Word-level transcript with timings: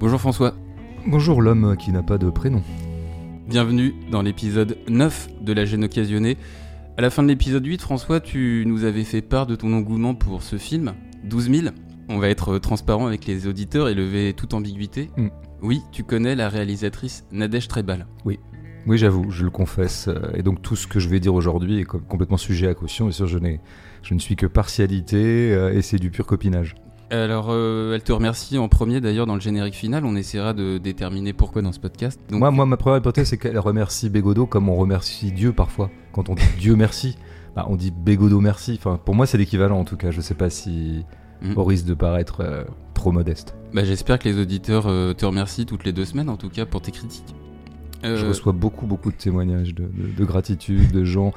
Bonjour 0.00 0.20
François. 0.20 0.54
Bonjour 1.06 1.42
l'homme 1.42 1.76
qui 1.76 1.90
n'a 1.92 2.02
pas 2.02 2.18
de 2.18 2.30
prénom. 2.30 2.62
Bienvenue 3.48 3.94
dans 4.10 4.22
l'épisode 4.22 4.78
9 4.88 5.28
de 5.42 5.52
La 5.52 5.64
gêne 5.64 5.84
occasionnée. 5.84 6.36
À 6.96 7.02
la 7.02 7.10
fin 7.10 7.22
de 7.22 7.28
l'épisode 7.28 7.64
8, 7.64 7.80
François, 7.80 8.20
tu 8.20 8.64
nous 8.66 8.84
avais 8.84 9.04
fait 9.04 9.22
part 9.22 9.46
de 9.46 9.56
ton 9.56 9.72
engouement 9.72 10.14
pour 10.14 10.42
ce 10.42 10.56
film, 10.58 10.94
12 11.24 11.50
000. 11.50 11.66
On 12.08 12.18
va 12.18 12.28
être 12.28 12.58
transparent 12.58 13.06
avec 13.06 13.26
les 13.26 13.46
auditeurs 13.46 13.88
et 13.88 13.94
lever 13.94 14.32
toute 14.34 14.54
ambiguïté. 14.54 15.10
Mm. 15.16 15.28
Oui, 15.62 15.80
tu 15.92 16.04
connais 16.04 16.34
la 16.34 16.48
réalisatrice 16.48 17.24
Nadège 17.32 17.68
Trebal. 17.68 18.06
Oui, 18.24 18.96
j'avoue, 18.96 19.30
je 19.30 19.44
le 19.44 19.50
confesse. 19.50 20.08
euh, 20.08 20.30
Et 20.34 20.42
donc 20.42 20.62
tout 20.62 20.74
ce 20.76 20.86
que 20.86 20.98
je 20.98 21.08
vais 21.10 21.20
dire 21.20 21.34
aujourd'hui 21.34 21.80
est 21.80 21.84
com- 21.84 22.00
complètement 22.08 22.36
sujet 22.38 22.68
à 22.68 22.74
caution. 22.74 23.04
Bien 23.06 23.12
sûr, 23.12 23.26
je, 23.26 23.38
n'ai- 23.38 23.60
je 24.02 24.14
ne 24.14 24.18
suis 24.18 24.34
que 24.34 24.46
partialité 24.46 25.52
euh, 25.52 25.74
et 25.74 25.82
c'est 25.82 25.98
du 25.98 26.10
pur 26.10 26.24
copinage. 26.26 26.74
Alors, 27.10 27.46
euh, 27.50 27.94
elle 27.94 28.02
te 28.02 28.12
remercie 28.12 28.58
en 28.58 28.68
premier 28.68 29.00
d'ailleurs 29.00 29.26
dans 29.26 29.34
le 29.34 29.40
générique 29.40 29.74
final. 29.74 30.04
On 30.04 30.14
essaiera 30.14 30.52
de 30.52 30.76
déterminer 30.78 31.32
pourquoi 31.32 31.62
dans 31.62 31.72
ce 31.72 31.80
podcast. 31.80 32.20
Donc, 32.28 32.40
Moi, 32.40 32.50
moi, 32.50 32.66
ma 32.66 32.76
première 32.76 32.98
hypothèse, 32.98 33.28
c'est 33.28 33.38
qu'elle 33.38 33.58
remercie 33.58 34.10
Bégodeau 34.10 34.46
comme 34.46 34.68
on 34.68 34.74
remercie 34.76 35.32
Dieu 35.32 35.52
parfois. 35.52 35.90
Quand 36.12 36.28
on 36.28 36.34
dit 36.34 36.42
Dieu 36.58 36.76
merci, 36.76 37.16
bah, 37.56 37.66
on 37.70 37.76
dit 37.76 37.90
Bégodeau 37.90 38.40
merci. 38.40 38.74
Enfin, 38.78 39.00
pour 39.02 39.14
moi, 39.14 39.26
c'est 39.26 39.38
l'équivalent 39.38 39.78
en 39.80 39.84
tout 39.84 39.96
cas. 39.96 40.10
Je 40.10 40.20
sais 40.20 40.34
pas 40.34 40.50
si 40.50 41.04
Mm. 41.40 41.52
au 41.56 41.62
risque 41.62 41.86
de 41.86 41.94
paraître 41.94 42.40
euh, 42.40 42.64
trop 42.94 43.12
modeste. 43.12 43.54
bah, 43.72 43.84
j'espère 43.84 44.18
que 44.18 44.28
les 44.28 44.40
auditeurs 44.40 44.88
euh, 44.88 45.12
te 45.14 45.24
remercient 45.24 45.66
toutes 45.66 45.84
les 45.84 45.92
deux 45.92 46.04
semaines, 46.04 46.28
en 46.28 46.36
tout 46.36 46.48
cas, 46.48 46.66
pour 46.66 46.82
tes 46.82 46.90
critiques. 46.90 47.32
Je 48.02 48.26
reçois 48.26 48.52
beaucoup, 48.52 48.86
beaucoup 48.86 49.12
de 49.12 49.16
témoignages 49.16 49.72
de, 49.72 49.84
de- 49.84 50.12
de 50.16 50.24
gratitude, 50.24 50.90
de 50.90 51.04
gens. 51.04 51.32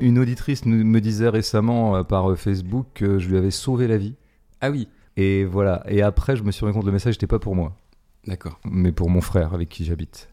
Une 0.00 0.18
auditrice 0.18 0.66
me 0.66 1.00
disait 1.00 1.30
récemment 1.30 2.04
par 2.04 2.36
Facebook 2.36 2.84
que 2.94 3.18
je 3.18 3.30
lui 3.30 3.38
avais 3.38 3.50
sauvé 3.50 3.86
la 3.88 3.96
vie. 3.96 4.14
Ah 4.60 4.70
oui, 4.70 4.88
Et 5.16 5.44
voilà. 5.44 5.82
Et 5.88 6.02
après, 6.02 6.36
je 6.36 6.42
me 6.42 6.50
suis 6.50 6.64
rendu 6.64 6.74
compte 6.74 6.82
que 6.82 6.86
le 6.86 6.92
message 6.92 7.14
n'était 7.14 7.26
pas 7.26 7.38
pour 7.38 7.54
moi, 7.54 7.76
d'accord. 8.26 8.60
mais 8.64 8.92
pour 8.92 9.10
mon 9.10 9.20
frère 9.20 9.54
avec 9.54 9.68
qui 9.68 9.84
j'habite. 9.84 10.28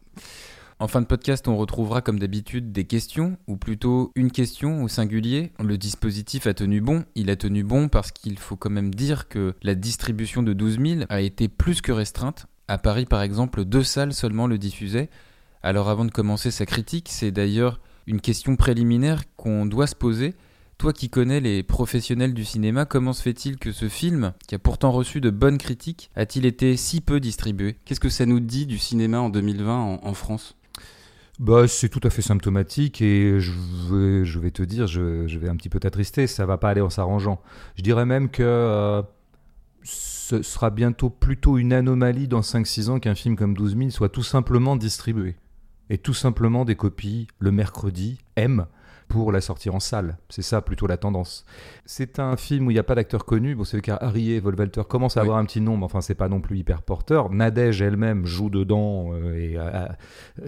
En 0.79 0.87
fin 0.87 0.99
de 0.99 1.05
podcast, 1.05 1.47
on 1.47 1.55
retrouvera 1.55 2.01
comme 2.01 2.19
d'habitude 2.19 2.73
des 2.73 2.83
questions, 2.83 3.37
ou 3.47 3.55
plutôt 3.55 4.11
une 4.15 4.31
question 4.31 4.83
au 4.83 4.87
singulier. 4.89 5.53
Le 5.63 5.77
dispositif 5.77 6.45
a 6.47 6.53
tenu 6.53 6.81
bon. 6.81 7.05
Il 7.15 7.29
a 7.29 7.35
tenu 7.35 7.63
bon 7.63 7.87
parce 7.87 8.11
qu'il 8.11 8.37
faut 8.37 8.57
quand 8.57 8.69
même 8.69 8.93
dire 8.93 9.29
que 9.29 9.53
la 9.61 9.75
distribution 9.75 10.43
de 10.43 10.51
12 10.51 10.79
000 10.79 11.01
a 11.07 11.21
été 11.21 11.47
plus 11.47 11.79
que 11.81 11.91
restreinte. 11.93 12.47
À 12.67 12.77
Paris, 12.77 13.05
par 13.05 13.21
exemple, 13.21 13.63
deux 13.63 13.83
salles 13.83 14.13
seulement 14.13 14.47
le 14.47 14.57
diffusaient. 14.57 15.09
Alors 15.61 15.89
avant 15.89 16.03
de 16.03 16.11
commencer 16.11 16.51
sa 16.51 16.65
critique, 16.65 17.07
c'est 17.09 17.31
d'ailleurs 17.31 17.79
une 18.07 18.19
question 18.19 18.57
préliminaire 18.57 19.21
qu'on 19.37 19.65
doit 19.65 19.87
se 19.87 19.95
poser. 19.95 20.33
Toi 20.77 20.91
qui 20.93 21.09
connais 21.09 21.39
les 21.39 21.63
professionnels 21.63 22.33
du 22.33 22.43
cinéma, 22.43 22.85
comment 22.85 23.13
se 23.13 23.21
fait-il 23.21 23.57
que 23.57 23.71
ce 23.71 23.87
film, 23.87 24.33
qui 24.47 24.55
a 24.55 24.59
pourtant 24.59 24.91
reçu 24.91 25.21
de 25.21 25.29
bonnes 25.29 25.57
critiques, 25.57 26.09
a-t-il 26.15 26.45
été 26.45 26.75
si 26.75 26.99
peu 26.99 27.19
distribué? 27.19 27.77
Qu'est-ce 27.85 27.99
que 27.99 28.09
ça 28.09 28.25
nous 28.25 28.39
dit 28.39 28.65
du 28.65 28.77
cinéma 28.77 29.19
en 29.19 29.29
2020 29.29 29.99
en- 30.03 30.13
France? 30.13 30.55
Bah, 31.39 31.67
c'est 31.67 31.89
tout 31.89 32.01
à 32.03 32.09
fait 32.09 32.21
symptomatique 32.21 33.01
et 33.01 33.39
je 33.39 34.39
vais, 34.39 34.51
te 34.51 34.61
dire, 34.61 34.85
je, 34.87 35.25
je 35.27 35.39
vais 35.39 35.49
un 35.49 35.55
petit 35.55 35.69
peu 35.69 35.79
t'attrister, 35.79 36.27
ça 36.27 36.45
va 36.45 36.57
pas 36.57 36.69
aller 36.69 36.81
en 36.81 36.89
s'arrangeant. 36.89 37.41
Je 37.75 37.81
dirais 37.81 38.05
même 38.05 38.29
que 38.29 38.43
euh, 38.43 39.01
ce 39.83 40.41
sera 40.43 40.69
bientôt 40.69 41.09
plutôt 41.09 41.57
une 41.57 41.73
anomalie 41.73 42.27
dans 42.27 42.41
5-6 42.41 42.89
ans 42.89 42.99
qu'un 42.99 43.15
film 43.15 43.35
comme 43.35 43.55
12 43.55 43.77
000 43.77 43.89
soit 43.89 44.09
tout 44.09 44.23
simplement 44.23 44.75
distribué. 44.75 45.35
Et 45.89 45.97
tout 45.97 46.13
simplement 46.13 46.65
des 46.65 46.75
copies 46.75 47.27
le 47.39 47.51
mercredi 47.51 48.19
M 48.35 48.65
pour 49.13 49.31
la 49.31 49.41
sortir 49.41 49.75
en 49.75 49.79
salle. 49.79 50.17
C'est 50.29 50.41
ça 50.41 50.61
plutôt 50.61 50.87
la 50.87 50.97
tendance. 50.97 51.45
C'est 51.85 52.17
un 52.17 52.35
film 52.35 52.65
où 52.65 52.71
il 52.71 52.73
n'y 52.73 52.79
a 52.79 52.83
pas 52.83 52.95
d'acteur 52.95 53.25
connu. 53.25 53.53
Bon, 53.53 53.63
c'est 53.63 53.77
le 53.77 53.81
cas 53.81 53.95
Harriet, 54.01 54.39
Volvalter 54.39 54.81
commence 54.89 55.17
à 55.17 55.21
Oui. 55.21 55.27
avoir 55.27 55.37
un 55.37 55.45
petit 55.45 55.61
nom, 55.61 55.77
mais 55.77 55.83
enfin, 55.83 56.01
c'est 56.01 56.15
pas 56.15 56.29
non 56.29 56.41
plus 56.41 56.57
hyper 56.57 56.81
porteur. 56.81 57.29
Nadège 57.29 57.83
elle-même 57.83 58.25
joue 58.25 58.49
dedans 58.49 59.11
euh, 59.13 59.35
et 59.37 59.55
euh, 59.57 59.61
euh, 59.69 59.87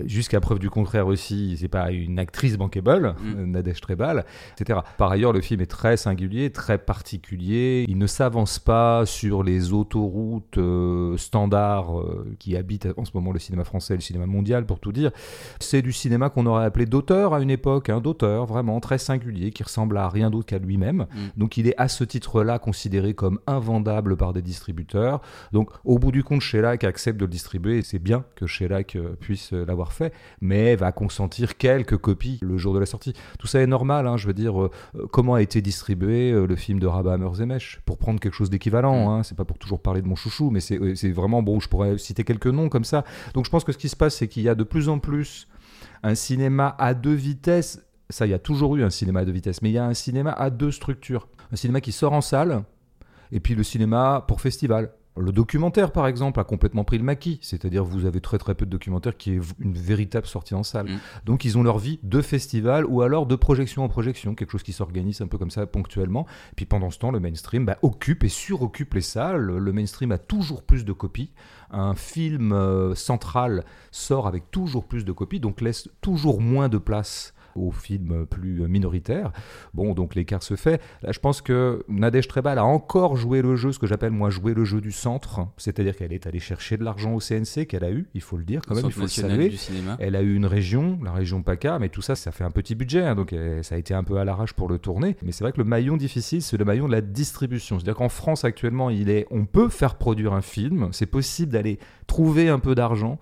jusqu'à 0.05 0.39
preuve 0.41 0.57
du 0.57 0.71
contraire 0.71 1.05
aussi, 1.05 1.57
c'est 1.59 1.67
pas 1.67 1.91
une 1.91 2.17
actrice 2.17 2.57
bankable, 2.57 3.15
Mm. 3.21 3.43
Nadège 3.51 3.81
Trebal, 3.81 4.25
etc. 4.59 4.79
Par 4.97 5.11
ailleurs, 5.11 5.31
le 5.31 5.41
film 5.41 5.61
est 5.61 5.65
très 5.67 5.95
singulier, 5.95 6.49
très 6.51 6.79
particulier. 6.79 7.85
Il 7.87 7.99
ne 7.99 8.07
s'avance 8.07 8.57
pas 8.57 9.05
sur 9.05 9.43
les 9.43 9.73
autoroutes 9.73 10.57
euh, 10.57 11.17
standards 11.17 11.99
euh, 11.99 12.35
qui 12.39 12.57
habitent 12.57 12.87
en 12.97 13.05
ce 13.05 13.11
moment 13.13 13.31
le 13.31 13.39
cinéma 13.39 13.63
français 13.63 13.93
et 13.93 13.97
le 13.97 14.01
cinéma 14.01 14.25
mondial, 14.25 14.65
pour 14.65 14.79
tout 14.79 14.91
dire. 14.91 15.11
C'est 15.59 15.81
du 15.83 15.93
cinéma 15.93 16.29
qu'on 16.29 16.45
aurait 16.47 16.65
appelé 16.65 16.85
d'auteur 16.87 17.33
à 17.33 17.41
une 17.41 17.51
époque, 17.51 17.89
un 17.89 17.99
d'auteur 18.01 18.45
vraiment 18.55 18.79
très 18.79 18.97
singulier, 18.97 19.51
qui 19.51 19.63
ressemble 19.63 19.97
à 19.97 20.09
rien 20.09 20.29
d'autre 20.29 20.45
qu'à 20.45 20.59
lui-même. 20.59 21.07
Mm. 21.11 21.17
Donc 21.38 21.57
il 21.57 21.67
est 21.67 21.75
à 21.77 21.88
ce 21.88 22.03
titre-là 22.03 22.59
considéré 22.59 23.13
comme 23.13 23.39
invendable 23.47 24.16
par 24.17 24.33
des 24.33 24.41
distributeurs. 24.41 25.21
Donc 25.51 25.69
au 25.83 25.99
bout 25.99 26.11
du 26.11 26.23
compte, 26.23 26.41
Shellac 26.41 26.83
accepte 26.83 27.19
de 27.19 27.25
le 27.25 27.31
distribuer, 27.31 27.77
et 27.79 27.81
c'est 27.81 27.99
bien 27.99 28.23
que 28.35 28.47
Shellac 28.47 28.95
euh, 28.95 29.16
puisse 29.19 29.53
euh, 29.53 29.66
l'avoir 29.66 29.93
fait, 29.93 30.13
mais 30.41 30.75
va 30.75 30.91
consentir 30.91 31.57
quelques 31.57 31.97
copies 31.97 32.39
le 32.41 32.57
jour 32.57 32.73
de 32.73 32.79
la 32.79 32.85
sortie. 32.85 33.13
Tout 33.39 33.47
ça 33.47 33.59
est 33.61 33.67
normal, 33.67 34.07
hein, 34.07 34.17
je 34.17 34.27
veux 34.27 34.33
dire, 34.33 34.61
euh, 34.61 34.72
comment 35.11 35.35
a 35.35 35.41
été 35.41 35.61
distribué 35.61 36.31
euh, 36.31 36.45
le 36.47 36.55
film 36.55 36.79
de 36.79 36.87
Rabat 36.87 37.17
Zemech 37.33 37.81
Pour 37.85 37.97
prendre 37.97 38.19
quelque 38.19 38.33
chose 38.33 38.49
d'équivalent, 38.49 39.05
Mm. 39.05 39.07
hein, 39.09 39.23
c'est 39.23 39.35
pas 39.35 39.45
pour 39.45 39.57
toujours 39.57 39.81
parler 39.81 40.01
de 40.01 40.07
mon 40.07 40.16
chouchou, 40.16 40.49
mais 40.49 40.59
c'est 40.59 41.11
vraiment, 41.11 41.41
bon, 41.43 41.59
je 41.59 41.69
pourrais 41.69 41.97
citer 41.97 42.23
quelques 42.23 42.47
noms 42.47 42.69
comme 42.69 42.83
ça. 42.83 43.03
Donc 43.33 43.45
je 43.45 43.49
pense 43.49 43.63
que 43.63 43.72
ce 43.72 43.77
qui 43.77 43.89
se 43.89 43.95
passe, 43.95 44.16
c'est 44.16 44.27
qu'il 44.27 44.43
y 44.43 44.49
a 44.49 44.55
de 44.55 44.63
plus 44.63 44.89
en 44.89 44.99
plus 44.99 45.47
un 46.03 46.16
cinéma 46.16 46.75
à 46.77 46.93
deux 46.93 47.13
vitesses. 47.13 47.81
Ça, 48.09 48.27
il 48.27 48.29
y 48.29 48.33
a 48.33 48.39
toujours 48.39 48.75
eu 48.75 48.83
un 48.83 48.89
cinéma 48.89 49.21
à 49.21 49.25
deux 49.25 49.31
vitesses, 49.31 49.61
mais 49.61 49.69
il 49.69 49.73
y 49.73 49.77
a 49.77 49.85
un 49.85 49.93
cinéma 49.93 50.31
à 50.31 50.49
deux 50.49 50.71
structures. 50.71 51.27
Un 51.51 51.55
cinéma 51.55 51.81
qui 51.81 51.91
sort 51.91 52.13
en 52.13 52.21
salle, 52.21 52.63
et 53.31 53.39
puis 53.39 53.55
le 53.55 53.63
cinéma 53.63 54.23
pour 54.27 54.41
festival. 54.41 54.91
Le 55.17 55.31
documentaire, 55.31 55.93
par 55.93 56.07
exemple, 56.07 56.41
a 56.41 56.43
complètement 56.43 56.83
pris 56.83 56.97
le 56.97 57.03
maquis. 57.05 57.39
C'est-à-dire, 57.41 57.85
vous 57.85 58.05
avez 58.05 58.19
très 58.19 58.38
très 58.38 58.53
peu 58.53 58.66
de 58.66 58.69
documentaires 58.69 59.16
qui 59.16 59.31
est 59.31 59.39
une 59.59 59.73
véritable 59.73 60.27
sortie 60.27 60.55
en 60.55 60.63
salle. 60.63 60.88
Mm. 60.88 60.99
Donc, 61.25 61.45
ils 61.45 61.57
ont 61.57 61.63
leur 61.63 61.77
vie 61.77 61.99
de 62.03 62.21
festival 62.21 62.85
ou 62.85 63.01
alors 63.01 63.25
de 63.25 63.35
projection 63.38 63.85
en 63.85 63.88
projection, 63.88 64.35
quelque 64.35 64.51
chose 64.51 64.63
qui 64.63 64.73
s'organise 64.73 65.22
un 65.22 65.27
peu 65.27 65.37
comme 65.37 65.51
ça 65.51 65.66
ponctuellement. 65.67 66.25
Puis 66.57 66.66
pendant 66.66 66.91
ce 66.91 66.99
temps, 66.99 67.11
le 67.11 67.22
mainstream 67.22 67.66
bah, 67.66 67.77
occupe 67.81 68.25
et 68.25 68.29
suroccupe 68.29 68.93
les 68.93 69.01
salles. 69.01 69.45
Le 69.45 69.72
mainstream 69.72 70.11
a 70.11 70.17
toujours 70.17 70.63
plus 70.63 70.83
de 70.83 70.91
copies. 70.91 71.31
Un 71.72 71.95
film 71.95 72.51
euh, 72.51 72.93
central 72.93 73.63
sort 73.91 74.27
avec 74.27 74.51
toujours 74.51 74.85
plus 74.85 75.05
de 75.05 75.13
copies, 75.13 75.39
donc 75.39 75.61
laisse 75.61 75.87
toujours 76.01 76.41
moins 76.41 76.67
de 76.67 76.77
place 76.77 77.33
aux 77.55 77.71
films 77.71 78.25
plus 78.25 78.67
minoritaires. 78.67 79.31
Bon, 79.73 79.93
donc 79.93 80.16
l'écart 80.16 80.43
se 80.43 80.55
fait. 80.55 80.81
Là, 81.01 81.11
je 81.11 81.19
pense 81.19 81.41
que 81.41 81.83
Nadège 81.88 82.27
Trebal 82.27 82.59
a 82.59 82.66
encore 82.66 83.16
joué 83.16 83.41
le 83.41 83.55
jeu, 83.55 83.71
ce 83.71 83.79
que 83.79 83.88
j'appelle 83.88 84.11
moi 84.11 84.29
jouer 84.29 84.53
le 84.53 84.66
jeu 84.66 84.81
du 84.81 84.91
centre, 84.91 85.47
c'est-à-dire 85.57 85.95
qu'elle 85.95 86.13
est 86.13 86.27
allée 86.27 86.39
chercher 86.39 86.77
de 86.77 86.83
l'argent 86.83 87.13
au 87.13 87.19
CNC, 87.19 87.66
qu'elle 87.67 87.83
a 87.83 87.91
eu, 87.91 88.07
il 88.13 88.21
faut 88.21 88.38
le 88.38 88.43
dire 88.43 88.61
quand 88.67 88.75
même, 88.75 88.85
il 88.85 88.91
faut 88.91 89.01
le 89.01 89.07
saluer. 89.07 89.49
du 89.49 89.57
cinéma. 89.57 89.97
Elle 89.99 90.16
a 90.16 90.21
eu 90.21 90.35
une 90.35 90.45
région, 90.45 90.99
la 91.03 91.11
région 91.11 91.41
PACA, 91.41 91.79
mais 91.79 91.89
tout 91.89 92.01
ça, 92.01 92.16
ça 92.16 92.31
fait 92.31 92.43
un 92.43 92.51
petit 92.51 92.75
budget, 92.75 93.03
hein, 93.03 93.16
donc 93.16 93.33
euh, 93.33 93.63
ça 93.63 93.75
a 93.75 93.77
été 93.77 93.93
un 93.93 94.03
peu 94.03 94.17
à 94.17 94.25
l'arrache 94.25 94.53
pour 94.53 94.67
le 94.67 94.77
tourner. 94.77 95.16
Mais 95.23 95.31
c'est 95.31 95.43
vrai 95.43 95.51
que 95.51 95.57
le 95.57 95.63
maillon 95.63 95.97
difficile, 95.97 96.41
c'est 96.41 96.57
le 96.57 96.66
maillon 96.66 96.87
de 96.87 96.91
la 96.91 97.01
distribution. 97.01 97.79
C'est-à-dire 97.79 97.95
qu'en 97.95 98.09
France 98.09 98.43
actuellement, 98.43 98.89
il 98.89 99.09
est, 99.09 99.27
on 99.31 99.45
peut 99.45 99.69
faire 99.69 99.95
produire 99.95 100.33
un 100.33 100.41
film, 100.41 100.89
c'est 100.91 101.05
possible 101.05 101.51
d'aller 101.51 101.79
trouver 102.07 102.49
un 102.49 102.59
peu 102.59 102.75
d'argent. 102.75 103.19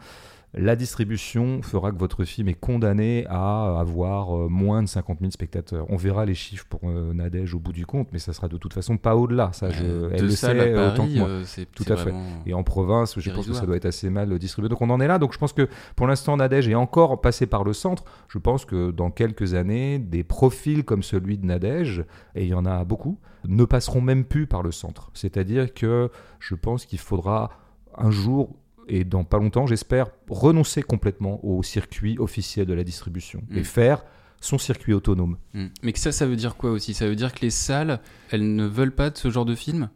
La 0.56 0.76
distribution 0.76 1.64
fera 1.64 1.92
que 1.92 1.98
votre 1.98 2.26
film 2.26 2.48
est 2.48 2.54
condamné 2.54 3.26
à 3.28 3.80
avoir 3.80 4.38
euh, 4.38 4.48
moins 4.50 4.84
de 4.84 4.88
50 4.88 5.18
000 5.20 5.32
spectateurs. 5.32 5.88
On 5.90 5.96
verra 5.96 6.26
les 6.26 6.36
chiffres 6.36 6.68
pour 6.70 6.82
euh, 6.84 7.12
Nadège 7.12 7.56
au 7.56 7.60
bout 7.60 7.72
du 7.74 7.88
compte, 7.88 8.10
mais 8.14 8.20
ça 8.20 8.34
sera 8.34 8.48
de 8.48 8.58
toute 8.58 8.72
façon 8.74 8.98
pas 8.98 9.16
au-delà. 9.16 9.50
Ça, 9.54 9.72
je, 9.72 9.84
Euh, 9.84 10.10
elle 10.14 10.22
le 10.22 10.30
sait 10.30 10.48
à 10.76 10.94
autant 10.94 11.08
que 11.08 11.18
moi. 11.18 11.28
euh, 11.28 11.44
Tout 11.76 11.86
à 11.92 11.98
fait. 11.98 12.14
Et 12.46 12.54
en 12.54 12.62
province, 12.62 13.20
je 13.20 13.32
pense 13.32 13.48
que 13.48 13.54
ça 13.54 13.66
doit 13.66 13.76
être 13.78 13.86
assez 13.88 14.12
mal 14.12 14.38
distribué. 14.38 14.70
Donc 14.70 14.82
on 14.82 14.90
en 14.92 15.00
est 15.02 15.08
là. 15.08 15.18
Donc 15.18 15.34
je 15.34 15.40
pense 15.40 15.54
que 15.54 15.68
pour 15.96 16.06
l'instant, 16.06 16.38
Nadège 16.38 16.68
est 16.70 16.76
encore 16.76 17.20
passé 17.20 17.48
par 17.48 17.64
le 17.64 17.74
centre. 17.74 18.04
Je 18.28 18.38
pense 18.38 18.66
que 18.66 18.92
dans 18.92 19.10
quelques 19.10 19.56
années, 19.56 19.98
des 19.98 20.24
profils 20.24 20.84
comme 20.86 21.02
celui 21.02 21.40
de 21.40 21.46
Nadège, 21.48 22.06
et 22.36 22.44
il 22.44 22.50
y 22.50 22.54
en 22.54 22.66
a 22.68 22.84
beaucoup, 22.84 23.18
ne 23.48 23.66
passeront 23.66 24.02
même 24.02 24.24
plus 24.24 24.46
par 24.46 24.62
le 24.62 24.72
centre. 24.72 25.10
C'est-à-dire 25.16 25.74
que 25.74 26.12
je 26.40 26.54
pense 26.54 26.86
qu'il 26.86 27.00
faudra 27.00 27.50
un 27.98 28.12
jour 28.12 28.56
et 28.88 29.04
dans 29.04 29.24
pas 29.24 29.38
longtemps, 29.38 29.66
j'espère, 29.68 30.08
renoncer 30.30 30.82
complètement 30.84 31.44
au 31.46 31.64
circuit 31.64 32.18
officiel 32.20 32.66
de 32.66 32.74
la 32.74 32.84
distribution 32.84 33.42
Mm. 33.50 33.58
et 33.58 33.64
faire 33.64 34.04
son 34.42 34.58
circuit 34.58 34.94
autonome. 34.94 35.38
Mm. 35.54 35.66
Mais 35.84 35.94
que 35.94 36.00
ça, 36.00 36.12
ça 36.12 36.26
veut 36.26 36.36
dire 36.36 36.56
quoi 36.56 36.72
aussi? 36.72 36.94
Ça 36.94 37.08
veut 37.08 37.16
dire 37.16 37.34
que 37.34 37.42
les 37.42 37.50
salles, 37.50 38.00
elles 38.32 38.56
ne 38.56 38.66
veulent 38.66 38.94
pas 38.96 39.10
de 39.10 39.18
ce 39.18 39.30
genre 39.30 39.46
de 39.46 39.56
film? 39.56 39.90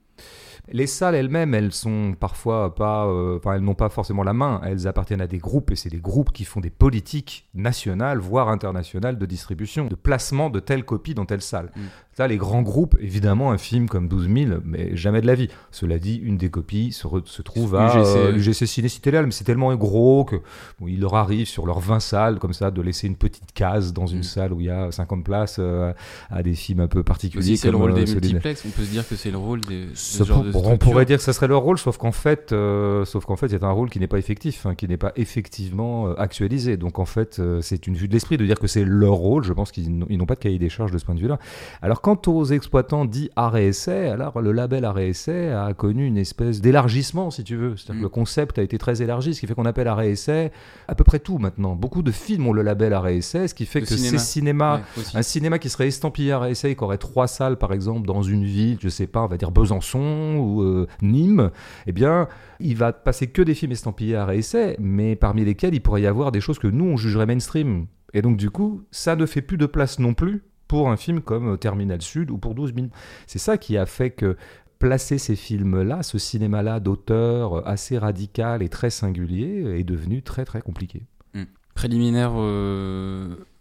Les 0.71 0.87
salles 0.87 1.15
elles-mêmes, 1.15 1.53
elles 1.53 1.71
sont 1.71 2.13
parfois 2.19 2.75
pas, 2.75 3.05
euh, 3.07 3.37
enfin 3.37 3.53
elles 3.53 3.61
n'ont 3.61 3.73
pas 3.75 3.89
forcément 3.89 4.23
la 4.23 4.33
main. 4.33 4.61
Elles 4.65 4.87
appartiennent 4.87 5.21
à 5.21 5.27
des 5.27 5.37
groupes 5.37 5.71
et 5.71 5.75
c'est 5.75 5.89
des 5.89 5.99
groupes 5.99 6.31
qui 6.31 6.43
font 6.45 6.59
des 6.59 6.69
politiques 6.69 7.47
nationales, 7.53 8.17
voire 8.19 8.49
internationales 8.49 9.17
de 9.17 9.25
distribution, 9.25 9.85
de 9.87 9.95
placement 9.95 10.49
de 10.49 10.59
telle 10.59 10.83
copie 10.83 11.13
dans 11.13 11.25
telle 11.25 11.41
salle. 11.41 11.71
Mm. 11.75 11.81
Là, 12.19 12.27
les 12.27 12.37
grands 12.37 12.63
groupes, 12.63 12.95
évidemment, 12.99 13.51
un 13.51 13.59
film 13.59 13.87
comme 13.87 14.07
12 14.07 14.27
000, 14.33 14.59
mais 14.65 14.95
jamais 14.97 15.21
de 15.21 15.27
la 15.27 15.35
vie. 15.35 15.49
Cela 15.69 15.99
dit, 15.99 16.15
une 16.15 16.35
des 16.37 16.49
copies 16.49 16.91
se, 16.91 17.05
re- 17.05 17.25
se 17.27 17.43
trouve 17.43 17.75
à 17.75 17.89
UGC. 17.95 18.07
euh, 18.17 18.31
l'UGC 18.31 18.65
Ciné 18.65 18.87
Cité 18.89 19.11
Léal, 19.11 19.25
mais 19.25 19.31
c'est 19.31 19.43
tellement 19.43 19.73
gros 19.75 20.25
que 20.25 20.37
bon, 20.79 20.87
il 20.87 20.99
leur 20.99 21.13
arrive 21.13 21.45
sur 21.45 21.67
leurs 21.67 21.79
20 21.79 21.99
salles, 21.99 22.39
comme 22.39 22.53
ça, 22.53 22.71
de 22.71 22.81
laisser 22.81 23.05
une 23.05 23.17
petite 23.17 23.51
case 23.53 23.93
dans 23.93 24.07
une 24.07 24.19
Mm. 24.19 24.23
salle 24.23 24.51
où 24.53 24.59
il 24.61 24.65
y 24.65 24.69
a 24.71 24.91
50 24.91 25.23
places 25.23 25.57
euh, 25.59 25.93
à 26.31 26.41
des 26.41 26.55
films 26.55 26.79
un 26.79 26.87
peu 26.87 27.03
particuliers. 27.03 27.55
C'est 27.55 27.69
le 27.69 27.77
rôle 27.77 27.91
euh, 27.91 27.95
des 27.95 28.07
celui 28.07 28.21
de- 28.21 28.27
multiplex. 28.29 28.63
On 28.65 28.71
peut 28.71 28.83
se 28.83 28.89
dire 28.91 29.07
que 29.07 29.15
c'est 29.15 29.29
le 29.31 29.37
rôle 29.37 29.61
des, 29.61 29.85
de 29.85 29.89
ce 29.93 30.23
genre 30.23 30.41
peut- 30.41 30.51
on 30.65 30.77
pourrait 30.77 31.05
dire 31.05 31.17
que 31.17 31.23
ça 31.23 31.33
serait 31.33 31.47
leur 31.47 31.61
rôle, 31.61 31.77
sauf 31.77 31.97
qu'en 31.97 32.11
fait, 32.11 32.51
euh, 32.51 33.05
sauf 33.05 33.25
qu'en 33.25 33.35
fait, 33.35 33.49
c'est 33.49 33.63
un 33.63 33.71
rôle 33.71 33.89
qui 33.89 33.99
n'est 33.99 34.07
pas 34.07 34.17
effectif, 34.17 34.65
hein, 34.65 34.75
qui 34.75 34.87
n'est 34.87 34.97
pas 34.97 35.11
effectivement 35.15 36.07
euh, 36.07 36.13
actualisé. 36.17 36.77
Donc 36.77 36.99
en 36.99 37.05
fait, 37.05 37.39
euh, 37.39 37.61
c'est 37.61 37.87
une 37.87 37.95
vue 37.95 38.07
de 38.07 38.13
l'esprit 38.13 38.37
de 38.37 38.45
dire 38.45 38.59
que 38.59 38.67
c'est 38.67 38.83
leur 38.83 39.13
rôle. 39.13 39.43
Je 39.43 39.53
pense 39.53 39.71
qu'ils 39.71 39.97
n'ont 39.97 40.25
pas 40.25 40.35
de 40.35 40.39
cahier 40.39 40.59
des 40.59 40.69
charges 40.69 40.91
de 40.91 40.97
ce 40.97 41.05
point 41.05 41.15
de 41.15 41.19
vue-là. 41.19 41.39
Alors 41.81 42.01
quant 42.01 42.19
aux 42.27 42.45
exploitants 42.45 43.05
dits 43.05 43.29
arrêt 43.35 43.67
essai, 43.67 44.07
alors 44.07 44.41
le 44.41 44.51
label 44.51 44.85
arrêt 44.85 45.09
essai 45.09 45.51
a 45.51 45.73
connu 45.73 46.05
une 46.05 46.17
espèce 46.17 46.61
d'élargissement, 46.61 47.31
si 47.31 47.43
tu 47.43 47.55
veux. 47.55 47.75
C'est-à-dire 47.77 48.01
que 48.01 48.05
le 48.05 48.07
mm. 48.07 48.11
concept 48.11 48.59
a 48.59 48.63
été 48.63 48.77
très 48.77 49.01
élargi, 49.01 49.33
ce 49.33 49.39
qui 49.39 49.47
fait 49.47 49.53
qu'on 49.53 49.65
appelle 49.65 49.87
arrêt 49.87 50.11
essai 50.11 50.51
à 50.87 50.95
peu 50.95 51.03
près 51.03 51.19
tout 51.19 51.37
maintenant. 51.37 51.75
Beaucoup 51.75 52.01
de 52.01 52.11
films 52.11 52.47
ont 52.47 52.53
le 52.53 52.61
label 52.61 52.93
arrêt 52.93 53.17
essai, 53.17 53.47
ce 53.47 53.53
qui 53.53 53.65
fait 53.65 53.81
que 53.81 53.87
c'est 53.87 54.17
cinéma, 54.17 54.81
un 55.13 55.21
cinéma 55.21 55.59
qui 55.59 55.69
serait 55.69 55.87
estampillé 55.87 56.31
arrêt 56.31 56.51
essai, 56.51 56.75
qui 56.75 56.83
aurait 56.83 56.97
trois 56.97 57.27
salles 57.27 57.57
par 57.57 57.73
exemple 57.73 58.07
dans 58.07 58.21
une 58.21 58.43
ville, 58.43 58.77
je 58.81 58.89
sais 58.89 59.07
pas, 59.07 59.21
on 59.21 59.27
va 59.27 59.37
dire 59.37 59.51
Besançon 59.51 60.37
euh, 60.61 60.87
Nîmes, 61.01 61.51
eh 61.85 61.91
bien, 61.91 62.27
il 62.59 62.75
va 62.75 62.93
passer 62.93 63.27
que 63.27 63.41
des 63.41 63.53
films 63.53 63.71
estampillés 63.71 64.15
à 64.15 64.25
réessai, 64.25 64.75
mais 64.79 65.15
parmi 65.15 65.45
lesquels 65.45 65.75
il 65.75 65.81
pourrait 65.81 66.01
y 66.01 66.07
avoir 66.07 66.31
des 66.31 66.41
choses 66.41 66.59
que 66.59 66.67
nous, 66.67 66.85
on 66.85 66.97
jugerait 66.97 67.25
mainstream. 67.25 67.87
Et 68.13 68.21
donc, 68.21 68.37
du 68.37 68.49
coup, 68.49 68.83
ça 68.91 69.15
ne 69.15 69.25
fait 69.25 69.41
plus 69.41 69.57
de 69.57 69.65
place 69.65 69.99
non 69.99 70.13
plus 70.13 70.43
pour 70.67 70.89
un 70.89 70.97
film 70.97 71.21
comme 71.21 71.53
euh, 71.53 71.57
Terminal 71.57 72.01
Sud 72.01 72.31
ou 72.31 72.37
pour 72.37 72.55
12 72.55 72.73
000. 72.75 72.87
C'est 73.25 73.39
ça 73.39 73.57
qui 73.57 73.77
a 73.77 73.85
fait 73.85 74.11
que 74.11 74.37
placer 74.79 75.17
ces 75.17 75.35
films-là, 75.35 76.03
ce 76.03 76.17
cinéma-là 76.17 76.79
d'auteur 76.79 77.59
euh, 77.59 77.61
assez 77.65 77.97
radical 77.97 78.61
et 78.63 78.69
très 78.69 78.89
singulier, 78.89 79.79
est 79.79 79.83
devenu 79.83 80.21
très 80.21 80.45
très 80.45 80.61
compliqué. 80.61 81.03
Hmm. 81.33 81.45
Préliminaire 81.73 82.33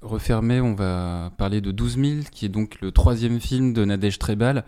refermé, 0.06 0.61
on 0.61 0.75
va 0.75 1.33
parler 1.37 1.61
de 1.61 1.71
12 1.71 1.99
000, 1.99 2.17
qui 2.31 2.47
est 2.47 2.49
donc 2.49 2.81
le 2.81 2.93
troisième 2.93 3.41
film 3.41 3.73
de 3.73 3.85
Nadège 3.85 4.19
Trebal. 4.19 4.65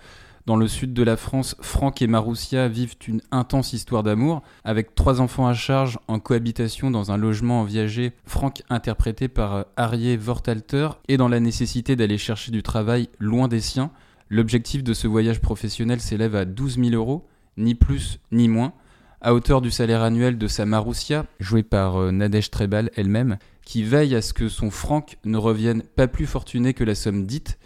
Dans 0.48 0.56
le 0.56 0.66
sud 0.66 0.94
de 0.94 1.02
la 1.02 1.18
France, 1.18 1.56
Franck 1.60 2.00
et 2.00 2.06
Maroussia 2.06 2.68
vivent 2.68 2.94
une 3.06 3.20
intense 3.30 3.74
histoire 3.74 4.02
d'amour. 4.02 4.40
Avec 4.64 4.94
trois 4.94 5.20
enfants 5.20 5.46
à 5.46 5.52
charge 5.52 5.98
en 6.08 6.20
cohabitation 6.20 6.90
dans 6.90 7.12
un 7.12 7.18
logement 7.18 7.60
en 7.60 7.64
viager, 7.64 8.14
Franck 8.24 8.62
interprété 8.70 9.28
par 9.28 9.66
Arié 9.76 10.16
Vortalter 10.16 10.88
est 11.06 11.18
dans 11.18 11.28
la 11.28 11.38
nécessité 11.38 11.96
d'aller 11.96 12.16
chercher 12.16 12.50
du 12.50 12.62
travail 12.62 13.10
loin 13.18 13.46
des 13.46 13.60
siens. 13.60 13.90
L'objectif 14.30 14.82
de 14.82 14.94
ce 14.94 15.06
voyage 15.06 15.42
professionnel 15.42 16.00
s'élève 16.00 16.34
à 16.34 16.46
12 16.46 16.78
000 16.78 16.90
euros, 16.92 17.26
ni 17.58 17.74
plus 17.74 18.18
ni 18.32 18.48
moins, 18.48 18.72
à 19.20 19.34
hauteur 19.34 19.60
du 19.60 19.70
salaire 19.70 20.00
annuel 20.00 20.38
de 20.38 20.48
sa 20.48 20.64
Maroussia, 20.64 21.26
jouée 21.40 21.62
par 21.62 22.00
euh, 22.00 22.10
Nadège 22.10 22.50
Trebal 22.50 22.90
elle-même, 22.96 23.36
qui 23.66 23.82
veille 23.82 24.14
à 24.14 24.22
ce 24.22 24.32
que 24.32 24.48
son 24.48 24.70
Franck 24.70 25.18
ne 25.26 25.36
revienne 25.36 25.82
pas 25.82 26.08
plus 26.08 26.24
fortuné 26.24 26.72
que 26.72 26.84
la 26.84 26.94
somme 26.94 27.26
dite, 27.26 27.58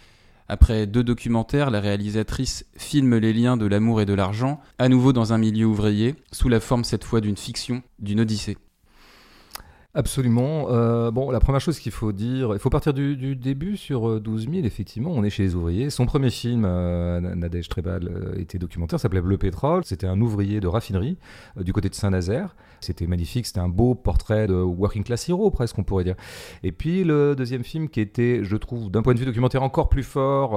après 0.47 0.87
deux 0.87 1.03
documentaires, 1.03 1.71
la 1.71 1.79
réalisatrice 1.79 2.65
filme 2.77 3.17
les 3.17 3.33
liens 3.33 3.57
de 3.57 3.65
l'amour 3.65 4.01
et 4.01 4.05
de 4.05 4.13
l'argent, 4.13 4.59
à 4.77 4.89
nouveau 4.89 5.13
dans 5.13 5.33
un 5.33 5.37
milieu 5.37 5.65
ouvrier, 5.65 6.15
sous 6.31 6.49
la 6.49 6.59
forme 6.59 6.83
cette 6.83 7.03
fois 7.03 7.21
d'une 7.21 7.37
fiction, 7.37 7.81
d'une 7.99 8.19
odyssée. 8.19 8.57
Absolument. 9.95 10.71
Euh, 10.71 11.11
bon, 11.11 11.29
la 11.29 11.39
première 11.39 11.61
chose 11.61 11.77
qu'il 11.77 11.91
faut 11.91 12.11
dire, 12.11 12.53
il 12.53 12.59
faut 12.59 12.71
partir 12.71 12.95
du, 12.95 13.35
début 13.35 13.77
sur 13.77 14.19
12 14.19 14.47
euh, 14.47 14.51
000, 14.51 14.65
effectivement, 14.65 15.11
on 15.11 15.23
est 15.23 15.29
chez 15.29 15.43
les 15.43 15.53
ouvriers. 15.53 15.91
Son 15.91 16.07
premier 16.07 16.31
film, 16.31 16.63
euh, 16.65 17.19
Nadège 17.19 17.69
Trebal, 17.69 18.09
était 18.37 18.57
documentaire, 18.57 18.99
s'appelait 18.99 19.21
Bleu 19.21 19.37
Pétrole. 19.37 19.83
C'était 19.85 20.07
un 20.07 20.19
ouvrier 20.19 20.59
de 20.59 20.67
raffinerie 20.67 21.17
du 21.57 21.73
côté 21.73 21.89
de 21.89 21.95
Saint-Nazaire. 21.95 22.55
C'était 22.83 23.07
magnifique, 23.07 23.45
c'était 23.45 23.59
un 23.59 23.69
beau 23.69 23.95
portrait 23.95 24.47
de 24.47 24.53
working 24.53 25.03
class 25.03 25.27
hero, 25.29 25.49
presque, 25.51 25.77
on 25.79 25.83
pourrait 25.83 26.03
dire. 26.03 26.15
Et 26.63 26.71
puis 26.71 27.03
le 27.03 27.35
deuxième 27.35 27.63
film 27.63 27.89
qui 27.89 28.01
était, 28.01 28.43
je 28.43 28.55
trouve, 28.55 28.91
d'un 28.91 29.01
point 29.01 29.13
de 29.13 29.19
vue 29.19 29.25
documentaire 29.25 29.63
encore 29.63 29.89
plus 29.89 30.03
fort, 30.03 30.51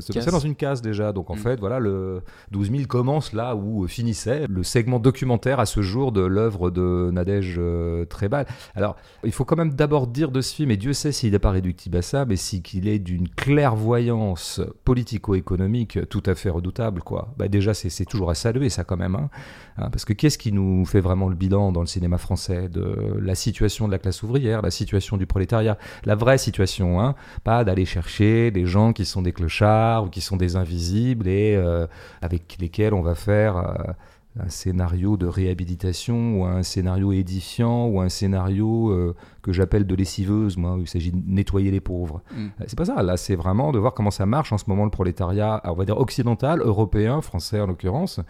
se 0.00 0.12
passait 0.12 0.30
dans 0.30 0.38
une 0.38 0.54
case 0.54 0.82
déjà. 0.82 1.12
Donc 1.12 1.30
en 1.30 1.34
mm. 1.34 1.38
fait, 1.38 1.60
voilà, 1.60 1.78
le 1.78 2.22
12 2.50 2.70
000 2.70 2.82
commence 2.86 3.32
là 3.32 3.56
où 3.56 3.86
finissait 3.86 4.46
le 4.48 4.62
segment 4.62 4.98
documentaire 4.98 5.60
à 5.60 5.66
ce 5.66 5.82
jour 5.82 6.12
de 6.12 6.20
l'œuvre 6.20 6.70
de 6.70 7.10
Nadège 7.12 7.60
Trebal. 8.08 8.46
Alors, 8.74 8.96
il 9.24 9.32
faut 9.32 9.44
quand 9.44 9.56
même 9.56 9.74
d'abord 9.74 10.06
dire 10.06 10.30
de 10.30 10.40
ce 10.40 10.54
film, 10.54 10.70
et 10.70 10.76
Dieu 10.76 10.92
sait 10.92 11.12
s'il 11.12 11.32
n'est 11.32 11.38
pas 11.38 11.50
réductible 11.50 11.96
à 11.98 12.02
ça, 12.02 12.24
mais 12.24 12.36
si 12.36 12.62
qu'il 12.62 12.88
est 12.88 12.98
d'une 12.98 13.28
clairvoyance 13.28 14.60
politico-économique 14.84 15.98
tout 16.08 16.22
à 16.26 16.34
fait 16.34 16.50
redoutable, 16.50 17.02
quoi. 17.02 17.32
Bah 17.36 17.48
déjà, 17.48 17.74
c'est 17.74 18.04
toujours 18.04 18.30
à 18.30 18.34
saluer 18.34 18.68
ça 18.68 18.84
quand 18.84 18.96
même, 18.96 19.14
hein. 19.14 19.30
Hein, 19.78 19.88
parce 19.90 20.04
que 20.04 20.12
qu'est-ce 20.12 20.36
qui 20.36 20.52
nous 20.52 20.84
fait 20.84 21.00
vraiment 21.00 21.28
le 21.28 21.34
bilan 21.34 21.61
dans 21.70 21.82
le 21.82 21.86
cinéma 21.86 22.18
français 22.18 22.68
de 22.68 23.16
la 23.20 23.34
situation 23.34 23.86
de 23.86 23.92
la 23.92 23.98
classe 23.98 24.22
ouvrière, 24.22 24.62
la 24.62 24.70
situation 24.70 25.16
du 25.16 25.26
prolétariat, 25.26 25.78
la 26.04 26.16
vraie 26.16 26.38
situation, 26.38 27.00
hein, 27.00 27.14
pas 27.44 27.62
d'aller 27.62 27.84
chercher 27.84 28.50
des 28.50 28.66
gens 28.66 28.92
qui 28.92 29.04
sont 29.04 29.22
des 29.22 29.32
clochards 29.32 30.04
ou 30.04 30.08
qui 30.08 30.20
sont 30.20 30.36
des 30.36 30.56
invisibles 30.56 31.28
et 31.28 31.54
euh, 31.54 31.86
avec 32.22 32.56
lesquels 32.58 32.94
on 32.94 33.02
va 33.02 33.14
faire 33.14 33.56
euh, 33.56 33.92
un 34.38 34.48
scénario 34.48 35.16
de 35.16 35.26
réhabilitation 35.26 36.40
ou 36.40 36.44
un 36.46 36.62
scénario 36.62 37.12
édifiant 37.12 37.86
ou 37.86 38.00
un 38.00 38.08
scénario 38.08 38.90
euh, 38.90 39.14
que 39.42 39.52
j'appelle 39.52 39.86
de 39.86 39.94
lessiveuse, 39.94 40.56
moi, 40.56 40.74
où 40.74 40.80
il 40.80 40.88
s'agit 40.88 41.12
de 41.12 41.20
nettoyer 41.26 41.70
les 41.70 41.80
pauvres. 41.80 42.22
Mm. 42.34 42.46
Euh, 42.46 42.64
c'est 42.66 42.78
pas 42.78 42.86
ça. 42.86 43.02
Là, 43.02 43.16
c'est 43.16 43.34
vraiment 43.34 43.72
de 43.72 43.78
voir 43.78 43.92
comment 43.92 44.10
ça 44.10 44.24
marche 44.24 44.52
en 44.52 44.58
ce 44.58 44.64
moment 44.68 44.84
le 44.84 44.90
prolétariat, 44.90 45.60
on 45.64 45.74
va 45.74 45.84
dire 45.84 45.98
occidental, 45.98 46.60
européen, 46.60 47.20
français 47.20 47.60
en 47.60 47.66
l'occurrence. 47.66 48.20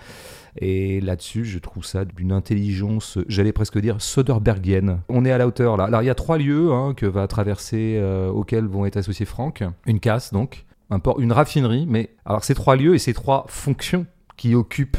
Et 0.56 1.00
là-dessus, 1.00 1.44
je 1.44 1.58
trouve 1.58 1.84
ça 1.84 2.04
d'une 2.04 2.32
intelligence, 2.32 3.18
j'allais 3.28 3.52
presque 3.52 3.78
dire 3.78 4.00
Soderbergienne. 4.00 5.00
On 5.08 5.24
est 5.24 5.30
à 5.30 5.38
la 5.38 5.46
hauteur 5.46 5.76
là. 5.76 5.84
Alors, 5.84 6.02
il 6.02 6.06
y 6.06 6.10
a 6.10 6.14
trois 6.14 6.36
lieux 6.36 6.72
hein, 6.72 6.94
que 6.94 7.06
va 7.06 7.26
traverser, 7.28 7.96
euh, 7.96 8.28
auxquels 8.28 8.66
vont 8.66 8.86
être 8.86 8.96
associés 8.96 9.26
Franck. 9.26 9.62
Une 9.86 10.00
casse, 10.00 10.32
donc, 10.32 10.66
un 10.90 10.98
port, 10.98 11.20
une 11.20 11.32
raffinerie. 11.32 11.86
Mais 11.88 12.10
alors, 12.24 12.42
ces 12.42 12.54
trois 12.54 12.74
lieux 12.74 12.94
et 12.94 12.98
ces 12.98 13.14
trois 13.14 13.44
fonctions 13.48 14.04
qui 14.36 14.54
occupent 14.54 14.98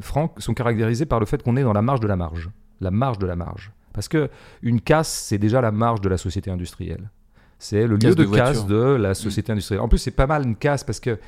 Franck 0.00 0.40
sont 0.40 0.54
caractérisés 0.54 1.06
par 1.06 1.20
le 1.20 1.26
fait 1.26 1.42
qu'on 1.42 1.56
est 1.56 1.62
dans 1.62 1.72
la 1.72 1.82
marge 1.82 2.00
de 2.00 2.08
la 2.08 2.16
marge. 2.16 2.50
La 2.80 2.90
marge 2.90 3.18
de 3.18 3.26
la 3.26 3.36
marge. 3.36 3.72
Parce 3.92 4.08
que 4.08 4.30
une 4.62 4.80
casse, 4.80 5.08
c'est 5.08 5.38
déjà 5.38 5.60
la 5.60 5.72
marge 5.72 6.00
de 6.00 6.08
la 6.08 6.16
société 6.16 6.50
industrielle. 6.50 7.10
C'est 7.58 7.86
le 7.86 7.96
lieu 7.96 8.14
de, 8.14 8.24
casse 8.24 8.66
de 8.66 8.94
la 8.94 9.14
société 9.14 9.52
industrielle. 9.52 9.82
En 9.82 9.88
plus, 9.88 9.98
c'est 9.98 10.10
pas 10.10 10.26
mal 10.26 10.44
une 10.46 10.56
casse 10.56 10.82
parce 10.82 11.00
que 11.00 11.18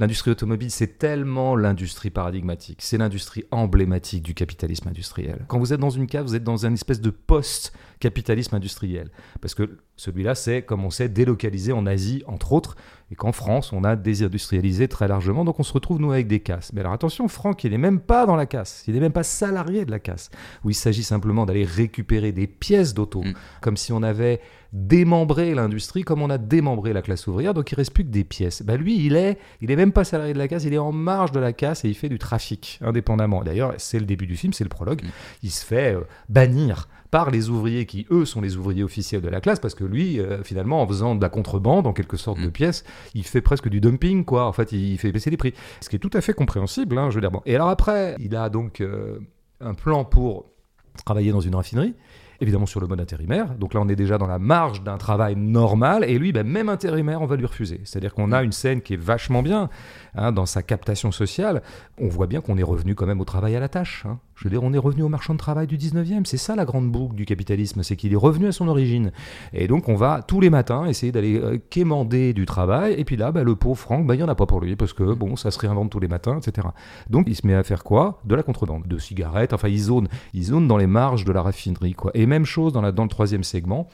l'industrie 0.00 0.30
automobile, 0.30 0.70
c'est 0.70 0.98
tellement 0.98 1.54
l'industrie 1.54 2.10
paradigmatique. 2.10 2.78
C'est 2.80 2.96
l'industrie 2.96 3.44
emblématique 3.50 4.22
du 4.22 4.34
capitalisme 4.34 4.88
industriel. 4.88 5.44
Quand 5.46 5.58
vous 5.58 5.74
êtes 5.74 5.80
dans 5.80 5.90
une 5.90 6.06
case, 6.06 6.24
vous 6.24 6.34
êtes 6.34 6.42
dans 6.42 6.64
une 6.64 6.72
espèce 6.72 7.02
de 7.02 7.10
post-capitalisme 7.10 8.56
industriel. 8.56 9.10
Parce 9.42 9.54
que 9.54 9.78
celui-là, 9.96 10.34
c'est, 10.34 10.62
comme 10.62 10.86
on 10.86 10.90
sait, 10.90 11.10
délocalisé 11.10 11.72
en 11.72 11.84
Asie, 11.86 12.22
entre 12.26 12.54
autres 12.54 12.76
et 13.12 13.16
qu'en 13.16 13.32
France, 13.32 13.72
on 13.72 13.82
a 13.82 13.96
désindustrialisé 13.96 14.86
très 14.86 15.08
largement, 15.08 15.44
donc 15.44 15.58
on 15.58 15.64
se 15.64 15.72
retrouve, 15.72 16.00
nous, 16.00 16.12
avec 16.12 16.28
des 16.28 16.40
casses. 16.40 16.72
Mais 16.72 16.80
alors 16.80 16.92
attention, 16.92 17.26
Franck, 17.26 17.64
il 17.64 17.72
n'est 17.72 17.78
même 17.78 17.98
pas 17.98 18.24
dans 18.24 18.36
la 18.36 18.46
casse, 18.46 18.84
il 18.86 18.94
n'est 18.94 19.00
même 19.00 19.12
pas 19.12 19.24
salarié 19.24 19.84
de 19.84 19.90
la 19.90 19.98
casse, 19.98 20.30
où 20.64 20.70
il 20.70 20.74
s'agit 20.74 21.02
simplement 21.02 21.44
d'aller 21.44 21.64
récupérer 21.64 22.30
des 22.30 22.46
pièces 22.46 22.94
d'auto, 22.94 23.22
mm. 23.22 23.34
comme 23.60 23.76
si 23.76 23.92
on 23.92 24.02
avait 24.02 24.40
démembré 24.72 25.54
l'industrie, 25.54 26.02
comme 26.02 26.22
on 26.22 26.30
a 26.30 26.38
démembré 26.38 26.92
la 26.92 27.02
classe 27.02 27.26
ouvrière, 27.26 27.54
donc 27.54 27.72
il 27.72 27.74
reste 27.74 27.92
plus 27.92 28.04
que 28.04 28.10
des 28.10 28.24
pièces. 28.24 28.62
Bah 28.62 28.76
lui, 28.76 29.04
il 29.04 29.16
est, 29.16 29.38
il 29.60 29.70
est 29.70 29.76
même 29.76 29.92
pas 29.92 30.04
salarié 30.04 30.32
de 30.32 30.38
la 30.38 30.48
casse, 30.48 30.64
il 30.64 30.72
est 30.72 30.78
en 30.78 30.92
marge 30.92 31.32
de 31.32 31.40
la 31.40 31.52
casse 31.52 31.84
et 31.84 31.88
il 31.88 31.94
fait 31.94 32.08
du 32.08 32.18
trafic, 32.18 32.78
indépendamment. 32.82 33.42
D'ailleurs, 33.42 33.74
c'est 33.78 33.98
le 33.98 34.06
début 34.06 34.26
du 34.26 34.36
film, 34.36 34.52
c'est 34.52 34.64
le 34.64 34.70
prologue, 34.70 35.02
mm. 35.02 35.08
il 35.42 35.50
se 35.50 35.64
fait 35.64 35.94
euh, 35.94 36.02
bannir 36.28 36.88
par 37.10 37.30
les 37.30 37.48
ouvriers 37.48 37.86
qui, 37.86 38.06
eux, 38.10 38.24
sont 38.24 38.40
les 38.40 38.56
ouvriers 38.56 38.84
officiels 38.84 39.20
de 39.20 39.28
la 39.28 39.40
classe, 39.40 39.58
parce 39.58 39.74
que 39.74 39.82
lui, 39.84 40.20
euh, 40.20 40.44
finalement, 40.44 40.80
en 40.80 40.86
faisant 40.86 41.16
de 41.16 41.22
la 41.22 41.28
contrebande, 41.28 41.88
en 41.88 41.92
quelque 41.92 42.16
sorte, 42.16 42.40
de 42.40 42.46
mm. 42.46 42.52
pièces, 42.52 42.84
il 43.14 43.24
fait 43.24 43.40
presque 43.40 43.68
du 43.68 43.80
dumping, 43.80 44.24
quoi. 44.24 44.46
En 44.46 44.52
fait, 44.52 44.70
il 44.72 44.96
fait 44.98 45.10
baisser 45.10 45.30
les 45.30 45.36
prix. 45.36 45.54
Ce 45.80 45.88
qui 45.88 45.96
est 45.96 46.00
tout 46.00 46.10
à 46.14 46.20
fait 46.20 46.32
compréhensible, 46.32 46.96
hein, 46.98 47.10
je 47.10 47.16
veux 47.16 47.20
dire. 47.20 47.32
Bon. 47.32 47.42
Et 47.46 47.56
alors 47.56 47.68
après, 47.68 48.14
il 48.20 48.36
a 48.36 48.48
donc 48.48 48.80
euh, 48.80 49.18
un 49.60 49.74
plan 49.74 50.04
pour 50.04 50.46
travailler 51.04 51.32
dans 51.32 51.40
une 51.40 51.54
raffinerie 51.54 51.94
évidemment 52.40 52.66
sur 52.66 52.80
le 52.80 52.86
mode 52.86 53.00
intérimaire. 53.00 53.54
Donc 53.54 53.74
là, 53.74 53.80
on 53.80 53.88
est 53.88 53.96
déjà 53.96 54.18
dans 54.18 54.26
la 54.26 54.38
marge 54.38 54.82
d'un 54.82 54.98
travail 54.98 55.36
normal. 55.36 56.04
Et 56.04 56.18
lui, 56.18 56.32
ben, 56.32 56.46
même 56.46 56.68
intérimaire, 56.68 57.22
on 57.22 57.26
va 57.26 57.36
lui 57.36 57.46
refuser. 57.46 57.80
C'est-à-dire 57.84 58.14
qu'on 58.14 58.32
a 58.32 58.42
une 58.42 58.52
scène 58.52 58.80
qui 58.80 58.94
est 58.94 59.00
vachement 59.00 59.42
bien 59.42 59.68
hein, 60.14 60.32
dans 60.32 60.46
sa 60.46 60.62
captation 60.62 61.12
sociale. 61.12 61.62
On 61.98 62.08
voit 62.08 62.26
bien 62.26 62.40
qu'on 62.40 62.56
est 62.56 62.62
revenu 62.62 62.94
quand 62.94 63.06
même 63.06 63.20
au 63.20 63.24
travail 63.24 63.56
à 63.56 63.60
la 63.60 63.68
tâche. 63.68 64.04
Hein. 64.06 64.18
Je 64.40 64.44
veux 64.44 64.50
dire, 64.50 64.62
on 64.62 64.72
est 64.72 64.78
revenu 64.78 65.02
au 65.02 65.10
marchand 65.10 65.34
de 65.34 65.38
travail 65.38 65.66
du 65.66 65.76
19e. 65.76 66.24
C'est 66.24 66.38
ça 66.38 66.56
la 66.56 66.64
grande 66.64 66.90
boucle 66.90 67.14
du 67.14 67.26
capitalisme, 67.26 67.82
c'est 67.82 67.94
qu'il 67.94 68.14
est 68.14 68.16
revenu 68.16 68.46
à 68.46 68.52
son 68.52 68.68
origine. 68.68 69.12
Et 69.52 69.68
donc, 69.68 69.90
on 69.90 69.96
va 69.96 70.22
tous 70.26 70.40
les 70.40 70.48
matins 70.48 70.86
essayer 70.86 71.12
d'aller 71.12 71.38
euh, 71.38 71.58
quémander 71.68 72.32
du 72.32 72.46
travail. 72.46 72.94
Et 72.94 73.04
puis 73.04 73.16
là, 73.16 73.32
ben, 73.32 73.44
le 73.44 73.54
pauvre 73.54 73.78
Franck, 73.78 74.06
ben, 74.06 74.14
il 74.14 74.16
n'y 74.16 74.22
en 74.22 74.28
a 74.28 74.34
pas 74.34 74.46
pour 74.46 74.62
lui 74.62 74.76
parce 74.76 74.94
que 74.94 75.12
bon, 75.12 75.36
ça 75.36 75.50
se 75.50 75.58
réinvente 75.58 75.90
tous 75.90 76.00
les 76.00 76.08
matins, 76.08 76.38
etc. 76.38 76.68
Donc, 77.10 77.26
il 77.28 77.36
se 77.36 77.46
met 77.46 77.54
à 77.54 77.62
faire 77.62 77.84
quoi? 77.84 78.22
De 78.24 78.34
la 78.34 78.42
contrebande, 78.42 78.86
de 78.86 78.96
cigarettes. 78.96 79.52
Enfin, 79.52 79.68
il 79.68 79.78
zone, 79.78 80.08
il 80.32 80.44
zone 80.44 80.66
dans 80.66 80.78
les 80.78 80.86
marges 80.86 81.26
de 81.26 81.32
la 81.32 81.42
raffinerie. 81.42 81.92
Quoi. 81.92 82.10
Même 82.30 82.46
chose 82.46 82.72
dans, 82.72 82.80
la, 82.80 82.92
dans 82.92 83.02
le 83.02 83.08
troisième 83.10 83.44
segment. 83.44 83.88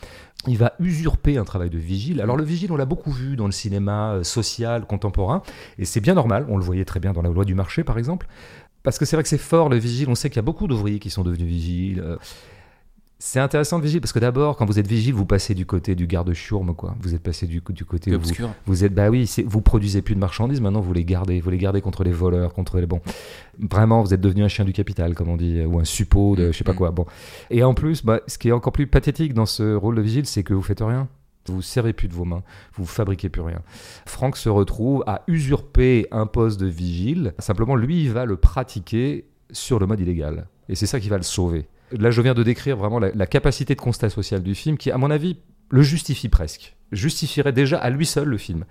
Il 0.46 0.58
va 0.58 0.74
usurper 0.78 1.38
un 1.38 1.44
travail 1.44 1.70
de 1.70 1.78
vigile. 1.78 2.20
Alors 2.20 2.36
le 2.36 2.44
vigile, 2.44 2.70
on 2.70 2.76
l'a 2.76 2.84
beaucoup 2.84 3.10
vu 3.10 3.34
dans 3.34 3.46
le 3.46 3.52
cinéma 3.52 4.12
euh, 4.12 4.22
social 4.22 4.86
contemporain, 4.86 5.42
et 5.78 5.84
c'est 5.84 6.00
bien 6.00 6.14
normal, 6.14 6.46
on 6.48 6.56
le 6.56 6.64
voyait 6.64 6.84
très 6.84 7.00
bien 7.00 7.12
dans 7.12 7.22
la 7.22 7.30
loi 7.30 7.44
du 7.44 7.54
marché 7.54 7.82
par 7.82 7.98
exemple, 7.98 8.28
parce 8.82 8.98
que 8.98 9.04
c'est 9.04 9.16
vrai 9.16 9.24
que 9.24 9.28
c'est 9.28 9.38
fort 9.52 9.68
le 9.68 9.76
vigile, 9.76 10.08
on 10.08 10.14
sait 10.14 10.30
qu'il 10.30 10.36
y 10.36 10.44
a 10.46 10.48
beaucoup 10.50 10.68
d'ouvriers 10.68 11.00
qui 11.00 11.10
sont 11.10 11.24
devenus 11.24 11.48
vigiles. 11.48 12.18
Euh, 13.16 13.18
C'est 13.18 13.40
intéressant 13.40 13.78
de 13.78 13.84
vigile 13.84 14.00
parce 14.00 14.12
que 14.12 14.18
d'abord, 14.18 14.56
quand 14.56 14.66
vous 14.66 14.78
êtes 14.78 14.86
vigile, 14.86 15.14
vous 15.14 15.24
passez 15.26 15.54
du 15.54 15.64
côté 15.66 15.94
du 15.94 16.06
garde-chourme, 16.06 16.74
quoi. 16.74 16.94
Vous 17.00 17.14
êtes 17.14 17.22
passé 17.22 17.46
du, 17.46 17.62
du 17.70 17.84
côté 17.84 18.10
où 18.14 18.20
vous, 18.66 18.84
êtes, 18.84 18.94
bah 18.94 19.08
oui, 19.08 19.30
vous 19.46 19.60
produisez 19.62 20.02
plus 20.02 20.14
de 20.14 20.20
marchandises, 20.20 20.60
maintenant 20.60 20.80
vous 20.80 20.92
les 20.92 21.04
gardez, 21.04 21.40
vous 21.40 21.50
les 21.50 21.58
gardez 21.58 21.80
contre 21.80 22.04
les 22.04 22.12
voleurs, 22.12 22.52
contre 22.52 22.78
les 22.78 22.86
bons. 22.86 23.00
Vraiment, 23.58 24.02
vous 24.02 24.12
êtes 24.12 24.20
devenu 24.20 24.42
un 24.44 24.48
chien 24.48 24.64
du 24.66 24.72
capital, 24.72 25.14
comme 25.14 25.28
on 25.30 25.36
dit, 25.36 25.62
ou 25.64 25.78
un 25.80 25.84
suppôt 25.84 26.36
de 26.36 26.52
je 26.52 26.58
sais 26.58 26.64
pas 26.64 26.72
Mm. 26.74 26.76
quoi. 26.76 26.90
Bon. 26.90 27.06
Et 27.50 27.62
en 27.64 27.72
plus, 27.74 28.04
bah, 28.04 28.20
ce 28.26 28.36
qui 28.38 28.48
est 28.48 28.52
encore 28.52 28.72
plus 28.72 28.86
pathétique 28.86 29.32
dans 29.32 29.46
ce 29.46 29.74
rôle 29.74 29.96
de 29.96 30.02
vigile, 30.02 30.26
c'est 30.26 30.42
que 30.42 30.52
vous 30.54 30.62
faites 30.62 30.80
rien. 30.80 31.08
Vous 31.48 31.54
vous 31.56 31.62
servez 31.62 31.92
plus 31.92 32.08
de 32.08 32.12
vos 32.12 32.24
mains, 32.24 32.42
vous 32.74 32.84
fabriquez 32.86 33.28
plus 33.28 33.40
rien. 33.40 33.62
Franck 34.04 34.36
se 34.36 34.48
retrouve 34.48 35.04
à 35.06 35.22
usurper 35.28 36.08
un 36.10 36.26
poste 36.26 36.58
de 36.60 36.66
vigile. 36.66 37.34
Simplement, 37.38 37.76
lui, 37.76 38.02
il 38.02 38.10
va 38.10 38.24
le 38.24 38.36
pratiquer 38.36 39.26
sur 39.52 39.78
le 39.78 39.86
mode 39.86 40.00
illégal. 40.00 40.48
Et 40.68 40.74
c'est 40.74 40.86
ça 40.86 40.98
qui 40.98 41.08
va 41.08 41.16
le 41.18 41.22
sauver. 41.22 41.66
Là, 41.92 42.10
je 42.10 42.20
viens 42.20 42.34
de 42.34 42.42
décrire 42.42 42.76
vraiment 42.76 42.98
la, 42.98 43.10
la 43.12 43.26
capacité 43.26 43.74
de 43.74 43.80
constat 43.80 44.10
social 44.10 44.42
du 44.42 44.54
film, 44.54 44.76
qui, 44.76 44.90
à 44.90 44.98
mon 44.98 45.10
avis, 45.10 45.38
le 45.70 45.82
justifie 45.82 46.28
presque. 46.28 46.76
Justifierait 46.92 47.52
déjà 47.52 47.78
à 47.78 47.90
lui 47.90 48.06
seul 48.06 48.28
le 48.28 48.38
film. 48.38 48.64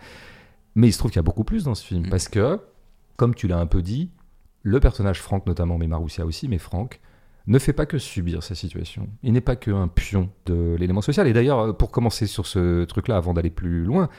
Mais 0.75 0.87
il 0.87 0.91
se 0.91 0.97
trouve 0.97 1.11
qu'il 1.11 1.19
y 1.19 1.19
a 1.19 1.23
beaucoup 1.23 1.43
plus 1.43 1.63
dans 1.63 1.75
ce 1.75 1.85
film, 1.85 2.07
Mm. 2.07 2.09
parce 2.09 2.27
que, 2.27 2.59
comme 3.17 3.33
tu 3.35 3.47
l'as 3.47 3.57
un 3.57 3.65
peu 3.65 3.81
dit, 3.81 4.09
le 4.63 4.79
personnage 4.79 5.21
Franck 5.21 5.45
notamment, 5.45 5.77
mais 5.77 5.87
Maroussia 5.87 6.25
aussi, 6.25 6.47
mais 6.47 6.57
Franck, 6.57 6.99
ne 7.47 7.59
fait 7.59 7.73
pas 7.73 7.85
que 7.85 7.99
subir 7.99 8.41
sa 8.41 8.55
situation. 8.55 9.07
Il 9.21 9.33
n'est 9.33 9.41
pas 9.41 9.55
qu'un 9.55 9.87
pion 9.87 10.29
de 10.47 10.75
l'élément 10.79 11.01
social. 11.01 11.27
Et 11.27 11.33
d'ailleurs, 11.33 11.59
euh, 11.59 11.73
pour 11.73 11.91
commencer 11.91 12.25
sur 12.25 12.47
ce 12.47 12.83
truc-là, 12.85 13.17
avant 13.17 13.33
d'aller 13.33 13.51
plus 13.51 13.83
loin, 13.85 14.09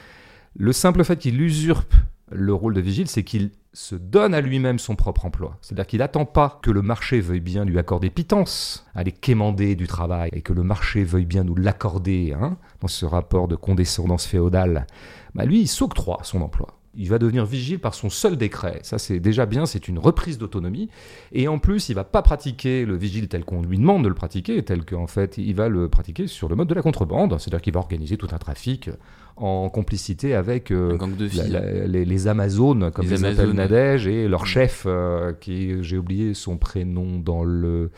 le 0.55 0.71
simple 0.71 1.03
fait 1.03 1.17
qu'il 1.17 1.41
usurpe 1.41 1.93
le 2.31 2.53
rôle 2.53 2.73
de 2.73 2.81
vigile, 2.81 3.07
c'est 3.07 3.23
qu'il 3.23 3.51
se 3.73 3.95
donne 3.95 4.33
à 4.33 4.41
lui-même 4.41 4.79
son 4.79 4.95
propre 4.95 5.25
emploi. 5.25 5.57
C'est-à-dire 5.61 5.87
qu'il 5.87 5.99
n'attend 5.99 6.25
pas 6.25 6.59
que 6.61 6.71
le 6.71 6.81
marché 6.81 7.21
veuille 7.21 7.39
bien 7.39 7.63
lui 7.63 7.77
accorder 7.77 8.09
pitance, 8.09 8.85
aller 8.95 9.11
quémander 9.11 9.75
du 9.75 9.87
travail, 9.87 10.29
et 10.33 10.41
que 10.41 10.53
le 10.53 10.63
marché 10.63 11.03
veuille 11.03 11.25
bien 11.25 11.43
nous 11.43 11.55
l'accorder, 11.55 12.33
hein, 12.33 12.57
dans 12.81 12.87
ce 12.87 13.05
rapport 13.05 13.47
de 13.47 13.55
condescendance 13.55 14.25
féodale. 14.25 14.87
Bah 15.35 15.45
lui, 15.45 15.61
il 15.61 15.67
s'octroie 15.67 16.19
son 16.23 16.41
emploi. 16.41 16.79
Il 16.99 17.09
va 17.09 17.19
devenir 17.19 17.45
vigile 17.45 17.77
par 17.77 17.93
son 17.93 18.09
seul 18.09 18.37
décret. 18.37 18.79
Ça, 18.81 18.97
c'est 18.97 19.19
déjà 19.19 19.45
bien, 19.45 19.67
c'est 19.67 19.87
une 19.87 19.99
reprise 19.99 20.39
d'autonomie. 20.39 20.89
Et 21.31 21.47
en 21.47 21.59
plus, 21.59 21.89
il 21.89 21.93
va 21.93 22.03
pas 22.03 22.23
pratiquer 22.23 22.85
le 22.85 22.95
vigile 22.97 23.27
tel 23.27 23.45
qu'on 23.45 23.61
lui 23.61 23.77
demande 23.77 24.03
de 24.03 24.09
le 24.09 24.15
pratiquer, 24.15 24.63
tel 24.63 24.83
qu'en 24.83 25.05
fait, 25.05 25.37
il 25.37 25.53
va 25.53 25.69
le 25.69 25.89
pratiquer 25.89 26.25
sur 26.25 26.49
le 26.49 26.55
mode 26.55 26.67
de 26.67 26.73
la 26.73 26.81
contrebande. 26.81 27.37
C'est-à-dire 27.37 27.61
qu'il 27.61 27.73
va 27.73 27.81
organiser 27.81 28.17
tout 28.17 28.29
un 28.31 28.39
trafic 28.39 28.89
en 29.37 29.69
complicité 29.69 30.33
avec 30.35 30.71
euh, 30.71 30.97
de 30.97 31.37
la- 31.37 31.47
la- 31.61 31.87
les, 31.87 32.05
les 32.05 32.27
Amazones, 32.27 32.91
comme 32.91 33.05
Les 33.05 33.17
les, 33.17 33.25
Amazones. 33.25 33.53
Nadège, 33.55 34.07
et 34.07 34.27
leur 34.27 34.43
Mm. 34.43 34.45
chef, 34.47 34.83
euh, 34.85 35.33
qui 35.33 35.83
j'ai 35.83 35.97
oublié 35.97 36.33
son 36.33 36.57
prénom 36.57 37.19
dans 37.19 37.43
le. 37.43 37.91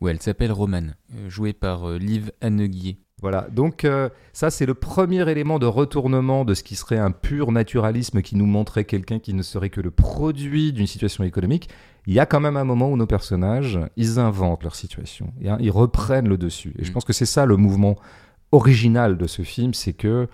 Ouais, 0.00 0.12
elle 0.12 0.20
s'appelle 0.22 0.52
Romane, 0.52 0.94
euh, 1.14 1.28
jouée 1.28 1.52
par 1.52 1.90
Liv 1.92 2.30
Anneguier. 2.40 2.98
Voilà, 3.22 3.48
donc 3.52 3.84
euh, 3.84 4.08
ça 4.32 4.48
c'est 4.50 4.64
le 4.64 4.72
premier 4.72 5.28
élément 5.30 5.58
de 5.58 5.66
retournement 5.66 6.46
de 6.46 6.54
ce 6.54 6.62
qui 6.62 6.74
serait 6.74 6.96
un 6.96 7.10
pur 7.10 7.52
naturalisme 7.52 8.22
qui 8.22 8.34
nous 8.34 8.46
montrait 8.46 8.84
quelqu'un 8.86 9.18
qui 9.18 9.34
ne 9.34 9.42
serait 9.42 9.68
que 9.68 9.82
le 9.82 9.90
produit 9.90 10.72
d'une 10.72 10.86
situation 10.86 11.22
économique. 11.22 11.68
Il 12.06 12.14
y 12.14 12.18
a 12.18 12.24
quand 12.24 12.40
même 12.40 12.56
un 12.56 12.64
moment 12.64 12.90
où 12.90 12.96
nos 12.96 13.06
personnages, 13.06 13.78
ils 13.98 14.18
inventent 14.18 14.62
leur 14.62 14.74
situation, 14.74 15.34
et, 15.42 15.50
hein, 15.50 15.58
ils 15.60 15.70
reprennent 15.70 16.28
le 16.28 16.38
dessus. 16.38 16.72
Et 16.78 16.84
je 16.84 16.90
Mm. 16.90 16.94
pense 16.94 17.04
que 17.04 17.12
c'est 17.12 17.26
ça 17.26 17.44
le 17.44 17.58
mouvement 17.58 17.96
original 18.52 19.18
de 19.18 19.26
ce 19.26 19.42
film, 19.42 19.74
c'est 19.74 19.92
que 19.92 20.26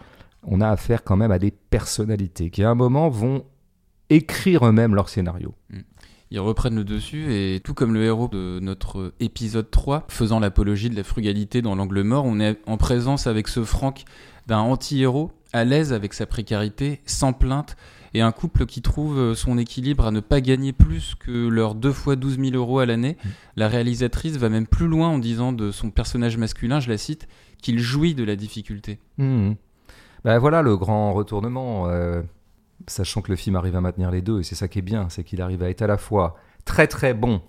on 0.47 0.61
a 0.61 0.69
affaire 0.69 1.05
quand 1.05 1.17
même 1.17 1.31
à 1.31 1.39
des 1.39 1.51
personnalités 1.51 2.51
qui 2.51 2.63
à 2.63 2.71
un 2.71 2.75
moment 2.75 3.09
vont 3.09 3.45
écrire 4.09 4.67
eux-mêmes 4.67 4.95
leur 4.95 5.09
scénario. 5.09 5.55
Ils 6.31 6.41
reprennent 6.41 6.77
le 6.77 6.85
dessus 6.85 7.33
et 7.33 7.61
tout 7.61 7.75
comme 7.75 7.95
le 7.95 8.05
héros 8.05 8.29
de 8.29 8.59
notre 8.61 9.13
épisode 9.21 9.71
3, 9.71 10.07
faisant 10.09 10.41
l'apologie 10.41 10.91
de 10.91 10.97
la 10.97 11.05
frugalité 11.05 11.63
dans 11.63 11.75
l'angle 11.77 12.03
mort, 12.03 12.25
on 12.25 12.41
est 12.41 12.59
en 12.67 12.77
présence 12.77 13.27
avec 13.27 13.49
ce 13.49 13.63
Franck 13.65 14.05
d'un 14.47 14.59
anti-héros, 14.59 15.33
à 15.53 15.65
l'aise 15.65 15.93
avec 15.93 16.15
sa 16.15 16.27
précarité, 16.27 17.01
sans 17.07 17.33
plainte, 17.33 17.77
et 18.15 18.23
un 18.23 18.33
couple 18.33 18.67
qui 18.67 18.81
trouve 18.83 19.35
son 19.35 19.59
équilibre 19.59 20.07
à 20.07 20.11
ne 20.11 20.21
pas 20.21 20.41
gagner 20.41 20.73
plus 20.73 21.15
que 21.15 21.49
leurs 21.49 21.75
2 21.75 21.93
fois 21.93 22.17
12 22.17 22.39
000 22.39 22.57
euros 22.57 22.79
à 22.79 22.87
l'année. 22.87 23.17
La 23.57 23.69
réalisatrice 23.69 24.37
va 24.37 24.49
même 24.49 24.67
plus 24.67 24.87
loin 24.87 25.09
en 25.09 25.19
disant 25.19 25.53
de 25.53 25.71
son 25.71 25.91
personnage 25.91 26.39
masculin, 26.39 26.81
je 26.81 26.89
la 26.89 26.99
cite, 26.99 27.29
qu'il 27.61 27.79
jouit 27.79 28.15
de 28.15 28.25
la 28.25 28.37
difficulté. 28.37 28.99
Mhm. 29.19 29.57
Ben 30.25 30.39
voilà 30.39 30.63
le 30.63 30.77
grand 30.77 31.13
retournement, 31.13 31.89
euh, 31.89 32.23
sachant 32.87 33.23
que 33.23 33.31
le 33.31 33.37
film 33.37 33.57
arrive 33.57 33.77
à 33.77 33.81
maintenir 33.81 34.11
les 34.11 34.23
deux, 34.23 34.41
et 34.41 34.43
c'est 34.43 34.55
ça 34.55 34.69
qui 34.69 34.79
est 34.81 34.83
bien, 34.83 35.09
c'est 35.09 35.25
qu'il 35.25 35.41
arrive 35.43 35.63
à 35.63 35.71
être 35.71 35.83
à 35.83 35.87
la 35.87 35.99
fois 35.99 36.37
très 36.65 36.87
très 36.87 37.15
bon 37.15 37.41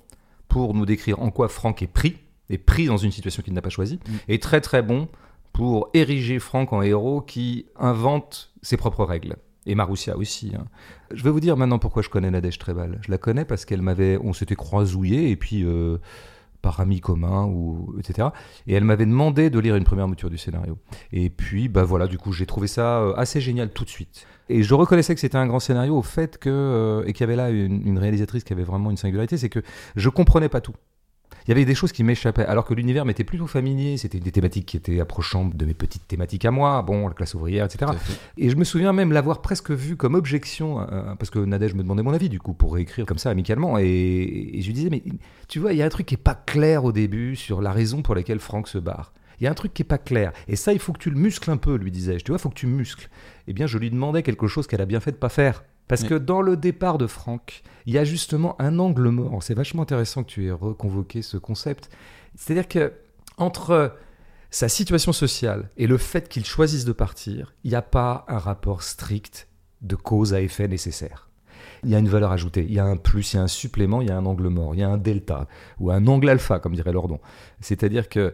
pour 0.48 0.74
nous 0.74 0.86
décrire 0.86 1.22
en 1.22 1.32
quoi 1.32 1.50
Franck 1.50 1.82
est 1.82 1.88
pris, 1.88 2.18
est 2.50 2.58
pris 2.58 2.86
dans 2.86 2.98
une 2.98 3.12
situation 3.12 3.44
qu'il 3.44 3.54
n'a 3.54 3.62
pas 3.62 3.70
choisie, 3.70 4.00
Mm. 4.08 4.12
et 4.30 4.40
très 4.40 4.62
très 4.62 4.82
bon 4.82 5.08
pour 5.54 5.90
ériger 5.94 6.40
Franck 6.40 6.72
en 6.74 6.82
héros 6.82 7.22
qui 7.22 7.66
invente 7.78 8.52
ses 8.62 8.78
propres 8.78 9.04
règles. 9.06 9.36
Et 9.66 9.76
Maroussia 9.76 10.16
aussi. 10.16 10.54
hein. 10.58 10.66
Je 11.14 11.22
vais 11.24 11.30
vous 11.32 11.42
dire 11.42 11.58
maintenant 11.58 11.78
pourquoi 11.80 12.02
je 12.02 12.08
connais 12.10 12.32
Nadège 12.32 12.58
Trebal. 12.58 13.00
Je 13.06 13.12
la 13.12 13.18
connais 13.18 13.44
parce 13.44 13.66
qu'elle 13.66 13.82
m'avait, 13.82 14.18
on 14.24 14.32
s'était 14.32 14.56
croisouillés 14.56 15.30
et 15.30 15.36
puis 15.36 15.64
euh, 15.66 15.98
par 16.68 16.82
amis 16.82 17.00
communs 17.00 17.46
ou 17.46 17.96
etc. 17.98 18.28
Et 18.68 18.74
elle 18.74 18.84
m'avait 18.84 19.06
demandé 19.06 19.50
de 19.50 19.58
lire 19.58 19.78
une 19.78 19.86
première 19.86 20.10
mouture 20.10 20.30
du 20.30 20.38
scénario. 20.38 20.78
Et 21.14 21.30
puis, 21.30 21.70
bah 21.70 21.86
voilà, 21.86 22.08
du 22.08 22.18
coup, 22.18 22.34
j'ai 22.34 22.46
trouvé 22.46 22.68
ça 22.68 23.00
euh, 23.00 23.14
assez 23.16 23.40
génial 23.40 23.70
tout 23.70 23.86
de 23.86 23.90
suite. 23.90 24.28
Et 24.50 24.64
je 24.64 24.74
reconnaissais 24.74 25.16
que 25.16 25.22
c'était 25.22 25.38
un 25.38 25.48
grand 25.48 25.62
scénario 25.62 25.96
au 25.96 26.02
fait 26.02 26.38
que, 26.38 26.50
euh, 26.50 27.06
et 27.06 27.14
qu'il 27.14 27.22
y 27.22 27.24
avait 27.24 27.38
là 27.38 27.52
une, 27.52 27.88
une 27.88 27.98
réalisatrice 27.98 28.44
qui 28.44 28.52
avait 28.52 28.66
vraiment 28.66 28.92
une 28.92 28.98
singularité, 28.98 29.38
c'est 29.38 29.48
que 29.48 29.62
je 29.96 30.10
comprenais 30.10 30.50
pas 30.50 30.60
tout. 30.60 30.76
Il 31.48 31.51
y 31.51 31.54
avait 31.54 31.63
des 31.63 31.75
choses 31.75 31.94
qui 31.94 32.04
m'échappaient, 32.04 32.46
alors 32.46 32.66
que 32.66 32.74
l'univers 32.74 33.06
m'était 33.06 33.24
plutôt 33.24 33.48
familier. 33.48 33.96
C'était 33.96 34.20
des 34.20 34.32
thématiques 34.34 34.66
qui 34.66 34.75
étaient 34.75 35.00
approchantes 35.00 35.56
de 35.56 35.66
mes 35.66 35.74
petites 35.74 36.06
thématiques 36.06 36.44
à 36.44 36.51
moi, 36.51 36.82
bon, 36.82 37.08
la 37.08 37.13
classe 37.13 37.36
ouvrière, 37.36 37.66
etc. 37.66 37.92
Et 38.38 38.50
je 38.50 38.58
me 38.58 38.66
souviens 38.66 38.92
même 38.92 39.13
l'avoir 39.13 39.42
presque 39.42 39.72
vu 39.72 39.96
comme 39.96 40.16
objection, 40.16 40.82
euh, 40.82 41.16
parce 41.16 41.30
que 41.30 41.39
Nadège 41.39 41.74
me 41.74 41.84
demandait 41.84 42.04
mon 42.04 42.13
avis, 42.13 42.27
du 42.27 42.39
coup, 42.39 42.54
pour 42.54 42.74
réécrire 42.74 43.06
comme 43.06 43.18
ça 43.18 43.30
amicalement. 43.30 43.77
Et, 43.80 43.86
et 43.86 44.62
je 44.62 44.68
lui 44.68 44.74
disais, 44.74 44.89
mais 44.89 45.01
tu 45.48 45.60
vois, 45.60 45.72
il 45.72 45.80
y 45.80 45.82
a 45.82 45.86
un 45.86 45.89
truc 45.89 46.06
qui 46.06 46.16
est 46.16 46.18
pas 46.18 46.36
clair 46.36 46.84
au 46.84 46.92
début 46.92 47.38
sur 47.38 47.62
la 47.62 47.72
raison 47.72 48.01
pour 48.01 48.13
laquelle 48.13 48.39
Franck 48.39 48.68
se 48.68 48.77
barre. 48.77 49.13
Il 49.39 49.44
y 49.44 49.48
a 49.48 49.51
un 49.51 49.54
truc 49.54 49.74
qui 49.74 49.84
est 49.84 49.86
pas 49.86 50.00
clair. 50.00 50.34
Et 50.48 50.58
ça, 50.58 50.74
il 50.74 50.80
faut 50.80 50.94
que 50.94 51.00
tu 51.00 51.12
le 51.12 51.18
muscles 51.18 51.51
un 51.51 51.58
peu, 51.58 51.75
lui 51.75 51.92
disais-je. 51.92 52.25
Tu 52.25 52.32
vois, 52.32 52.39
il 52.39 52.42
faut 52.42 52.50
que 52.50 52.56
tu 52.56 52.68
muscles. 52.68 53.10
Eh 53.48 53.54
bien, 53.54 53.68
je 53.68 53.77
lui 53.77 53.89
demandais 53.89 54.24
quelque 54.24 54.48
chose 54.48 54.68
qu'elle 54.68 54.82
a 54.82 54.86
bien 54.86 55.00
fait 55.00 55.12
de 55.12 55.18
pas 55.18 55.30
faire. 55.30 55.63
Parce 55.88 56.01
Oui. 56.01 56.10
que 56.10 56.15
dans 56.15 56.41
le 56.41 56.58
départ 56.58 56.98
de 56.98 57.08
Franck, 57.08 57.62
il 57.86 57.94
y 57.94 57.98
a 57.98 58.03
justement 58.03 58.60
un 58.62 58.77
angle 58.79 59.10
mort. 59.10 59.41
C'est 59.41 59.53
vachement 59.53 59.84
intéressant 59.84 60.24
que 60.24 60.29
tu 60.29 60.48
aies 60.48 60.51
reconvoqué 60.51 61.22
ce 61.22 61.38
concept. 61.38 61.89
C'est-à-dire 62.36 62.67
que 62.67 62.94
entre 63.38 63.96
sa 64.50 64.70
situation 64.70 65.12
sociale 65.13 65.70
et 65.77 65.88
le 65.88 65.98
fait 65.98 66.27
qu'il 66.29 66.46
choisisse 66.46 66.86
de 66.86 66.91
partir, 66.91 67.53
il 67.63 67.70
n'y 67.70 67.75
a 67.75 67.82
pas 67.82 68.25
un 68.27 68.38
rapport 68.38 68.82
strict 68.84 69.48
de 69.82 69.96
cause 69.96 70.34
à 70.34 70.41
effet 70.41 70.67
nécessaire. 70.67 71.29
Il 71.84 71.89
y 71.89 71.96
a 71.96 72.00
une 72.00 72.08
valeur 72.10 72.32
ajoutée, 72.32 72.63
il 72.63 72.74
y 72.74 72.79
a 72.79 72.86
un 72.86 72.98
plus, 72.98 73.34
il 73.34 73.38
y 73.38 73.39
a 73.39 73.44
un 73.44 73.48
supplément, 73.48 74.01
il 74.01 74.08
y 74.08 74.12
a 74.12 74.17
un 74.17 74.25
angle 74.25 74.48
mort, 74.48 74.74
il 74.74 74.79
y 74.79 74.84
a 74.84 74.89
un 74.89 74.98
delta 74.98 75.48
ou 75.79 75.91
un 75.91 76.06
angle 76.08 76.29
alpha, 76.29 76.60
comme 76.60 76.74
dirait 76.75 76.91
Lordon. 76.91 77.20
C'est-à-dire 77.62 78.10
que 78.10 78.34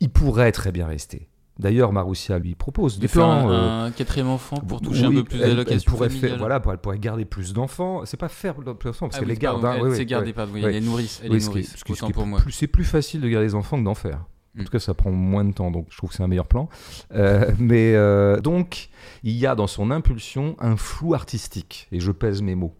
il 0.00 0.10
pourrait 0.10 0.52
très 0.52 0.72
bien 0.72 0.86
rester. 0.86 1.28
D'ailleurs, 1.62 1.92
Maroussia 1.92 2.38
lui 2.38 2.54
propose 2.54 2.98
des 2.98 3.06
De 3.06 3.12
plans. 3.12 3.30
un, 3.30 3.50
euh, 3.50 3.84
un 3.86 3.90
quatrième 3.92 4.28
enfant 4.28 4.56
pour 4.56 4.80
toucher 4.80 5.04
un 5.04 5.12
peu 5.12 5.24
plus 5.24 5.38
d'allocations 5.38 5.90
pourrait 5.90 6.08
familiales. 6.08 6.30
faire, 6.30 6.38
voilà, 6.38 6.62
elle 6.70 6.78
pourrait 6.78 6.98
garder 6.98 7.24
plus 7.24 7.52
d'enfants. 7.52 8.02
C'est 8.04 8.16
pas 8.18 8.28
faire 8.28 8.54
plus 8.54 8.64
d'enfants 8.64 9.06
parce 9.06 9.16
Ah 9.16 9.18
qu'elle 9.20 9.28
oui, 9.28 9.34
les 9.34 9.38
garde. 9.38 9.62
pardon, 9.62 9.78
hein, 9.82 9.86
elle 9.86 9.98
oui, 9.98 10.06
gardée, 10.06 10.26
oui. 10.26 10.32
pardon, 10.32 10.52
Oui. 10.54 10.62
elle 10.64 10.84
nourrice. 10.84 11.20
Elle 11.24 11.40
ce 11.40 11.50
qui 11.50 11.64
ce 11.64 12.04
qui- 12.04 12.12
pour 12.12 12.26
moi. 12.26 12.40
C'est 12.50 12.66
plus 12.66 12.84
facile 12.84 13.20
de 13.20 13.28
garder 13.28 13.46
des 13.46 13.54
enfants 13.54 13.78
que 13.78 13.84
d'en 13.84 13.94
faire. 13.94 14.24
En 14.58 14.60
Mm. 14.60 14.64
tout 14.64 14.70
cas, 14.72 14.78
ça 14.80 14.92
prend 14.92 15.10
moins 15.10 15.44
de 15.46 15.52
temps, 15.54 15.70
donc 15.70 15.86
je 15.88 15.96
trouve 15.96 16.10
que 16.10 16.16
c'est 16.16 16.22
un 16.22 16.28
meilleur 16.28 16.46
plan. 16.46 16.68
Euh, 17.14 17.50
mais 17.58 17.94
euh, 17.94 18.38
donc, 18.40 18.90
il 19.22 19.32
y 19.32 19.46
a 19.46 19.54
dans 19.54 19.66
son 19.66 19.90
impulsion 19.90 20.56
un 20.58 20.76
flou 20.76 21.14
artistique, 21.14 21.88
et 21.90 22.00
je 22.00 22.12
pèse 22.12 22.42
mes 22.42 22.54
mots. 22.54 22.74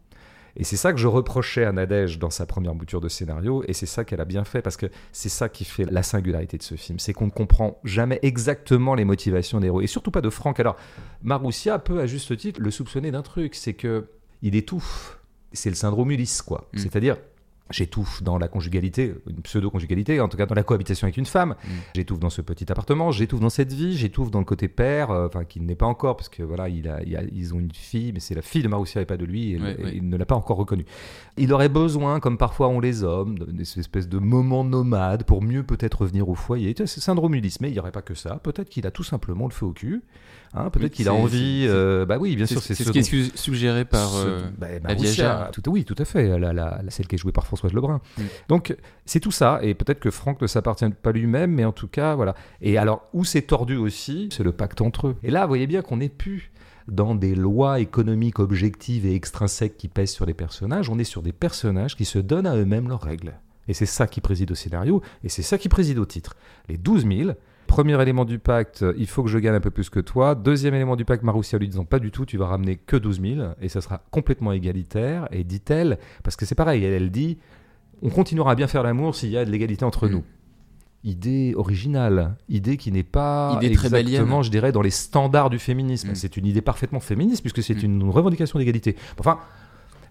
Et 0.57 0.65
c'est 0.65 0.77
ça 0.77 0.93
que 0.93 0.99
je 0.99 1.07
reprochais 1.07 1.65
à 1.65 1.73
Nadège 1.73 2.19
dans 2.19 2.31
sa 2.31 2.47
première 2.47 2.75
bouture 2.75 3.01
de 3.01 3.09
scénario, 3.09 3.65
et 3.67 3.73
c'est 3.73 3.87
ça 3.87 4.05
qu'elle 4.05 4.21
a 4.21 4.25
bien 4.25 4.45
fait, 4.45 4.63
parce 4.63 4.77
que 4.77 4.87
c'est 5.13 5.29
ça 5.29 5.49
qui 5.49 5.65
fait 5.65 5.85
la 5.85 6.03
singularité 6.03 6.59
de 6.59 6.63
ce 6.63 6.75
film, 6.75 6.99
c'est 6.99 7.13
qu'on 7.13 7.27
ne 7.27 7.31
comprend 7.31 7.81
jamais 7.85 8.19
exactement 8.23 8.95
les 8.95 9.05
motivations 9.05 9.61
des 9.61 9.69
héros, 9.69 9.81
et 9.81 9.87
surtout 9.87 10.11
pas 10.11 10.21
de 10.21 10.31
Franck. 10.31 10.61
Alors, 10.61 10.77
Maroussia 11.23 11.79
peut, 11.79 12.01
à 12.01 12.07
juste 12.07 12.37
titre, 12.37 12.61
le 12.61 12.71
soupçonner 12.71 13.11
d'un 13.11 13.23
truc, 13.23 13.55
c'est 13.55 13.75
que 13.75 14.07
il 14.43 14.57
étouffe. 14.57 15.19
C'est 15.53 15.71
le 15.71 15.77
syndrome 15.77 16.11
Ulysse, 16.11 16.43
quoi. 16.43 16.69
Mm. 16.73 16.79
C'est-à-dire, 16.79 17.17
j'étouffe 17.73 18.23
dans 18.23 18.39
la 18.39 18.47
conjugalité, 18.49 19.15
une 19.29 19.43
pseudo-conjugalité, 19.43 20.21
en 20.21 20.29
tout 20.29 20.37
cas 20.37 20.47
dans 20.47 20.55
la 20.55 20.63
cohabitation 20.63 21.07
avec 21.07 21.17
une 21.17 21.27
femme. 21.27 21.57
Mm. 21.65 21.69
J'étouffe 21.97 22.19
dans 22.21 22.31
ce 22.31 22.41
petit 22.43 22.71
appartement, 22.71 23.11
j'étouffe 23.11 23.41
dans 23.41 23.51
cette 23.51 23.73
vie, 23.73 23.97
j'étouffe 23.97 24.31
dans 24.31 24.39
le 24.39 24.45
côté 24.45 24.69
père, 24.69 25.11
euh, 25.11 25.27
enfin 25.27 25.45
qui 25.45 25.61
n'est 25.61 25.75
pas 25.75 25.87
encore, 25.87 26.17
parce 26.17 26.29
que 26.29 26.43
voilà, 26.43 26.69
il 26.69 26.89
a, 26.89 27.03
il 27.03 27.17
a- 27.17 27.23
ils 27.33 27.55
ont 27.55 27.59
une 27.61 27.73
fille, 27.73 28.13
mais 28.13 28.21
c'est 28.21 28.35
la 28.35 28.43
fille 28.43 28.63
de 28.63 28.69
Maroussia 28.69 29.01
et 29.01 29.07
pas 29.07 29.17
de 29.17 29.25
lui, 29.25 29.53
et, 29.55 29.61
il 29.95 30.09
ne 30.09 30.17
l'a 30.17 30.27
pas 30.27 30.35
encore 30.37 30.57
reconnue. 30.59 30.85
Il 31.39 31.53
aurait 31.53 31.69
besoin, 31.71 32.21
comme 32.21 32.39
parfois 32.39 32.69
ont 32.69 32.81
les 32.81 33.03
hommes, 33.03 33.39
des 33.49 33.79
espèces 33.79 34.09
de 34.09 34.19
moments 34.19 34.65
nomades 34.65 35.25
pour 35.25 35.43
mieux 35.43 35.63
peut-être 35.63 36.03
revenir 36.03 36.29
au 36.29 36.35
foyer. 36.35 36.75
C'est 36.77 37.01
syndrome 37.01 37.35
Ulysse, 37.35 37.61
mais 37.61 37.69
il 37.71 37.73
n'y 37.73 37.79
aurait 37.79 37.91
pas 37.93 38.03
que 38.03 38.15
ça. 38.15 38.39
Peut-être 38.43 38.69
qu'il 38.69 38.87
a 38.87 38.91
tout 38.91 39.03
simplement 39.05 39.47
le 39.47 39.53
feu 39.53 39.67
au 39.67 39.73
cul. 39.73 40.03
hein, 40.55 40.69
peut-être 40.69 40.91
Oui, 40.91 40.97
qu'il 40.97 41.09
a 41.09 41.15
envie. 41.15 41.65
euh, 41.67 42.05
bah 42.05 42.19
oui, 42.21 42.37
bien 42.37 42.45
sûr, 42.45 42.61
c'est 42.61 42.75
ce 42.75 42.85
ce 42.85 42.91
qui 42.91 42.99
est 42.99 43.37
suggéré 43.37 43.87
par 43.87 44.11
ce- 44.11 44.27
euh, 44.27 44.41
bah, 44.59 44.67
Maroussia, 44.83 45.51
tout, 45.53 45.63
oui, 45.71 45.85
tout 45.87 45.95
à 45.99 46.05
fait. 46.05 46.39
La, 46.39 46.53
la- 46.53 46.83
la- 46.83 46.91
celle 46.91 47.07
qui 47.07 47.15
est 47.15 47.19
jouée 47.19 47.33
par 47.33 47.47
François 47.47 47.62
Françoise 47.63 47.75
Lebrun. 47.75 48.01
Mm. 48.19 48.23
Donc 48.49 48.77
c'est 49.07 49.21
tout 49.21 49.31
ça, 49.31 49.61
et 49.63 49.75
peut-être 49.75 50.01
que 50.01 50.11
Franck 50.11 50.41
ne 50.41 50.47
s'appartient 50.47 50.89
pas 50.91 51.13
lui-même, 51.13 51.53
mais 51.53 51.65
en 51.65 51.73
tout 51.73 51.89
cas, 51.89 52.15
voilà. 52.15 52.35
Et 52.61 52.79
alors, 52.79 53.09
où 53.13 53.25
c'est 53.25 53.43
tordu 53.43 53.77
aussi, 53.77 54.29
c'est 54.33 54.43
le 54.43 54.53
pacte 54.53 54.81
entre 54.81 55.09
eux. 55.09 55.17
Et 55.23 55.31
là, 55.31 55.43
vous 55.43 55.49
voyez 55.49 55.67
bien 55.67 55.83
qu'on 55.83 55.99
n'est 55.99 56.09
plus 56.09 56.51
dans 56.89 57.15
des 57.15 57.35
lois 57.35 57.79
économiques 57.79 58.41
objectives 58.41 59.07
et 59.07 59.15
extrinsèques 59.15 59.77
qui 59.77 59.87
pèsent 59.87 60.11
sur 60.11 60.27
les 60.27 60.35
personnages, 60.35 60.91
on 60.91 60.99
est 60.99 61.05
sur 61.05 61.23
des 61.23 61.33
personnages 61.33 61.97
qui 61.97 62.05
se 62.05 62.19
donnent 62.19 62.47
à 62.47 62.57
eux-mêmes 62.57 62.89
leurs 62.89 63.03
règles. 63.03 63.35
Et 63.69 63.75
c'est 63.75 63.87
ça 63.87 64.09
qui 64.09 64.21
préside 64.21 64.51
au 64.51 64.57
scénario, 64.57 65.01
et 65.23 65.29
c'est 65.29 65.43
ça 65.43 65.59
qui 65.59 65.69
préside 65.69 65.99
au 65.99 66.05
titre. 66.05 66.35
Les 66.69 66.77
12 66.77 67.07
000, 67.07 67.31
Premier 67.73 67.99
élément 68.03 68.27
du 68.27 68.39
pacte, 68.39 68.85
il 68.99 69.07
faut 69.07 69.23
que 69.23 69.31
je 69.31 69.39
gagne 69.39 69.55
un 69.55 69.61
peu 69.61 69.71
plus 69.71 69.89
que 69.89 69.99
toi. 69.99 70.35
Deuxième 70.35 70.75
élément 70.75 70.95
du 70.95 71.07
pacte, 71.07 71.23
Maroussia 71.23 71.59
lui 71.59 71.69
disant 71.69 71.87
pas 71.87 71.99
du 72.01 72.11
tout, 72.11 72.27
tu 72.27 72.37
vas 72.37 72.45
ramener 72.47 72.77
que 72.77 72.97
12 72.99 73.23
000 73.23 73.47
et 73.63 73.71
ça 73.71 73.81
sera 73.81 74.03
complètement 74.11 74.53
égalitaire. 74.53 75.27
Et 75.33 75.43
dit-elle, 75.43 75.99
parce 76.23 76.37
que 76.37 76.45
c'est 76.45 76.55
pareil, 76.55 76.85
elle, 76.85 76.93
elle 76.93 77.11
dit, 77.11 77.39
on 78.03 78.11
continuera 78.11 78.51
à 78.51 78.55
bien 78.57 78.67
faire 78.67 78.83
l'amour 78.83 79.15
s'il 79.15 79.31
y 79.31 79.39
a 79.39 79.47
de 79.47 79.51
l'égalité 79.51 79.87
entre 79.87 80.07
Mm. 80.07 80.11
nous. 80.11 80.25
Idée 81.05 81.55
originale, 81.57 82.37
idée 82.51 82.77
qui 82.77 82.93
n'est 82.93 83.03
pas 83.05 83.55
Idée 83.57 83.69
exactement, 83.69 84.43
je 84.43 84.51
dirais, 84.51 84.71
dans 84.71 84.83
les 84.83 84.91
standards 84.91 85.49
du 85.49 85.59
féminisme. 85.59 86.11
Mm. 86.11 86.15
C'est 86.15 86.37
une 86.37 86.45
idée 86.45 86.61
parfaitement 86.61 87.01
féministe 87.01 87.41
puisque 87.41 87.63
c'est 87.63 87.83
Mm. 87.83 87.87
une 87.87 88.11
revendication 88.11 88.59
d'égalité. 88.59 88.97
Enfin, 89.19 89.39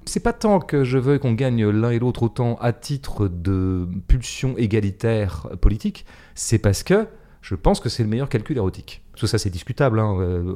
c'est 0.06 0.20
pas 0.24 0.34
tant 0.34 0.60
que 0.60 0.84
je 0.84 0.98
veux 0.98 1.20
qu'on 1.20 1.34
gagne 1.34 1.70
l'un 1.70 1.92
et 1.92 2.00
l'autre 2.00 2.24
autant 2.24 2.56
à 2.56 2.74
titre 2.74 3.28
de 3.28 3.88
pulsion 4.08 4.58
égalitaire 4.58 5.48
politique, 5.62 6.08
c'est 6.34 6.58
parce 6.58 6.82
que 6.82 7.06
je 7.42 7.56
pense 7.56 7.80
que 7.80 7.90
c'est 7.90 8.04
le 8.04 8.10
meilleur 8.10 8.30
calcul 8.30 8.58
érotique. 8.58 9.04
Que 9.20 9.28
ça, 9.28 9.38
c'est 9.38 9.50
discutable. 9.50 10.00
hein. 10.00 10.16
Euh, 10.20 10.54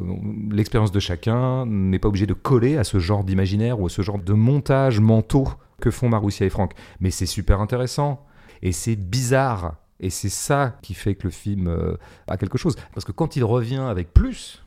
L'expérience 0.51 0.92
de 0.92 1.00
chacun 1.00 1.65
n'est 1.65 2.00
pas 2.00 2.08
obligé 2.08 2.25
de 2.27 2.34
coller 2.34 2.77
à 2.77 2.84
ce 2.84 3.00
genre 3.00 3.24
d'imaginaire 3.24 3.80
ou 3.80 3.88
à 3.88 3.89
ce 3.89 4.01
genre 4.01 4.20
de 4.20 4.34
montage 4.34 5.00
mentaux 5.00 5.48
que 5.82 5.92
font 5.92 6.10
Maroussia 6.10 6.46
et 6.46 6.50
Franck. 6.50 6.74
Mais 7.00 7.12
c'est 7.12 7.25
super 7.25 7.60
intéressant 7.62 8.25
et 8.62 8.72
c'est 8.72 8.96
bizarre. 8.96 9.75
Et 10.00 10.10
c'est 10.10 10.30
ça 10.30 10.77
qui 10.82 10.94
fait 10.94 11.15
que 11.15 11.24
le 11.24 11.30
film 11.32 11.68
euh, 11.68 11.96
a 12.27 12.38
quelque 12.38 12.58
chose. 12.58 12.75
Parce 12.94 13.06
que 13.06 13.12
quand 13.12 13.36
il 13.36 13.44
revient 13.44 13.84
avec 13.89 14.13
plus, 14.13 14.63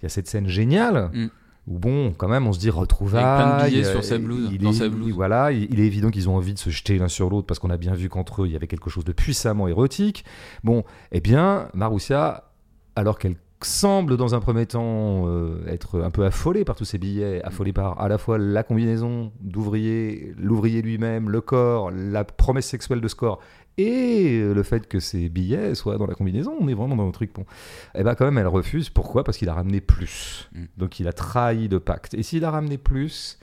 il 0.00 0.04
y 0.04 0.06
a 0.06 0.08
cette 0.08 0.26
scène 0.28 0.48
géniale 0.48 1.10
Mm. 1.12 1.26
Où, 1.68 1.78
bon, 1.78 2.12
quand 2.12 2.28
même, 2.28 2.46
on 2.46 2.52
se 2.52 2.58
dit 2.58 2.70
retrouvailles. 2.70 3.22
Avec 3.24 3.44
plein 3.46 3.64
de 3.64 3.70
billets 3.70 3.86
euh, 3.86 3.92
sur 3.92 4.04
sa 4.04 4.18
blouse, 4.18 4.48
il 4.52 4.58
dans 4.58 4.70
est- 4.70 4.74
sa 4.74 4.88
blouse. 4.88 5.12
Voilà, 5.12 5.52
il, 5.52 5.72
il 5.72 5.80
est 5.80 5.86
évident 5.86 6.10
qu'ils 6.10 6.28
ont 6.28 6.36
envie 6.36 6.54
de 6.54 6.58
se 6.58 6.70
jeter 6.70 6.98
l'un 6.98 7.08
sur 7.08 7.30
l'autre 7.30 7.46
parce 7.46 7.60
qu'on 7.60 7.70
a 7.70 7.76
bien 7.76 7.94
vu 7.94 8.08
qu'entre 8.08 8.42
eux, 8.42 8.46
il 8.46 8.52
y 8.52 8.56
avait 8.56 8.66
quelque 8.66 8.90
chose 8.90 9.04
de 9.04 9.12
puissamment 9.12 9.68
érotique. 9.68 10.24
Bon, 10.64 10.82
eh 11.12 11.20
bien, 11.20 11.68
Maroussia, 11.74 12.50
alors 12.96 13.18
qu'elle 13.18 13.36
semble 13.64 14.16
dans 14.16 14.34
un 14.34 14.40
premier 14.40 14.66
temps 14.66 15.28
euh, 15.28 15.64
être 15.68 16.02
un 16.02 16.10
peu 16.10 16.24
affolée 16.24 16.64
par 16.64 16.74
tous 16.74 16.84
ces 16.84 16.98
billets, 16.98 17.40
affolée 17.44 17.72
par 17.72 18.00
à 18.00 18.08
la 18.08 18.18
fois 18.18 18.36
la 18.36 18.64
combinaison 18.64 19.30
d'ouvrier, 19.40 20.34
l'ouvrier 20.36 20.82
lui-même, 20.82 21.30
le 21.30 21.40
corps, 21.40 21.92
la 21.92 22.24
promesse 22.24 22.66
sexuelle 22.66 23.00
de 23.00 23.06
score 23.06 23.38
et 23.78 24.40
le 24.40 24.62
fait 24.62 24.86
que 24.86 25.00
ces 25.00 25.28
billets 25.28 25.74
soient 25.74 25.96
dans 25.96 26.06
la 26.06 26.14
combinaison, 26.14 26.54
on 26.60 26.68
est 26.68 26.74
vraiment 26.74 26.96
dans 26.96 27.08
un 27.08 27.12
truc 27.12 27.32
bon. 27.34 27.44
Et 27.94 28.02
bien 28.02 28.14
quand 28.14 28.24
même 28.24 28.38
elle 28.38 28.46
refuse, 28.46 28.90
pourquoi? 28.90 29.24
Parce 29.24 29.38
qu'il 29.38 29.48
a 29.48 29.54
ramené 29.54 29.80
plus. 29.80 30.50
Mm. 30.52 30.64
Donc 30.76 31.00
il 31.00 31.08
a 31.08 31.12
trahi 31.12 31.68
de 31.68 31.78
pacte. 31.78 32.14
Et 32.14 32.22
s'il 32.22 32.44
a 32.44 32.50
ramené 32.50 32.76
plus, 32.78 33.38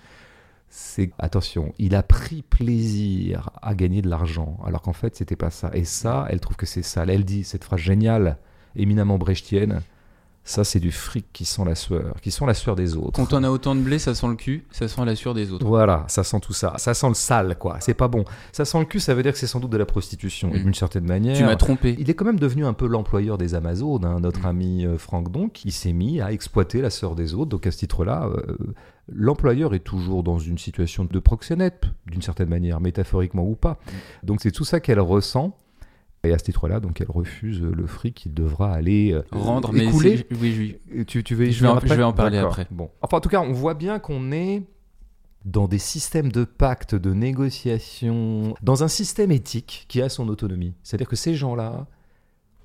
c'est 0.70 1.12
attention, 1.18 1.74
il 1.80 1.96
a 1.96 2.04
pris 2.04 2.44
plaisir 2.44 3.50
à 3.62 3.74
gagner 3.74 4.04
de 4.04 4.10
l'argent, 4.10 4.60
alors 4.66 4.82
qu'en 4.84 4.94
fait 4.94 5.16
c'était 5.16 5.36
pas 5.36 5.50
ça. 5.50 5.72
Et 5.74 5.84
ça, 5.84 6.28
elle 6.30 6.40
trouve 6.40 6.58
que 6.58 6.68
c'est 6.68 6.84
ça. 6.84 7.06
Elle 7.08 7.26
dit 7.26 7.44
cette 7.44 7.64
phrase 7.64 7.80
géniale, 7.80 8.38
éminemment 8.76 9.18
brechtienne. 9.18 9.82
Ça, 10.50 10.64
c'est 10.64 10.80
du 10.80 10.92
fric 10.92 11.28
qui 11.32 11.46
sent 11.46 11.62
la 11.64 11.76
sueur, 11.76 12.16
qui 12.24 12.32
sent 12.32 12.44
la 12.48 12.56
sueur 12.56 12.76
des 12.76 12.96
autres. 12.96 13.12
Quand 13.12 13.34
on 13.34 13.44
a 13.44 13.52
autant 13.52 13.76
de 13.76 13.82
blé, 13.82 14.00
ça 14.00 14.16
sent 14.16 14.28
le 14.30 14.34
cul, 14.34 14.66
ça 14.72 14.88
sent 14.88 15.06
la 15.06 15.16
sueur 15.16 15.36
des 15.36 15.52
autres. 15.52 15.64
Voilà, 15.64 16.06
ça 16.08 16.24
sent 16.24 16.40
tout 16.40 16.54
ça. 16.54 16.74
Ça 16.78 16.96
sent 16.96 17.08
le 17.08 17.14
sale, 17.14 17.56
quoi. 17.60 17.78
C'est 17.82 17.94
pas 17.94 18.08
bon. 18.08 18.26
Ça 18.52 18.66
sent 18.66 18.80
le 18.80 18.86
cul, 18.86 19.00
ça 19.00 19.14
veut 19.14 19.22
dire 19.22 19.32
que 19.32 19.38
c'est 19.38 19.46
sans 19.46 19.60
doute 19.60 19.70
de 19.70 19.78
la 19.78 19.86
prostitution. 19.86 20.50
Et 20.52 20.60
Mm. 20.60 20.64
d'une 20.64 20.74
certaine 20.74 21.06
manière. 21.06 21.38
Tu 21.38 21.44
m'as 21.44 21.56
trompé. 21.56 21.96
Il 22.00 22.10
est 22.10 22.16
quand 22.16 22.26
même 22.26 22.40
devenu 22.40 22.66
un 22.66 22.74
peu 22.74 22.88
l'employeur 22.88 23.38
des 23.38 23.54
Amazones, 23.54 24.06
hein, 24.06 24.20
notre 24.22 24.40
Mm. 24.42 24.46
ami 24.48 24.86
euh, 24.88 24.98
Franck 24.98 25.32
donc. 25.32 25.64
Il 25.66 25.72
s'est 25.72 25.94
mis 25.94 26.20
à 26.20 26.32
exploiter 26.32 26.82
la 26.82 26.90
sœur 26.90 27.14
des 27.14 27.36
autres. 27.36 27.50
Donc 27.52 27.68
à 27.68 27.72
ce 27.72 27.78
titre-là, 27.78 28.26
euh, 28.26 28.58
l'employeur 29.08 29.74
est 29.74 29.80
toujours 29.80 30.24
dans 30.24 30.40
une 30.40 30.58
situation 30.58 31.06
de 31.06 31.20
proxénète, 31.20 31.84
d'une 32.08 32.22
certaine 32.24 32.50
manière, 32.50 32.80
métaphoriquement 32.82 33.44
ou 33.46 33.54
pas. 33.56 33.74
Mm. 34.24 34.28
Donc 34.28 34.40
c'est 34.42 34.52
tout 34.52 34.66
ça 34.66 34.80
qu'elle 34.80 35.00
ressent. 35.00 35.56
Et 36.24 36.34
à 36.34 36.38
ce 36.38 36.44
titre-là, 36.44 36.80
donc 36.82 37.00
elle 37.00 37.10
refuse 37.10 37.62
le 37.62 37.88
fric 37.88 38.14
qu'il 38.16 38.34
devra 38.34 38.74
aller 38.74 39.14
euh, 39.14 39.22
Rendre, 39.32 39.72
mais 39.72 39.86
écouler. 39.86 40.18
c'est- 40.18 40.38
oui, 40.42 40.78
oui. 40.92 41.06
Tu, 41.06 41.24
tu 41.24 41.34
veux 41.36 41.48
y 41.48 41.54
Je 41.54 41.62
vais 41.64 41.70
en- 41.70 41.80
je 41.80 41.94
vais 41.94 42.04
en 42.04 42.12
parler 42.14 42.38
après. 42.40 42.68
Bon. 42.72 42.90
Enfin, 43.02 43.18
en 43.18 43.22
tout 43.22 43.30
cas, 43.30 43.40
on 43.42 43.54
voit 43.54 43.74
bien 43.74 44.00
qu'on 44.00 44.32
est 44.34 44.64
dans 45.46 45.70
des 45.70 45.78
systèmes 45.78 46.30
de 46.32 46.44
pacte, 46.44 46.96
de 46.96 47.14
négociation, 47.14 48.56
dans 48.62 48.84
un 48.84 48.88
système 48.90 49.32
éthique 49.32 49.86
qui 49.88 50.02
a 50.02 50.10
son 50.10 50.28
autonomie. 50.28 50.74
C'est-à-dire 50.84 51.08
que 51.08 51.16
ces 51.16 51.36
gens-là 51.36 51.88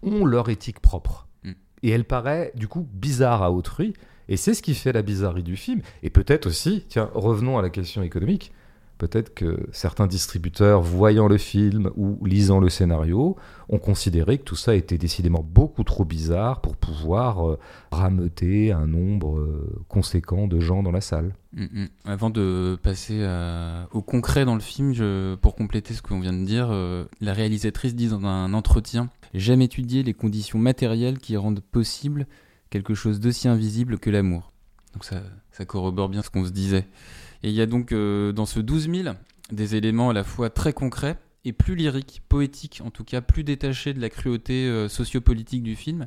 ont 0.02 0.24
leur 0.24 0.48
éthique 0.48 0.80
propre. 0.80 1.28
Mm. 1.44 1.52
Et 1.84 1.90
elle 1.90 2.04
paraît, 2.04 2.52
du 2.56 2.66
coup, 2.68 2.88
bizarre 2.92 3.42
à 3.42 3.52
autrui. 3.52 3.94
Et 4.28 4.36
c'est 4.36 4.54
ce 4.54 4.62
qui 4.62 4.74
fait 4.74 4.92
la 4.92 5.02
bizarrerie 5.02 5.42
du 5.42 5.56
film. 5.56 5.80
Et 6.02 6.10
peut-être 6.10 6.46
aussi, 6.46 6.84
tiens, 6.88 7.10
revenons 7.14 7.58
à 7.58 7.62
la 7.62 7.70
question 7.70 8.02
économique. 8.02 8.52
Peut-être 8.98 9.34
que 9.34 9.66
certains 9.72 10.06
distributeurs, 10.06 10.80
voyant 10.80 11.26
le 11.26 11.36
film 11.36 11.90
ou 11.96 12.24
lisant 12.24 12.60
le 12.60 12.68
scénario, 12.68 13.36
ont 13.68 13.78
considéré 13.78 14.38
que 14.38 14.44
tout 14.44 14.56
ça 14.56 14.74
était 14.76 14.98
décidément 14.98 15.42
beaucoup 15.42 15.82
trop 15.82 16.04
bizarre 16.04 16.60
pour 16.60 16.76
pouvoir 16.76 17.48
euh, 17.48 17.58
rameuter 17.90 18.70
un 18.72 18.86
nombre 18.86 19.38
euh, 19.38 19.82
conséquent 19.88 20.46
de 20.46 20.60
gens 20.60 20.82
dans 20.82 20.92
la 20.92 21.00
salle. 21.00 21.34
Mm, 21.54 21.64
mm. 21.64 21.88
Avant 22.04 22.30
de 22.30 22.78
passer 22.82 23.24
à- 23.24 23.88
au 23.92 24.00
concret 24.02 24.44
dans 24.44 24.54
le 24.54 24.60
film, 24.60 24.94
pour 25.40 25.54
compléter 25.56 25.94
ce 25.94 26.02
qu'on 26.02 26.20
vient 26.20 26.32
de 26.32 26.44
dire, 26.44 26.68
euh, 26.70 27.04
la 27.20 27.32
réalisatrice 27.32 27.94
dit 27.94 28.08
dans 28.08 28.24
un 28.24 28.54
entretien 28.54 29.08
J'aime 29.34 29.62
étudier 29.62 30.04
les 30.04 30.14
conditions 30.14 30.60
matérielles 30.60 31.18
qui 31.18 31.36
rendent 31.36 31.60
possible 31.60 32.26
quelque 32.70 32.94
chose 32.94 33.18
d'aussi 33.18 33.48
invisible 33.48 33.98
que 33.98 34.08
l'amour. 34.10 34.52
Donc 34.92 35.04
ça, 35.04 35.16
ça 35.50 35.64
corrobore 35.64 36.08
bien 36.08 36.22
ce 36.22 36.30
qu'on 36.30 36.44
se 36.44 36.52
disait. 36.52 36.86
Et 37.44 37.48
il 37.48 37.54
y 37.54 37.60
a 37.60 37.66
donc 37.66 37.92
euh, 37.92 38.32
dans 38.32 38.46
ce 38.46 38.58
12 38.58 38.88
000 38.90 39.14
des 39.52 39.76
éléments 39.76 40.08
à 40.08 40.12
la 40.14 40.24
fois 40.24 40.48
très 40.48 40.72
concrets 40.72 41.18
et 41.44 41.52
plus 41.52 41.74
lyriques, 41.74 42.22
poétiques, 42.26 42.80
en 42.82 42.90
tout 42.90 43.04
cas 43.04 43.20
plus 43.20 43.44
détachés 43.44 43.92
de 43.92 44.00
la 44.00 44.08
cruauté 44.08 44.66
euh, 44.66 44.88
sociopolitique 44.88 45.62
du 45.62 45.76
film. 45.76 46.06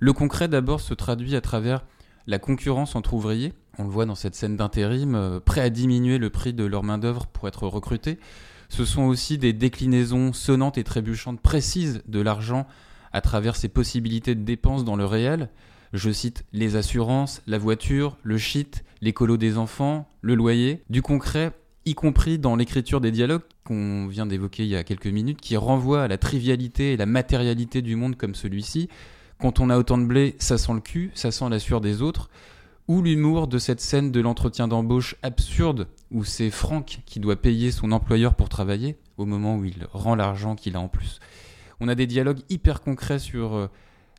Le 0.00 0.12
concret 0.12 0.48
d'abord 0.48 0.80
se 0.80 0.92
traduit 0.92 1.36
à 1.36 1.40
travers 1.40 1.84
la 2.26 2.40
concurrence 2.40 2.96
entre 2.96 3.14
ouvriers. 3.14 3.52
On 3.78 3.84
le 3.84 3.90
voit 3.90 4.06
dans 4.06 4.16
cette 4.16 4.34
scène 4.34 4.56
d'intérim, 4.56 5.14
euh, 5.14 5.38
prêts 5.38 5.60
à 5.60 5.70
diminuer 5.70 6.18
le 6.18 6.30
prix 6.30 6.52
de 6.52 6.64
leur 6.64 6.82
main-d'œuvre 6.82 7.28
pour 7.28 7.46
être 7.46 7.68
recrutés. 7.68 8.18
Ce 8.68 8.84
sont 8.84 9.02
aussi 9.02 9.38
des 9.38 9.52
déclinaisons 9.52 10.32
sonnantes 10.32 10.78
et 10.78 10.84
trébuchantes 10.84 11.40
précises 11.40 12.02
de 12.08 12.20
l'argent 12.20 12.66
à 13.12 13.20
travers 13.20 13.54
ses 13.54 13.68
possibilités 13.68 14.34
de 14.34 14.42
dépenses 14.42 14.84
dans 14.84 14.96
le 14.96 15.04
réel. 15.04 15.48
Je 15.92 16.10
cite 16.10 16.44
les 16.52 16.74
assurances, 16.74 17.40
la 17.46 17.58
voiture, 17.58 18.16
le 18.24 18.36
shit, 18.36 18.82
les 19.02 19.12
colos 19.12 19.36
des 19.36 19.58
enfants, 19.58 20.08
le 20.22 20.36
loyer, 20.36 20.84
du 20.88 21.02
concret, 21.02 21.52
y 21.84 21.94
compris 21.94 22.38
dans 22.38 22.54
l'écriture 22.54 23.00
des 23.00 23.10
dialogues 23.10 23.42
qu'on 23.64 24.06
vient 24.06 24.26
d'évoquer 24.26 24.62
il 24.62 24.68
y 24.68 24.76
a 24.76 24.84
quelques 24.84 25.08
minutes, 25.08 25.40
qui 25.40 25.56
renvoient 25.56 26.04
à 26.04 26.08
la 26.08 26.18
trivialité 26.18 26.92
et 26.92 26.96
la 26.96 27.04
matérialité 27.04 27.82
du 27.82 27.96
monde 27.96 28.16
comme 28.16 28.36
celui-ci. 28.36 28.88
Quand 29.40 29.58
on 29.58 29.70
a 29.70 29.76
autant 29.76 29.98
de 29.98 30.04
blé, 30.04 30.36
ça 30.38 30.56
sent 30.56 30.74
le 30.74 30.80
cul, 30.80 31.10
ça 31.14 31.32
sent 31.32 31.48
la 31.50 31.58
sueur 31.58 31.80
des 31.80 32.00
autres. 32.00 32.30
Ou 32.86 33.02
l'humour 33.02 33.48
de 33.48 33.58
cette 33.58 33.80
scène 33.80 34.12
de 34.12 34.20
l'entretien 34.20 34.68
d'embauche 34.68 35.16
absurde 35.22 35.88
où 36.12 36.24
c'est 36.24 36.50
Franck 36.50 37.00
qui 37.04 37.18
doit 37.18 37.36
payer 37.36 37.72
son 37.72 37.90
employeur 37.90 38.34
pour 38.34 38.48
travailler 38.48 38.96
au 39.16 39.24
moment 39.24 39.56
où 39.56 39.64
il 39.64 39.86
rend 39.92 40.14
l'argent 40.14 40.54
qu'il 40.54 40.76
a 40.76 40.80
en 40.80 40.88
plus. 40.88 41.18
On 41.80 41.88
a 41.88 41.96
des 41.96 42.06
dialogues 42.06 42.40
hyper 42.50 42.80
concrets 42.80 43.18
sur 43.18 43.54
euh, 43.54 43.66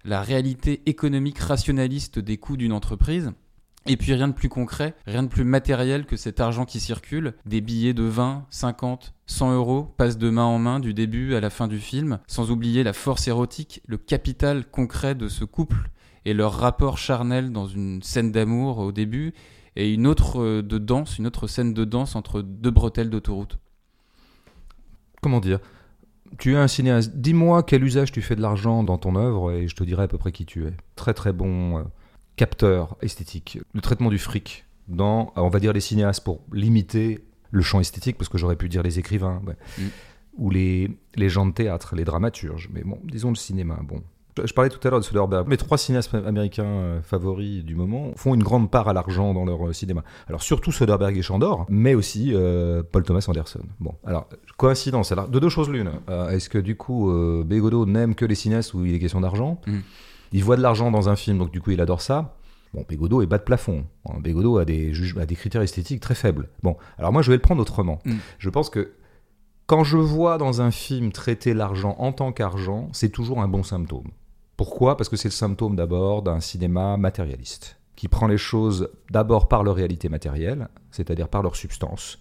la 0.04 0.22
réalité 0.22 0.82
économique 0.86 1.40
rationaliste 1.40 2.20
des 2.20 2.38
coûts 2.38 2.58
d'une 2.58 2.74
entreprise. 2.74 3.32
Et 3.86 3.98
puis 3.98 4.14
rien 4.14 4.30
de 4.30 4.34
plus 4.34 4.48
concret, 4.48 4.96
rien 5.06 5.24
de 5.24 5.28
plus 5.28 5.44
matériel 5.44 6.06
que 6.06 6.16
cet 6.16 6.40
argent 6.40 6.64
qui 6.64 6.80
circule. 6.80 7.34
Des 7.46 7.60
billets 7.60 7.94
de 7.94 8.04
20, 8.04 8.46
50, 8.50 9.14
100 9.26 9.54
euros 9.54 9.84
passent 9.98 10.18
de 10.18 10.30
main 10.30 10.46
en 10.46 10.58
main 10.58 10.80
du 10.80 10.94
début 10.94 11.36
à 11.36 11.42
la 11.42 11.50
fin 11.50 11.68
du 11.68 11.80
film, 11.80 12.20
sans 12.28 12.50
oublier 12.50 12.84
la 12.84 12.94
force 12.94 13.28
érotique, 13.28 13.82
le 13.86 13.98
capital 13.98 14.66
concret 14.66 15.16
de 15.16 15.28
ce 15.28 15.44
couple 15.44 15.90
et 16.24 16.34
leur 16.34 16.54
rapport 16.54 16.98
charnel 16.98 17.52
dans 17.52 17.68
une 17.68 18.02
scène 18.02 18.32
d'amour 18.32 18.78
au 18.78 18.94
début 18.94 19.34
et 19.76 19.94
une 19.94 20.08
autre 20.08 20.42
euh, 20.42 20.62
de 20.62 20.78
danse, 20.78 21.18
une 21.18 21.28
autre 21.28 21.48
scène 21.48 21.74
de 21.74 21.84
danse 21.84 22.16
entre 22.16 22.42
deux 22.42 22.72
bretelles 22.72 23.10
d'autoroute. 23.10 23.58
Comment 25.22 25.40
dire? 25.40 25.60
Tu 26.38 26.54
es 26.54 26.58
un 26.58 26.68
cinéaste. 26.68 27.16
Dis-moi 27.16 27.64
quel 27.64 27.84
usage 27.84 28.12
tu 28.12 28.22
fais 28.22 28.36
de 28.36 28.42
l'argent 28.42 28.84
dans 28.84 28.98
ton 28.98 29.16
œuvre 29.16 29.52
et 29.52 29.68
je 29.68 29.76
te 29.76 29.84
dirai 29.84 30.04
à 30.04 30.08
peu 30.08 30.18
près 30.18 30.32
qui 30.32 30.46
tu 30.46 30.66
es. 30.66 30.74
Très 30.96 31.14
très 31.14 31.34
bon 31.34 31.80
euh, 31.80 31.84
capteur 32.36 32.98
esthétique. 33.02 33.60
Le 33.74 33.82
traitement 33.82 34.10
du 34.10 34.18
fric 34.18 34.66
dans, 34.88 35.32
on 35.36 35.50
va 35.50 35.60
dire 35.60 35.74
les 35.74 35.80
cinéastes 35.80 36.24
pour 36.24 36.42
limiter 36.52 37.24
le 37.52 37.62
champ 37.62 37.80
esthétique, 37.80 38.18
parce 38.18 38.30
que 38.30 38.38
j'aurais 38.38 38.56
pu 38.56 38.68
dire 38.68 38.84
les 38.84 39.00
écrivains, 39.00 39.42
ouais. 39.46 39.56
Mm. 39.78 39.88
ou 40.38 40.50
les, 40.50 40.98
les 41.16 41.30
gens 41.30 41.46
de 41.46 41.52
théâtre, 41.54 41.96
les 41.96 42.04
dramaturges. 42.04 42.70
Mais 42.74 42.82
bon, 42.84 43.00
disons 43.04 43.30
le 43.30 43.36
cinéma. 43.36 43.80
Bon, 43.84 44.02
Je 44.44 44.52
parlais 44.54 44.72
tout 44.72 44.80
à 44.86 44.90
l'heure 44.90 45.00
de 45.00 45.06
Soderbergh. 45.06 45.48
Mes 45.48 45.58
trois 45.58 45.78
cinéastes 45.78 46.14
américains 46.16 46.66
euh, 46.66 47.02
favoris 47.04 47.64
du 47.64 47.76
moment 47.76 48.12
font 48.16 48.34
une 48.34 48.42
grande 48.42 48.72
part 48.72 48.88
à 48.88 48.94
l'argent 48.94 49.36
dans 49.36 49.46
leur 49.46 49.68
euh, 49.68 49.74
cinéma. 49.74 50.04
Alors 50.28 50.42
surtout 50.42 50.72
Soderbergh 50.72 51.16
et 51.16 51.22
Chandor, 51.22 51.68
mais 51.70 51.94
aussi 51.94 52.32
euh, 52.34 52.82
Paul 52.92 53.04
Thomas 53.04 53.24
Anderson. 53.28 53.62
Bon, 53.80 53.94
alors 54.04 54.28
coïncidence. 54.58 55.12
Alors 55.12 55.28
de 55.28 55.38
deux 55.38 55.50
choses 55.50 55.70
l'une. 55.70 55.92
Est-ce 56.32 56.50
que 56.50 56.58
du 56.58 56.76
coup 56.76 57.14
Bégodeau 57.46 57.86
n'aime 57.86 58.16
que 58.16 58.26
les 58.26 58.36
cinéastes 58.36 58.74
où 58.74 58.84
il 58.84 58.96
est 58.96 59.00
question 59.00 59.22
d'argent? 59.22 59.62
Mm. 59.68 59.80
Il 60.34 60.44
voit 60.44 60.58
de 60.58 60.62
l'argent 60.62 60.92
dans 60.92 61.10
un 61.10 61.16
film, 61.16 61.38
donc 61.38 61.52
du 61.52 61.62
coup 61.62 61.72
il 61.72 61.80
adore 61.80 62.02
ça. 62.02 62.36
Bon, 62.74 62.84
Bégodeau 62.90 63.22
est 63.22 63.28
bas 63.28 63.38
de 63.38 63.44
plafond. 63.44 63.86
Hein, 64.10 64.20
Bégodeau 64.20 64.58
a 64.58 64.66
des, 64.66 64.92
a 65.20 65.26
des 65.28 65.36
critères 65.36 65.62
esthétiques 65.62 66.02
très 66.02 66.16
faibles. 66.16 66.50
Bon, 66.64 66.76
alors 66.98 67.14
moi 67.14 67.22
je 67.22 67.30
vais 67.30 67.38
le 67.38 67.42
prendre 67.42 67.62
autrement. 67.62 68.00
Mm. 68.04 68.16
Je 68.40 68.50
pense 68.50 68.72
que 68.72 68.94
quand 69.68 69.84
je 69.84 69.98
vois 69.98 70.40
dans 70.40 70.62
un 70.62 70.72
film 70.72 71.12
traiter 71.12 71.54
l'argent 71.54 71.96
en 72.00 72.12
tant 72.12 72.32
qu'argent, 72.32 72.90
c'est 72.92 73.10
toujours 73.10 73.42
un 73.42 73.48
bon 73.48 73.64
symptôme. 73.64 74.10
Pourquoi? 74.58 74.98
Parce 74.98 75.08
que 75.08 75.16
c'est 75.16 75.30
le 75.30 75.34
symptôme 75.34 75.76
d'abord 75.76 76.24
d'un 76.24 76.40
cinéma 76.40 76.98
matérialiste, 76.98 77.78
qui 77.96 78.08
prend 78.08 78.28
les 78.28 78.38
choses 78.38 78.90
d'abord 79.12 79.48
par 79.48 79.64
leur 79.64 79.76
réalité 79.76 80.10
matérielle, 80.10 80.68
c'est-à-dire 80.92 81.28
par 81.28 81.44
leur 81.44 81.56
substance. 81.56 82.18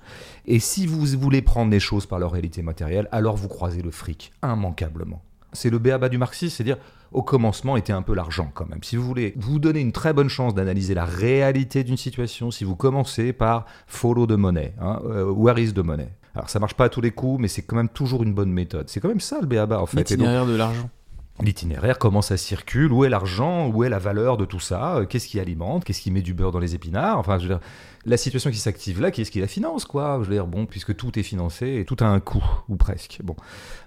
Et 0.46 0.59
si 0.59 0.87
vous 0.87 1.05
voulez 1.18 1.42
prendre 1.42 1.70
les 1.70 1.81
choses 1.81 2.07
par 2.07 2.18
leur 2.18 2.33
réalité 2.33 2.62
matérielle, 2.62 3.09
alors 3.11 3.37
vous 3.37 3.48
croisez 3.48 3.83
le 3.83 3.90
fric, 3.90 4.33
immanquablement. 4.42 5.22
C'est 5.53 5.71
le 5.71 5.79
béaba 5.79 6.09
du 6.09 6.19
marxisme, 6.19 6.57
c'est-à-dire 6.57 6.79
au 7.12 7.23
commencement 7.23 7.77
était 7.77 7.93
un 7.93 8.03
peu 8.03 8.15
l'argent 8.15 8.51
quand 8.55 8.69
même. 8.69 8.83
Si 8.83 8.97
vous 8.97 9.05
voulez 9.05 9.35
vous 9.37 9.59
donner 9.59 9.81
une 9.81 9.93
très 9.93 10.12
bonne 10.12 10.29
chance 10.29 10.55
d'analyser 10.55 10.95
la 10.95 11.05
réalité 11.05 11.85
d'une 11.85 11.97
situation, 11.97 12.51
si 12.51 12.65
vous 12.65 12.77
commencez 12.77 13.33
par 13.33 13.67
follow 13.87 14.27
the 14.27 14.33
money, 14.33 14.73
hein, 14.81 15.01
euh, 15.05 15.31
where 15.31 15.59
is 15.59 15.75
the 15.75 15.85
money? 15.85 16.09
Alors 16.35 16.49
ça 16.49 16.59
marche 16.59 16.75
pas 16.75 16.85
à 16.85 16.88
tous 16.88 17.03
les 17.03 17.11
coups, 17.11 17.41
mais 17.41 17.49
c'est 17.49 17.62
quand 17.62 17.77
même 17.77 17.91
toujours 17.91 18.23
une 18.23 18.33
bonne 18.33 18.51
méthode. 18.51 18.88
C'est 18.88 19.01
quand 19.01 19.09
même 19.09 19.21
ça 19.21 19.38
le 19.41 19.47
béaba 19.47 19.81
en 19.81 19.87
fait. 19.87 19.99
L'itinéraire 19.99 20.47
de 20.47 20.57
l'argent. 20.57 20.88
L'itinéraire, 21.40 21.99
comment 21.99 22.21
ça 22.21 22.37
circule, 22.37 22.92
où 22.92 23.05
est 23.05 23.09
l'argent, 23.09 23.66
où 23.68 23.85
est 23.85 23.88
la 23.88 23.99
valeur 23.99 24.37
de 24.37 24.45
tout 24.45 24.61
ça, 24.61 24.97
euh, 24.97 25.07
qu'est-ce 25.07 25.27
qui 25.27 25.40
alimente, 25.40 25.83
qu'est-ce 25.83 26.03
qui 26.03 26.11
met 26.11 26.21
du 26.21 26.35
beurre 26.35 26.53
dans 26.53 26.59
les 26.59 26.75
épinards, 26.75 27.18
enfin, 27.18 27.38
je 27.38 27.45
veux 27.45 27.55
dire, 27.55 27.61
la 28.05 28.16
situation 28.18 28.51
qui 28.51 28.59
s'active 28.59 29.01
là, 29.01 29.11
qui 29.11 29.23
est-ce 29.23 29.31
qui 29.31 29.40
la 29.40 29.47
finance, 29.47 29.87
quoi 29.87 30.18
Je 30.23 30.29
veux 30.29 30.35
dire, 30.35 30.47
bon, 30.47 30.66
puisque 30.66 30.95
tout 30.95 31.18
est 31.18 31.23
financé 31.23 31.77
et 31.77 31.85
tout 31.85 31.97
a 32.01 32.05
un 32.05 32.21
coût, 32.21 32.45
ou 32.68 32.77
presque. 32.77 33.21
Bon, 33.25 33.35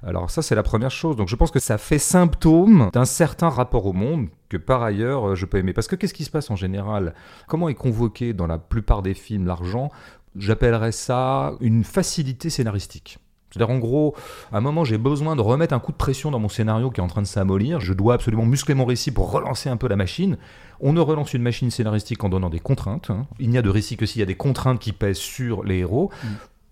alors 0.03 0.31
ça, 0.31 0.41
c'est 0.41 0.55
la 0.55 0.63
première 0.63 0.89
chose. 0.91 1.15
Donc 1.15 1.27
je 1.27 1.35
pense 1.35 1.51
que 1.51 1.59
ça 1.59 1.77
fait 1.77 1.99
symptôme 1.99 2.89
d'un 2.93 3.05
certain 3.05 3.49
rapport 3.49 3.85
au 3.85 3.93
monde 3.93 4.27
que 4.49 4.57
par 4.57 4.83
ailleurs, 4.83 5.29
euh, 5.29 5.35
je 5.35 5.45
peux 5.45 5.57
aimer. 5.57 5.73
Parce 5.73 5.87
que 5.87 5.95
qu'est-ce 5.95 6.13
qui 6.13 6.23
se 6.23 6.31
passe 6.31 6.49
en 6.49 6.55
général? 6.55 7.13
Comment 7.47 7.69
est 7.69 7.75
convoqué 7.75 8.33
dans 8.33 8.47
la 8.47 8.57
plupart 8.57 9.01
des 9.01 9.13
films 9.13 9.45
l'argent? 9.45 9.91
J'appellerais 10.35 10.91
ça 10.91 11.53
une 11.61 11.83
facilité 11.83 12.49
scénaristique. 12.49 13.19
C'est-à-dire, 13.55 13.73
en 13.73 13.79
gros, 13.79 14.15
à 14.51 14.57
un 14.57 14.61
moment, 14.61 14.83
j'ai 14.83 14.97
besoin 14.97 15.35
de 15.37 15.41
remettre 15.41 15.73
un 15.73 15.79
coup 15.79 15.91
de 15.93 15.97
pression 15.97 16.29
dans 16.29 16.39
mon 16.39 16.49
scénario 16.49 16.89
qui 16.91 16.99
est 16.99 17.03
en 17.03 17.07
train 17.07 17.21
de 17.21 17.27
s'amollir. 17.27 17.79
Je 17.79 17.93
dois 17.93 18.15
absolument 18.15 18.45
muscler 18.45 18.75
mon 18.75 18.85
récit 18.85 19.11
pour 19.11 19.31
relancer 19.31 19.69
un 19.69 19.77
peu 19.77 19.87
la 19.87 19.95
machine. 19.95 20.37
On 20.81 20.91
ne 20.91 20.99
relance 20.99 21.33
une 21.33 21.41
machine 21.41 21.71
scénaristique 21.71 22.23
en 22.25 22.29
donnant 22.29 22.49
des 22.49 22.59
contraintes. 22.59 23.09
hein. 23.09 23.25
Il 23.39 23.49
n'y 23.49 23.57
a 23.57 23.61
de 23.61 23.69
récit 23.69 23.95
que 23.95 24.05
s'il 24.05 24.19
y 24.19 24.23
a 24.23 24.25
des 24.25 24.35
contraintes 24.35 24.79
qui 24.79 24.91
pèsent 24.91 25.17
sur 25.17 25.63
les 25.63 25.77
héros. 25.77 26.11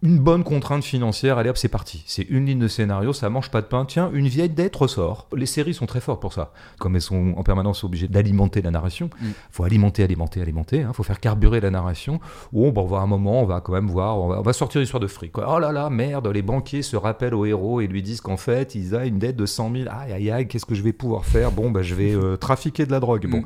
Une 0.06 0.20
bonne 0.20 0.44
contrainte 0.44 0.84
financière, 0.84 1.38
allez 1.38 1.50
hop, 1.50 1.56
c'est 1.56 1.70
parti. 1.70 2.04
C'est 2.08 2.24
une 2.24 2.46
ligne 2.46 2.60
de 2.60 2.68
scénario, 2.68 3.14
ça 3.14 3.30
mange 3.30 3.50
pas 3.50 3.62
de 3.62 3.68
pain. 3.68 3.86
Tiens, 3.86 4.10
une 4.12 4.28
vieille 4.28 4.50
dette 4.50 4.76
ressort. 4.76 5.28
Les 5.34 5.46
séries 5.46 5.74
sont 5.74 5.86
très 5.86 6.02
fortes 6.02 6.22
pour 6.22 6.34
ça. 6.34 6.52
Comme 6.78 6.96
elles 6.98 7.02
sont 7.02 7.34
en 7.38 7.44
permanence 7.44 7.86
obligées 7.86 8.10
d'alimenter 8.10 8.62
la 8.62 8.70
narration, 8.72 9.10
Mm. 9.22 9.28
faut 9.50 9.64
alimenter, 9.64 10.04
alimenter, 10.04 10.42
alimenter. 10.42 10.84
Hein. 10.84 10.92
Faut 10.94 11.04
faire 11.04 11.22
carburer 11.22 11.62
la 11.62 11.72
narration. 11.72 12.20
Ou 12.52 12.70
bon, 12.74 12.82
on 12.84 12.86
va 12.88 12.98
à 12.98 13.02
un 13.02 13.08
moment, 13.08 13.42
on 13.42 13.46
va 13.46 13.62
quand 13.62 13.72
même 13.72 13.88
voir, 13.88 14.18
on 14.20 14.28
va, 14.28 14.40
on 14.40 14.44
va 14.44 14.52
sortir 14.52 14.82
l'histoire 14.82 15.00
de 15.00 15.08
fric. 15.08 15.32
quoi. 15.32 15.46
Oh 15.56 15.60
là 15.60 15.72
là, 15.72 15.90
merde, 15.90 16.28
les 16.28 16.42
banquiers 16.42 16.82
se 16.82 16.98
rappellent 16.98 17.34
au 17.36 17.46
héros 17.46 17.80
et 17.80 17.88
lui 17.88 18.02
disent 18.04 18.20
qu'en 18.20 18.36
fait, 18.36 18.76
ils 18.76 18.94
ont 18.96 19.02
une 19.04 19.20
dette 19.20 19.38
de 19.38 19.46
100 19.46 19.72
000. 19.74 19.86
Aïe, 19.90 20.12
aïe, 20.12 20.32
aïe, 20.32 20.48
qu'est-ce 20.50 20.66
que 20.66 20.76
je 20.76 20.84
vais 20.84 20.92
pouvoir 20.92 21.24
faire? 21.24 21.50
Bon, 21.54 21.72
bah, 21.72 21.82
je 21.82 21.96
vais 21.96 22.14
euh, 22.14 22.36
trafiquer 22.36 22.86
de 22.86 22.92
la 22.92 23.00
drogue. 23.00 23.26
Bon, 23.28 23.40
Mm. 23.40 23.46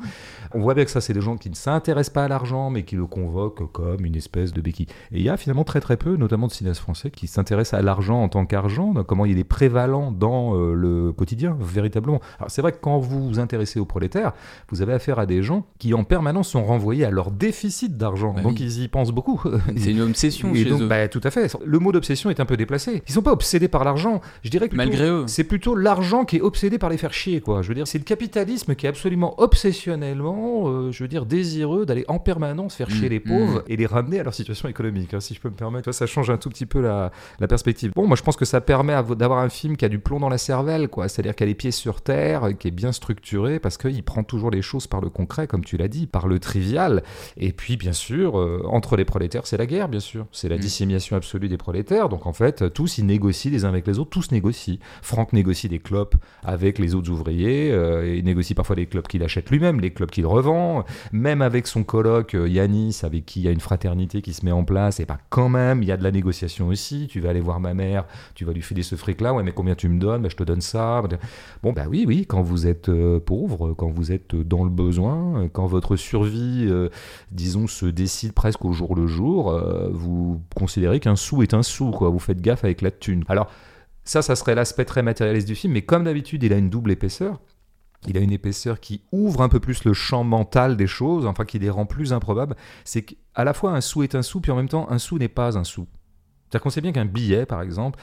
On 0.54 0.60
voit 0.60 0.74
bien 0.74 0.84
que 0.84 0.90
ça, 0.90 1.00
c'est 1.00 1.12
des 1.12 1.20
gens 1.20 1.36
qui 1.36 1.50
ne 1.50 1.54
s'intéressent 1.54 2.12
pas 2.14 2.24
à 2.24 2.28
l'argent, 2.28 2.70
mais 2.70 2.82
qui 2.84 2.96
le 2.96 3.06
convoquent 3.06 3.70
comme 3.72 4.04
une 4.04 4.16
espèce 4.16 4.52
de 4.52 4.60
béquille. 4.60 4.86
Et 5.12 5.18
il 5.18 5.22
y 5.22 5.28
a 5.28 5.36
finalement 5.36 5.64
très 5.64 5.80
très 5.80 5.96
peu, 5.96 6.16
notamment 6.16 6.46
de 6.46 6.52
cinéastes 6.52 6.80
français, 6.80 7.10
qui 7.10 7.26
s'intéressent 7.26 7.78
à 7.78 7.82
l'argent 7.82 8.22
en 8.22 8.28
tant 8.28 8.46
qu'argent, 8.46 8.94
comment 9.06 9.24
il 9.26 9.38
est 9.38 9.44
prévalent 9.44 10.12
dans 10.12 10.54
euh, 10.56 10.74
le 10.74 11.12
quotidien, 11.12 11.56
véritablement. 11.60 12.20
Alors 12.38 12.50
c'est 12.50 12.62
vrai 12.62 12.72
que 12.72 12.78
quand 12.80 12.98
vous 12.98 13.28
vous 13.28 13.38
intéressez 13.38 13.78
aux 13.80 13.84
prolétaires, 13.84 14.32
vous 14.70 14.82
avez 14.82 14.92
affaire 14.92 15.18
à 15.18 15.26
des 15.26 15.42
gens 15.42 15.66
qui 15.78 15.94
en 15.94 16.04
permanence 16.04 16.48
sont 16.48 16.64
renvoyés 16.64 17.04
à 17.04 17.10
leur 17.10 17.30
déficit 17.30 17.96
d'argent. 17.96 18.32
Bah 18.34 18.42
donc 18.42 18.52
oui. 18.52 18.58
ils 18.62 18.82
y 18.82 18.88
pensent 18.88 19.12
beaucoup. 19.12 19.40
C'est 19.76 19.90
une 19.90 20.00
obsession 20.02 20.52
Et 20.54 20.64
chez 20.64 20.70
donc, 20.70 20.82
eux. 20.82 20.86
bah, 20.86 21.08
tout 21.08 21.20
à 21.24 21.30
fait. 21.30 21.54
Le 21.64 21.78
mot 21.78 21.92
d'obsession 21.92 22.30
est 22.30 22.40
un 22.40 22.46
peu 22.46 22.56
déplacé. 22.56 23.02
Ils 23.08 23.12
sont 23.12 23.22
pas 23.22 23.32
obsédés 23.32 23.68
par 23.68 23.84
l'argent. 23.84 24.20
Je 24.42 24.50
dirais 24.50 24.68
que 24.68 24.74
plutôt- 24.74 24.88
Malgré 24.90 25.08
eux. 25.08 25.24
c'est 25.26 25.44
plutôt 25.44 25.74
l'argent 25.74 26.24
qui 26.24 26.36
est 26.36 26.40
obsédé 26.40 26.78
par 26.78 26.90
les 26.90 26.96
faire 26.96 27.12
chier, 27.12 27.40
quoi. 27.40 27.62
Je 27.62 27.68
veux 27.68 27.74
dire, 27.74 27.86
c'est 27.86 27.98
le 27.98 28.04
capitalisme 28.04 28.74
qui 28.74 28.86
est 28.86 28.88
absolument 28.88 29.34
obsessionnellement, 29.40 30.37
euh, 30.68 30.92
je 30.92 31.02
veux 31.04 31.08
dire, 31.08 31.26
désireux 31.26 31.86
d'aller 31.86 32.04
en 32.08 32.18
permanence 32.18 32.74
faire 32.74 32.90
chier 32.90 33.08
Mm, 33.08 33.12
les 33.12 33.20
pauvres 33.20 33.62
et 33.68 33.76
les 33.76 33.86
ramener 33.86 34.20
à 34.20 34.22
leur 34.24 34.34
situation 34.34 34.68
économique, 34.68 35.14
hein, 35.14 35.20
si 35.20 35.34
je 35.34 35.40
peux 35.40 35.48
me 35.50 35.54
permettre. 35.54 35.92
Ça 35.92 36.06
change 36.06 36.30
un 36.30 36.36
tout 36.36 36.48
petit 36.50 36.66
peu 36.66 36.80
la, 36.80 37.10
la 37.40 37.46
perspective. 37.48 37.92
Bon, 37.94 38.06
moi, 38.06 38.16
je 38.16 38.22
pense 38.22 38.36
que 38.36 38.44
ça 38.44 38.60
permet 38.60 38.94
d'avoir 39.16 39.38
un 39.40 39.48
film 39.48 39.76
qui 39.76 39.84
a 39.84 39.88
du 39.88 39.98
plomb 39.98 40.20
dans 40.20 40.28
la 40.28 40.38
cervelle, 40.38 40.88
quoi. 40.88 41.08
C'est-à-dire 41.08 41.34
qui 41.34 41.42
a 41.42 41.46
les 41.46 41.54
pieds 41.54 41.70
sur 41.70 42.00
terre, 42.00 42.44
euh, 42.48 42.52
qui 42.52 42.68
est 42.68 42.72
bien 42.72 42.92
structuré, 42.92 43.58
parce 43.58 43.76
qu'il 43.78 44.02
prend 44.02 44.22
toujours 44.24 44.50
les 44.50 44.62
choses 44.62 44.86
par 44.86 45.00
le 45.00 45.08
concret, 45.10 45.46
comme 45.46 45.64
tu 45.64 45.76
l'as 45.76 45.88
dit, 45.88 46.06
par 46.06 46.26
le 46.28 46.38
trivial. 46.38 47.02
Et 47.36 47.52
puis, 47.52 47.76
bien 47.76 47.92
sûr, 47.92 48.38
euh, 48.38 48.62
entre 48.66 48.96
les 48.96 49.04
prolétaires, 49.04 49.46
c'est 49.46 49.56
la 49.56 49.66
guerre, 49.66 49.88
bien 49.88 50.00
sûr. 50.00 50.26
C'est 50.32 50.48
la 50.48 50.56
Mm. 50.56 50.60
dissémination 50.60 51.16
absolue 51.16 51.48
des 51.48 51.56
prolétaires. 51.58 52.08
Donc, 52.08 52.26
en 52.26 52.32
fait, 52.32 52.72
tous, 52.72 52.98
ils 52.98 53.06
négocient 53.06 53.50
les 53.50 53.64
uns 53.64 53.68
avec 53.68 53.86
les 53.86 53.98
autres. 53.98 54.10
Tous 54.10 54.30
négocient. 54.32 54.76
Franck 55.02 55.32
négocie 55.32 55.68
des 55.68 55.78
clopes 55.78 56.14
avec 56.44 56.78
les 56.78 56.94
autres 56.94 57.10
ouvriers. 57.10 57.70
euh, 57.72 58.04
et 58.06 58.18
il 58.18 58.24
négocie 58.24 58.54
parfois 58.54 58.76
des 58.76 58.86
clopes 58.86 59.08
qu'il 59.08 59.22
achète 59.22 59.50
lui-même, 59.50 59.80
les 59.80 59.90
clopes 59.90 60.10
qu'il 60.10 60.26
revend. 60.28 60.84
Même 61.12 61.42
avec 61.42 61.66
son 61.66 61.84
coloc 61.84 62.34
euh, 62.34 62.48
Yanis, 62.48 63.00
avec 63.02 63.26
qui 63.26 63.40
il 63.40 63.44
y 63.44 63.48
a 63.48 63.50
une 63.50 63.60
fraternité 63.60 64.22
qui 64.22 64.32
se 64.32 64.44
met 64.44 64.52
en 64.52 64.64
place. 64.64 65.00
Et 65.00 65.04
bah, 65.04 65.18
quand 65.30 65.48
même, 65.48 65.82
il 65.82 65.88
y 65.88 65.92
a 65.92 65.96
de 65.96 66.04
la 66.04 66.10
négociation 66.10 66.68
aussi. 66.68 67.06
Tu 67.08 67.20
vas 67.20 67.30
aller 67.30 67.40
voir 67.40 67.60
ma 67.60 67.74
mère, 67.74 68.04
tu 68.34 68.44
vas 68.44 68.52
lui 68.52 68.62
filer 68.62 68.82
ce 68.82 68.96
fric-là. 68.96 69.34
Ouais, 69.34 69.42
mais 69.42 69.52
combien 69.52 69.74
tu 69.74 69.88
me 69.88 69.98
donnes? 69.98 70.22
Bah, 70.22 70.28
Je 70.30 70.36
te 70.36 70.42
donne 70.42 70.60
ça. 70.60 71.02
Bon, 71.62 71.72
bah 71.72 71.84
oui, 71.88 72.04
oui, 72.06 72.26
quand 72.26 72.42
vous 72.42 72.66
êtes 72.66 72.88
euh, 72.88 73.20
pauvre, 73.20 73.74
quand 73.74 73.88
vous 73.88 74.12
êtes 74.12 74.36
dans 74.36 74.64
le 74.64 74.70
besoin, 74.70 75.48
quand 75.52 75.66
votre 75.66 75.96
survie, 75.96 76.66
euh, 76.68 76.88
disons, 77.30 77.66
se 77.66 77.86
décide 77.86 78.32
presque 78.32 78.64
au 78.64 78.72
jour 78.72 78.94
le 78.94 79.06
jour, 79.06 79.58
vous 79.92 80.40
considérez 80.54 81.00
qu'un 81.00 81.16
sou 81.16 81.42
est 81.42 81.54
un 81.54 81.62
sou, 81.62 81.90
quoi. 81.90 82.10
Vous 82.10 82.18
faites 82.18 82.40
gaffe 82.40 82.64
avec 82.64 82.82
la 82.82 82.90
thune. 82.90 83.24
Alors, 83.28 83.48
ça, 84.08 84.22
ça 84.22 84.36
serait 84.36 84.54
l'aspect 84.54 84.86
très 84.86 85.02
matérialiste 85.02 85.46
du 85.46 85.54
film, 85.54 85.74
mais 85.74 85.82
comme 85.82 86.04
d'habitude, 86.04 86.42
il 86.42 86.52
a 86.54 86.56
une 86.56 86.70
double 86.70 86.92
épaisseur. 86.92 87.40
Il 88.06 88.16
a 88.16 88.20
une 88.20 88.30
épaisseur 88.30 88.78
qui 88.80 89.02
ouvre 89.10 89.42
un 89.42 89.48
peu 89.48 89.58
plus 89.58 89.84
le 89.84 89.92
champ 89.92 90.22
mental 90.22 90.76
des 90.76 90.86
choses, 90.86 91.26
enfin 91.26 91.44
qui 91.44 91.58
les 91.58 91.70
rend 91.70 91.84
plus 91.84 92.12
improbables. 92.12 92.56
C'est 92.84 93.02
qu'à 93.02 93.44
la 93.44 93.52
fois 93.52 93.72
un 93.72 93.80
sou 93.80 94.02
est 94.02 94.14
un 94.14 94.22
sou, 94.22 94.40
puis 94.40 94.52
en 94.52 94.56
même 94.56 94.68
temps 94.68 94.88
un 94.90 94.98
sou 94.98 95.18
n'est 95.18 95.28
pas 95.28 95.58
un 95.58 95.64
sou. 95.64 95.86
C'est-à-dire 96.44 96.62
qu'on 96.62 96.70
sait 96.70 96.80
bien 96.80 96.92
qu'un 96.92 97.04
billet, 97.04 97.44
par 97.44 97.60
exemple, 97.60 97.98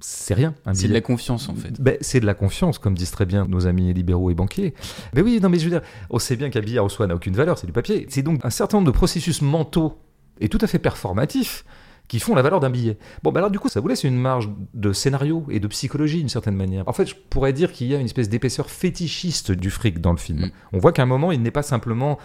c'est 0.00 0.34
rien. 0.34 0.54
C'est 0.72 0.88
de 0.88 0.92
la 0.92 1.00
confiance 1.00 1.48
en 1.48 1.54
fait. 1.54 1.80
Ben, 1.80 1.96
c'est 2.00 2.20
de 2.20 2.26
la 2.26 2.34
confiance, 2.34 2.78
comme 2.78 2.94
disent 2.94 3.10
très 3.10 3.26
bien 3.26 3.46
nos 3.46 3.66
amis 3.66 3.92
libéraux 3.92 4.30
et 4.30 4.34
banquiers. 4.34 4.74
Mais 5.14 5.22
oui, 5.22 5.40
non, 5.42 5.48
mais 5.48 5.58
je 5.58 5.64
veux 5.64 5.70
dire, 5.70 5.82
on 6.10 6.18
sait 6.18 6.36
bien 6.36 6.50
qu'un 6.50 6.60
billet 6.60 6.78
en 6.78 6.88
soi 6.88 7.06
n'a 7.06 7.14
aucune 7.14 7.34
valeur, 7.34 7.58
c'est 7.58 7.66
du 7.66 7.72
papier. 7.72 8.06
C'est 8.08 8.22
donc 8.22 8.44
un 8.44 8.50
certain 8.50 8.78
nombre 8.78 8.86
de 8.86 8.96
processus 8.96 9.42
mentaux 9.42 9.98
et 10.40 10.48
tout 10.48 10.58
à 10.60 10.66
fait 10.66 10.78
performatifs 10.78 11.64
qui 12.08 12.20
font 12.20 12.34
la 12.34 12.42
valeur 12.42 12.60
d'un 12.60 12.70
billet. 12.70 12.98
Bon, 13.22 13.32
ben 13.32 13.38
alors 13.38 13.50
du 13.50 13.58
coup, 13.58 13.68
ça 13.68 13.80
vous 13.80 13.88
laisse 13.88 14.04
une 14.04 14.16
marge 14.16 14.50
de 14.74 14.92
scénario 14.92 15.44
et 15.50 15.60
de 15.60 15.66
psychologie 15.66 16.18
d'une 16.18 16.28
certaine 16.28 16.56
manière. 16.56 16.86
En 16.88 16.92
fait, 16.92 17.06
je 17.06 17.14
pourrais 17.14 17.52
dire 17.52 17.72
qu'il 17.72 17.88
y 17.88 17.94
a 17.94 17.98
une 17.98 18.04
espèce 18.04 18.28
d'épaisseur 18.28 18.70
fétichiste 18.70 19.52
du 19.52 19.70
fric 19.70 20.00
dans 20.00 20.12
le 20.12 20.18
film. 20.18 20.46
Mm. 20.46 20.50
On 20.72 20.78
voit 20.78 20.92
qu'à 20.92 21.02
un 21.02 21.06
moment, 21.06 21.32
il 21.32 21.42
n'est 21.42 21.50
pas 21.50 21.62
simplement 21.62 22.18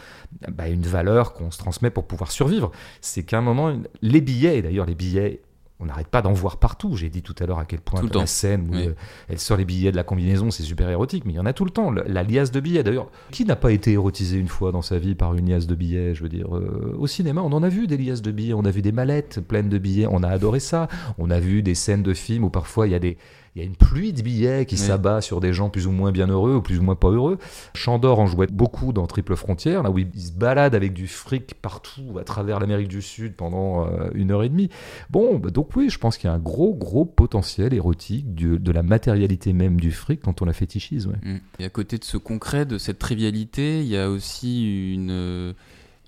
bah, 0.47 0.67
une 0.67 0.83
valeur 0.83 1.33
qu'on 1.33 1.51
se 1.51 1.57
transmet 1.57 1.89
pour 1.89 2.07
pouvoir 2.07 2.31
survivre. 2.31 2.71
C'est 3.01 3.23
qu'à 3.23 3.37
un 3.37 3.41
moment, 3.41 3.73
les 4.01 4.21
billets, 4.21 4.57
et 4.57 4.61
d'ailleurs 4.61 4.85
les 4.85 4.95
billets, 4.95 5.41
on 5.81 5.85
n'arrête 5.85 6.07
pas 6.07 6.21
d'en 6.21 6.33
voir 6.33 6.57
partout. 6.57 6.95
J'ai 6.95 7.09
dit 7.09 7.21
tout 7.21 7.35
à 7.39 7.45
l'heure 7.45 7.59
à 7.59 7.65
quel 7.65 7.81
point 7.81 8.01
la 8.13 8.25
scène 8.25 8.67
où 8.69 8.75
Oui. 8.75 8.87
euh, 8.87 8.93
elle 9.27 9.39
sort 9.39 9.57
les 9.57 9.65
billets 9.65 9.91
de 9.91 9.95
la 9.95 10.03
combinaison, 10.03 10.51
c'est 10.51 10.63
super 10.63 10.89
érotique, 10.89 11.25
mais 11.25 11.33
il 11.33 11.35
y 11.35 11.39
en 11.39 11.45
a 11.45 11.53
tout 11.53 11.65
le 11.65 11.71
temps. 11.71 11.91
La 11.91 12.23
liasse 12.23 12.51
de 12.51 12.59
billets, 12.59 12.83
d'ailleurs, 12.83 13.09
qui 13.31 13.45
n'a 13.45 13.55
pas 13.55 13.71
été 13.71 13.91
érotisé 13.93 14.37
une 14.37 14.47
fois 14.47 14.71
dans 14.71 14.81
sa 14.81 14.99
vie 14.99 15.15
par 15.15 15.33
une 15.35 15.49
liasse 15.49 15.67
de 15.67 15.75
billets 15.75 16.13
Je 16.15 16.23
veux 16.23 16.29
dire, 16.29 16.55
euh, 16.55 16.95
au 16.97 17.07
cinéma, 17.07 17.41
on 17.41 17.51
en 17.51 17.63
a 17.63 17.69
vu 17.69 17.87
des 17.87 17.97
liasses 17.97 18.21
de 18.21 18.31
billets, 18.31 18.53
on 18.53 18.65
a 18.65 18.71
vu 18.71 18.81
des 18.81 18.91
mallettes 18.91 19.39
pleines 19.41 19.69
de 19.69 19.77
billets, 19.77 20.07
on 20.09 20.23
a 20.23 20.27
adoré 20.29 20.59
ça. 20.59 20.87
On 21.17 21.29
a 21.31 21.39
vu 21.39 21.63
des 21.63 21.75
scènes 21.75 22.03
de 22.03 22.13
films 22.13 22.43
où 22.43 22.49
parfois 22.49 22.87
il 22.87 22.91
y 22.91 22.95
a 22.95 22.99
des 22.99 23.17
il 23.55 23.61
y 23.61 23.65
a 23.65 23.67
une 23.67 23.75
pluie 23.75 24.13
de 24.13 24.21
billets 24.21 24.65
qui 24.65 24.75
Oui. 24.75 24.81
s'abat 24.81 25.19
sur 25.19 25.41
des 25.41 25.51
gens 25.51 25.69
plus 25.69 25.85
ou 25.85 25.91
moins 25.91 26.11
bien 26.13 26.27
heureux 26.27 26.55
ou 26.55 26.61
plus 26.61 26.79
ou 26.79 26.83
moins 26.83 26.95
pas 26.95 27.09
heureux. 27.09 27.37
Chandor 27.73 28.19
en 28.19 28.25
jouait 28.25 28.47
beaucoup 28.47 28.93
dans 28.93 29.07
Triple 29.07 29.35
Frontière, 29.35 29.83
là 29.83 29.91
où 29.91 29.97
il 29.99 30.07
il 30.15 30.21
se 30.21 30.31
balade 30.31 30.73
avec 30.73 30.93
du 30.93 31.07
fric 31.07 31.53
partout 31.61 32.17
à 32.19 32.23
travers 32.23 32.59
l'Amérique 32.61 32.87
du 32.87 33.01
Sud 33.01 33.33
pendant 33.35 33.85
euh, 33.87 34.09
une 34.13 34.31
heure 34.31 34.43
et 34.43 34.49
demie. 34.49 34.69
Bon, 35.09 35.37
bah, 35.37 35.49
donc 35.49 35.75
oui, 35.75 35.89
je 35.89 35.97
pense 35.97 36.17
qu'il 36.17 36.27
y 36.29 36.31
a 36.31 36.33
un 36.33 36.39
gros, 36.39 36.73
gros 36.73 37.03
potentiel 37.05 37.73
érotique 37.73 38.33
de 38.35 38.71
la 38.71 38.83
matérialité 38.83 39.51
même 39.53 39.79
du 39.81 39.91
fric 39.91 40.21
quand 40.21 40.41
on 40.41 40.45
la 40.45 40.53
fétichise. 40.53 41.07
ouais. 41.07 41.15
Mm. 41.21 41.39
Et 41.59 41.65
à 41.65 41.69
côté 41.69 41.97
de 41.97 42.03
ce 42.05 42.15
concret, 42.17 42.65
de 42.65 42.77
cette 42.77 42.99
trivialité, 42.99 43.81
il 43.81 43.87
y 43.87 43.97
a 43.97 44.09
aussi 44.09 44.93
une. 44.93 45.09
euh, 45.11 45.53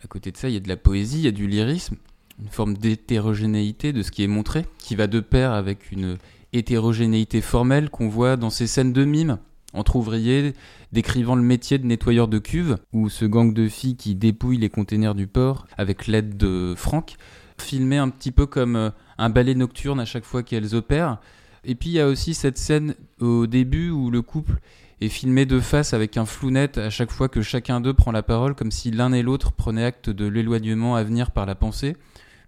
À 0.03 0.08
côté 0.08 0.32
de 0.32 0.38
ça, 0.38 0.47
il 0.49 0.53
y 0.53 0.58
a 0.58 0.62
de 0.62 0.67
la 0.69 0.77
poésie, 0.77 1.17
il 1.19 1.25
y 1.25 1.27
a 1.27 1.32
du 1.32 1.47
lyrisme, 1.47 1.95
une 2.41 2.49
forme 2.49 2.75
d'hétérogénéité 2.77 3.93
de 3.93 4.01
ce 4.01 4.12
qui 4.12 4.23
est 4.23 4.27
montré, 4.27 4.65
qui 4.77 4.95
va 4.95 5.08
de 5.08 5.19
pair 5.19 5.51
avec 5.53 5.91
une 5.91 6.17
hétérogénéité 6.53 7.41
formelle 7.41 7.89
qu'on 7.89 8.07
voit 8.07 8.37
dans 8.37 8.49
ces 8.49 8.67
scènes 8.67 8.93
de 8.93 9.03
mime 9.03 9.37
entre 9.73 9.95
ouvriers, 9.95 10.53
décrivant 10.91 11.35
le 11.35 11.41
métier 11.41 11.79
de 11.79 11.85
nettoyeur 11.85 12.27
de 12.27 12.37
cuve, 12.39 12.77
où 12.93 13.09
ce 13.09 13.25
gang 13.25 13.53
de 13.53 13.67
filles 13.67 13.95
qui 13.95 14.15
dépouille 14.15 14.57
les 14.57 14.69
containers 14.69 15.15
du 15.15 15.27
port 15.27 15.67
avec 15.77 16.07
l'aide 16.07 16.37
de 16.37 16.75
Franck, 16.77 17.15
filmé 17.59 17.97
un 17.97 18.09
petit 18.09 18.31
peu 18.31 18.45
comme 18.45 18.75
euh, 18.75 18.89
un 19.17 19.29
ballet 19.29 19.55
nocturne 19.55 19.99
à 19.99 20.05
chaque 20.05 20.25
fois 20.25 20.43
qu'elles 20.43 20.75
opèrent. 20.75 21.19
Et 21.65 21.75
puis 21.75 21.89
il 21.89 21.93
y 21.93 21.99
a 21.99 22.07
aussi 22.07 22.33
cette 22.33 22.57
scène 22.57 22.95
au 23.19 23.47
début 23.47 23.89
où 23.89 24.11
le 24.11 24.21
couple 24.21 24.59
est 25.01 25.09
filmé 25.09 25.45
de 25.45 25.59
face 25.59 25.93
avec 25.93 26.17
un 26.17 26.25
flou 26.25 26.51
net 26.51 26.77
à 26.77 26.89
chaque 26.89 27.11
fois 27.11 27.29
que 27.29 27.41
chacun 27.41 27.81
d'eux 27.81 27.93
prend 27.93 28.11
la 28.11 28.23
parole, 28.23 28.53
comme 28.53 28.71
si 28.71 28.91
l'un 28.91 29.13
et 29.13 29.21
l'autre 29.21 29.51
prenaient 29.51 29.85
acte 29.85 30.09
de 30.09 30.25
l'éloignement 30.25 30.95
à 30.95 31.03
venir 31.03 31.31
par 31.31 31.45
la 31.45 31.55
pensée, 31.55 31.95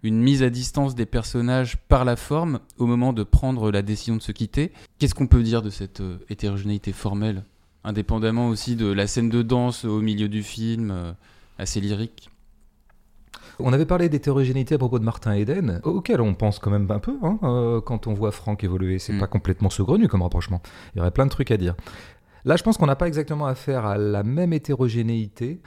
une 0.02 0.20
mise 0.20 0.42
à 0.42 0.50
distance 0.50 0.94
des 0.94 1.06
personnages 1.06 1.76
par 1.88 2.04
la 2.04 2.16
forme 2.16 2.60
au 2.78 2.86
moment 2.86 3.12
de 3.12 3.22
prendre 3.22 3.70
la 3.70 3.82
décision 3.82 4.16
de 4.16 4.22
se 4.22 4.32
quitter. 4.32 4.72
Qu'est-ce 4.98 5.14
qu'on 5.14 5.26
peut 5.26 5.42
dire 5.42 5.62
de 5.62 5.70
cette 5.70 6.00
euh, 6.00 6.18
hétérogénéité 6.28 6.92
formelle, 6.92 7.44
indépendamment 7.84 8.48
aussi 8.48 8.76
de 8.76 8.86
la 8.86 9.06
scène 9.06 9.28
de 9.30 9.42
danse 9.42 9.84
au 9.84 10.00
milieu 10.00 10.28
du 10.28 10.42
film, 10.42 10.90
euh, 10.90 11.12
assez 11.58 11.80
lyrique? 11.80 12.30
On 13.58 13.72
avait 13.72 13.86
parlé 13.86 14.10
d'hétérogénéité 14.10 14.74
à 14.74 14.78
propos 14.78 14.98
de 14.98 15.04
Martin 15.04 15.32
Eden, 15.32 15.80
auquel 15.82 16.20
on 16.20 16.34
pense 16.34 16.58
quand 16.58 16.70
même 16.70 16.90
un 16.90 16.98
peu 16.98 17.16
hein, 17.22 17.38
euh, 17.42 17.80
quand 17.80 18.06
on 18.06 18.12
voit 18.12 18.30
Franck 18.30 18.62
évoluer. 18.64 18.98
C'est 18.98 19.14
Mm. 19.14 19.18
pas 19.20 19.26
complètement 19.26 19.70
saugrenu 19.70 20.08
comme 20.08 20.20
rapprochement. 20.20 20.60
Il 20.94 20.98
y 20.98 21.00
aurait 21.00 21.10
plein 21.10 21.24
de 21.24 21.30
trucs 21.30 21.50
à 21.50 21.56
dire. 21.56 21.74
Là, 22.46 22.54
je 22.54 22.62
pense 22.62 22.78
qu'on 22.78 22.86
n'a 22.86 22.94
pas 22.94 23.08
exactement 23.08 23.46
affaire 23.46 23.84
à 23.86 23.98
la 23.98 24.22
même 24.22 24.52
hétérogénéité, 24.52 25.60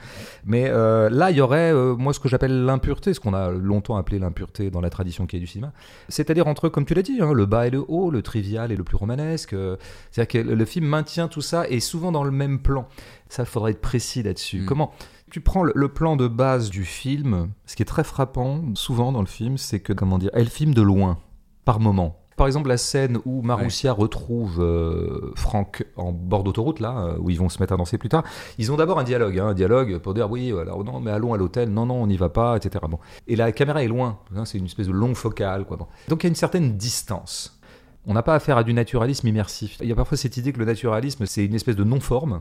mais 0.46 0.64
euh, 0.70 1.10
là, 1.10 1.30
il 1.30 1.36
y 1.36 1.42
aurait, 1.42 1.72
euh, 1.74 1.94
moi, 1.94 2.14
ce 2.14 2.20
que 2.20 2.28
j'appelle 2.28 2.64
l'impureté, 2.64 3.12
ce 3.12 3.20
qu'on 3.20 3.34
a 3.34 3.50
longtemps 3.50 3.96
appelé 3.96 4.18
l'impureté 4.18 4.70
dans 4.70 4.80
la 4.80 4.88
tradition 4.88 5.26
qui 5.26 5.36
est 5.36 5.40
du 5.40 5.46
cinéma, 5.46 5.74
c'est-à-dire 6.08 6.46
entre, 6.46 6.70
comme 6.70 6.86
tu 6.86 6.94
l'as 6.94 7.02
dit, 7.02 7.18
hein, 7.20 7.34
le 7.34 7.44
bas 7.44 7.66
et 7.66 7.70
le 7.70 7.84
haut, 7.86 8.10
le 8.10 8.22
trivial 8.22 8.72
et 8.72 8.76
le 8.76 8.82
plus 8.82 8.96
romanesque. 8.96 9.52
euh, 9.52 9.76
c'est-à-dire 10.10 10.42
que 10.42 10.48
le, 10.48 10.64
film 10.64 10.86
maintient 10.86 11.28
tout 11.28 11.42
ça 11.42 11.68
et 11.68 11.80
souvent 11.80 12.12
dans 12.12 12.24
le 12.24 12.30
même 12.30 12.60
plan. 12.60 12.88
Ça, 13.28 13.42
il 13.42 13.46
faudrait 13.46 13.72
être 13.72 13.82
précis 13.82 14.22
là-dessus. 14.22 14.62
Mm. 14.62 14.66
Comment 14.66 14.92
tu 15.30 15.42
prends 15.42 15.62
le 15.62 15.88
plan 15.88 16.16
de 16.16 16.26
base 16.28 16.70
du 16.70 16.84
film, 16.84 17.50
ce 17.66 17.76
qui 17.76 17.82
est 17.82 17.86
très 17.86 18.04
frappant 18.04 18.74
souvent 18.74 19.12
dans 19.12 19.20
le 19.20 19.26
film, 19.26 19.58
c'est 19.58 19.80
que, 19.80 19.92
comment 19.92 20.18
dire, 20.18 20.30
elle 20.32 20.48
filme 20.48 20.74
de 20.74 20.82
loin, 20.82 21.18
par 21.64 21.78
moment. 21.78 22.20
Par 22.36 22.46
exemple, 22.46 22.68
la 22.68 22.78
scène 22.78 23.18
où 23.26 23.42
Maroussia 23.42 23.92
retrouve 23.92 24.62
euh, 24.62 25.32
Franck 25.36 25.84
en 25.96 26.12
bord 26.12 26.42
d'autoroute, 26.42 26.80
là, 26.80 26.98
euh, 26.98 27.18
où 27.18 27.28
ils 27.28 27.38
vont 27.38 27.48
se 27.48 27.60
mettre 27.60 27.74
à 27.74 27.76
danser 27.76 27.98
plus 27.98 28.08
tard, 28.08 28.24
ils 28.56 28.72
ont 28.72 28.76
d'abord 28.76 28.98
un 28.98 29.04
dialogue, 29.04 29.38
hein, 29.38 29.48
un 29.48 29.54
dialogue 29.54 29.98
pour 29.98 30.14
dire 30.14 30.30
oui, 30.30 30.52
alors 30.58 30.82
non, 30.84 31.00
mais 31.00 31.10
allons 31.10 31.34
à 31.34 31.36
l'hôtel, 31.36 31.68
non, 31.70 31.86
non, 31.86 32.02
on 32.02 32.06
n'y 32.06 32.16
va 32.16 32.30
pas, 32.30 32.56
etc. 32.56 32.84
Bon. 32.88 32.98
Et 33.28 33.36
la 33.36 33.52
caméra 33.52 33.84
est 33.84 33.88
loin, 33.88 34.18
hein, 34.34 34.44
c'est 34.44 34.58
une 34.58 34.64
espèce 34.64 34.86
de 34.86 34.92
longue 34.92 35.16
focale. 35.16 35.64
Quoi. 35.64 35.76
Bon. 35.76 35.86
Donc 36.08 36.22
il 36.22 36.26
y 36.26 36.28
a 36.28 36.30
une 36.30 36.34
certaine 36.34 36.76
distance. 36.76 37.60
On 38.06 38.14
n'a 38.14 38.22
pas 38.22 38.34
affaire 38.34 38.56
à 38.56 38.64
du 38.64 38.72
naturalisme 38.72 39.28
immersif. 39.28 39.76
Il 39.82 39.88
y 39.88 39.92
a 39.92 39.94
parfois 39.94 40.16
cette 40.16 40.36
idée 40.36 40.52
que 40.52 40.58
le 40.58 40.64
naturalisme, 40.64 41.26
c'est 41.26 41.44
une 41.44 41.54
espèce 41.54 41.76
de 41.76 41.84
non-forme. 41.84 42.40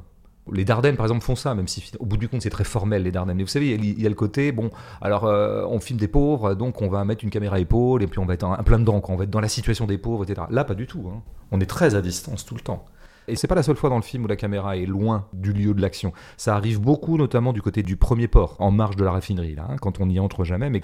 Les 0.54 0.66
Dardennes, 0.66 0.96
par 0.96 1.06
exemple, 1.06 1.24
font 1.24 1.36
ça, 1.36 1.54
même 1.56 1.68
si 1.68 1.84
au 2.00 2.06
bout 2.06 2.18
du 2.18 2.28
compte, 2.30 2.42
c'est 2.42 2.50
très 2.50 2.64
formel, 2.64 3.04
les 3.04 3.12
Dardennes. 3.12 3.38
Mais 3.38 3.44
vous 3.44 3.50
savez, 3.50 3.72
il 3.72 4.02
y 4.02 4.06
a- 4.06 4.10
le 4.10 4.16
côté, 4.16 4.52
bon, 4.52 4.70
alors 5.02 5.26
euh, 5.26 5.66
on 5.70 5.80
filme 5.80 6.00
des 6.00 6.08
pauvres, 6.08 6.54
donc 6.56 6.82
on 6.82 6.90
va 6.90 7.04
mettre 7.06 7.24
une 7.24 7.30
caméra 7.30 7.58
à 7.58 7.60
épaule, 7.60 8.02
et 8.04 8.08
puis 8.08 8.20
on 8.20 8.26
va 8.26 8.34
être 8.34 8.44
en 8.44 8.56
plein 8.64 8.80
dedans, 8.80 9.00
quoi. 9.02 9.14
on 9.14 9.18
va 9.18 9.24
être 9.26 9.30
dans 9.30 9.40
la 9.42 9.48
situation 9.50 9.86
des 9.86 9.98
pauvres, 9.98 10.24
etc. 10.24 10.48
Là, 10.50 10.64
pas 10.64 10.74
du 10.76 10.88
tout. 10.88 11.04
hein. 11.14 11.22
On 11.52 11.60
est 11.60 11.66
très 11.66 11.96
à 11.96 12.02
distance 12.02 12.46
tout 12.46 12.56
le 12.56 12.62
temps. 12.62 12.86
Et 13.30 13.36
c'est 13.36 13.48
pas 13.48 13.56
la 13.56 13.64
seule 13.64 13.76
fois 13.76 13.90
dans 13.90 13.96
le 13.98 14.02
film 14.02 14.24
où 14.26 14.28
la 14.28 14.36
caméra 14.36 14.76
est 14.78 14.86
loin 14.86 15.28
du 15.34 15.54
lieu 15.54 15.74
de 15.74 15.82
l'action. 15.82 16.12
Ça 16.38 16.56
arrive 16.56 16.80
beaucoup, 16.82 17.18
notamment 17.18 17.54
du 17.54 17.62
côté 17.62 17.84
du 17.84 17.96
premier 17.98 18.28
port, 18.28 18.56
en 18.60 18.72
marge 18.72 18.96
de 18.96 19.04
la 19.04 19.12
raffinerie, 19.12 19.56
là, 19.56 19.68
hein, 19.70 19.76
quand 19.82 20.00
on 20.00 20.06
n'y 20.08 20.20
entre 20.20 20.44
jamais, 20.44 20.70
mais 20.70 20.82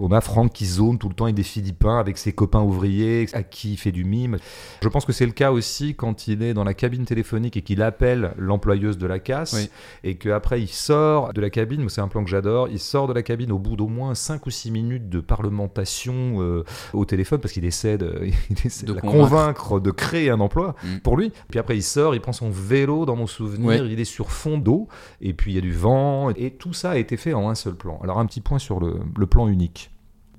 on 0.00 0.10
a 0.12 0.20
Franck 0.20 0.52
qui 0.52 0.66
zone 0.66 0.98
tout 0.98 1.08
le 1.08 1.14
temps 1.14 1.24
avec 1.24 1.36
des 1.36 1.42
Philippins, 1.42 1.98
avec 1.98 2.18
ses 2.18 2.32
copains 2.32 2.60
ouvriers, 2.62 3.26
à 3.32 3.42
qui 3.42 3.72
il 3.72 3.76
fait 3.76 3.92
du 3.92 4.04
mime. 4.04 4.38
Je 4.82 4.88
pense 4.88 5.04
que 5.04 5.12
c'est 5.12 5.26
le 5.26 5.32
cas 5.32 5.52
aussi 5.52 5.94
quand 5.94 6.26
il 6.28 6.42
est 6.42 6.54
dans 6.54 6.64
la 6.64 6.74
cabine 6.74 7.04
téléphonique 7.04 7.56
et 7.56 7.62
qu'il 7.62 7.82
appelle 7.82 8.32
l'employeuse 8.36 8.98
de 8.98 9.06
la 9.06 9.18
casse, 9.18 9.54
Oui. 9.54 9.70
et 10.04 10.16
qu'après 10.16 10.60
il 10.60 10.68
sort 10.68 11.32
de 11.32 11.40
la 11.40 11.50
cabine, 11.50 11.88
c'est 11.88 12.00
un 12.00 12.08
plan 12.08 12.24
que 12.24 12.30
j'adore, 12.30 12.68
il 12.68 12.78
sort 12.80 13.06
de 13.06 13.12
la 13.12 13.22
cabine 13.22 13.52
au 13.52 13.58
bout 13.58 13.76
d'au 13.76 13.88
moins 13.88 14.14
5 14.14 14.44
ou 14.46 14.50
6 14.50 14.70
minutes 14.70 15.08
de 15.08 15.20
parlementation 15.20 16.40
euh, 16.42 16.64
au 16.92 17.04
téléphone, 17.04 17.40
parce 17.40 17.52
qu'il 17.52 17.64
essaie 17.64 17.98
de, 17.98 18.20
il 18.50 18.56
essaie 18.64 18.86
De 18.86 18.92
de 18.92 18.96
la 18.96 19.00
convaincre. 19.02 19.28
convaincre 19.28 19.80
de 19.80 19.90
créer 19.90 20.30
un 20.30 20.40
emploi 20.40 20.74
Mm. 20.82 20.98
pour 21.02 21.16
lui. 21.16 21.32
Puis 21.48 21.58
après 21.58 21.75
il 21.76 21.82
sort, 21.82 22.14
il 22.14 22.20
prend 22.20 22.32
son 22.32 22.50
vélo 22.50 23.06
dans 23.06 23.16
mon 23.16 23.26
souvenir, 23.26 23.66
Ouais. 23.68 23.78
il 23.92 24.00
est 24.00 24.04
sur 24.04 24.30
fond 24.30 24.58
d'eau, 24.58 24.88
et 25.20 25.32
puis 25.34 25.52
il 25.52 25.54
y 25.54 25.58
a 25.58 25.60
du 25.60 25.72
vent, 25.72 26.30
et 26.30 26.50
tout 26.52 26.72
ça 26.72 26.90
a 26.92 26.96
été 26.96 27.16
fait 27.16 27.32
en 27.34 27.48
un 27.48 27.54
seul 27.54 27.74
plan. 27.74 27.98
Alors 28.02 28.18
un 28.18 28.26
petit 28.26 28.40
point 28.40 28.58
sur 28.58 28.80
le, 28.80 29.00
le 29.16 29.26
plan 29.26 29.46
unique, 29.48 29.90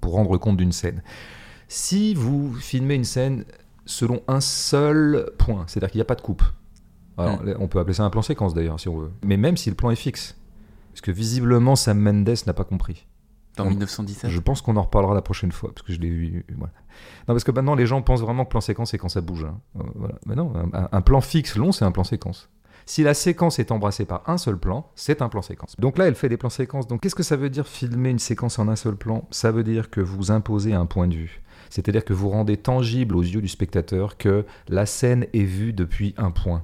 pour 0.01 0.13
rendre 0.13 0.37
compte 0.37 0.57
d'une 0.57 0.71
scène. 0.71 1.01
Si 1.67 2.13
vous 2.13 2.53
filmez 2.53 2.95
une 2.95 3.03
scène 3.03 3.45
selon 3.85 4.21
un 4.27 4.41
seul 4.41 5.31
point, 5.37 5.63
c'est-à-dire 5.67 5.91
qu'il 5.91 5.99
n'y 5.99 6.03
a 6.03 6.05
pas 6.05 6.15
de 6.15 6.21
coupe, 6.21 6.43
alors, 7.19 7.41
on 7.59 7.67
peut 7.67 7.79
appeler 7.79 7.95
ça 7.95 8.03
un 8.03 8.11
plan 8.11 8.21
séquence 8.21 8.53
d'ailleurs 8.53 8.79
si 8.79 8.87
on 8.89 8.97
veut, 8.97 9.11
mais 9.23 9.37
même 9.37 9.57
si 9.57 9.69
le 9.69 9.75
plan 9.75 9.89
est 9.89 9.95
fixe, 9.95 10.37
parce 10.91 11.01
que 11.01 11.09
visiblement 11.11 11.75
Sam 11.75 11.99
Mendes 11.99 12.35
n'a 12.45 12.53
pas 12.53 12.63
compris. 12.63 13.07
Dans 13.57 13.65
On- 13.65 13.69
1917 13.69 14.29
Je 14.31 14.39
pense 14.39 14.61
qu'on 14.61 14.75
en 14.77 14.83
reparlera 14.83 15.13
la 15.13 15.21
prochaine 15.21 15.51
fois, 15.51 15.71
parce 15.73 15.85
que 15.85 15.93
je 15.93 15.99
l'ai 15.99 16.09
vu. 16.09 16.45
Voilà. 16.57 16.73
Non, 17.27 17.33
parce 17.33 17.43
que 17.43 17.51
maintenant, 17.51 17.75
les 17.75 17.85
gens 17.85 18.01
pensent 18.01 18.21
vraiment 18.21 18.45
que 18.45 18.49
plan 18.49 18.61
séquence, 18.61 18.91
c'est 18.91 18.97
quand 18.97 19.09
ça 19.09 19.21
bouge. 19.21 19.43
hein. 19.45 19.59
Euh, 19.79 19.83
voilà. 19.95 20.15
Mais 20.25 20.35
non, 20.35 20.53
un, 20.73 20.87
un 20.91 21.01
plan 21.01 21.21
fixe 21.21 21.55
long, 21.57 21.71
c'est 21.71 21.85
un 21.85 21.91
plan 21.91 22.03
séquence. 22.03 22.49
Si 22.85 23.03
la 23.03 23.13
séquence 23.13 23.59
est 23.59 23.71
embrassée 23.71 24.05
par 24.05 24.23
un 24.29 24.37
seul 24.37 24.57
plan, 24.57 24.89
c'est 24.95 25.21
un 25.21 25.27
plan 25.27 25.41
séquence. 25.41 25.75
Donc 25.77 25.97
là, 25.97 26.07
elle 26.07 26.15
fait 26.15 26.29
des 26.29 26.37
plans 26.37 26.49
séquences. 26.49 26.87
Donc 26.87 27.01
qu'est-ce 27.01 27.15
que 27.15 27.23
ça 27.23 27.35
veut 27.35 27.49
dire 27.49 27.67
filmer 27.67 28.09
une 28.11 28.19
séquence 28.19 28.59
en 28.59 28.69
un 28.69 28.77
seul 28.77 28.95
plan? 28.95 29.27
Ça 29.29 29.51
veut 29.51 29.65
dire 29.65 29.89
que 29.89 29.99
vous 29.99 30.31
imposez 30.31 30.73
un 30.73 30.85
point 30.85 31.07
de 31.09 31.15
vue. 31.15 31.41
C'est-à-dire 31.69 32.05
que 32.05 32.13
vous 32.13 32.29
rendez 32.29 32.55
tangible 32.55 33.17
aux 33.17 33.21
yeux 33.23 33.41
du 33.41 33.49
spectateur 33.49 34.15
que 34.15 34.45
la 34.69 34.85
scène 34.85 35.25
est 35.33 35.43
vue 35.43 35.73
depuis 35.73 36.13
un 36.17 36.31
point. 36.31 36.63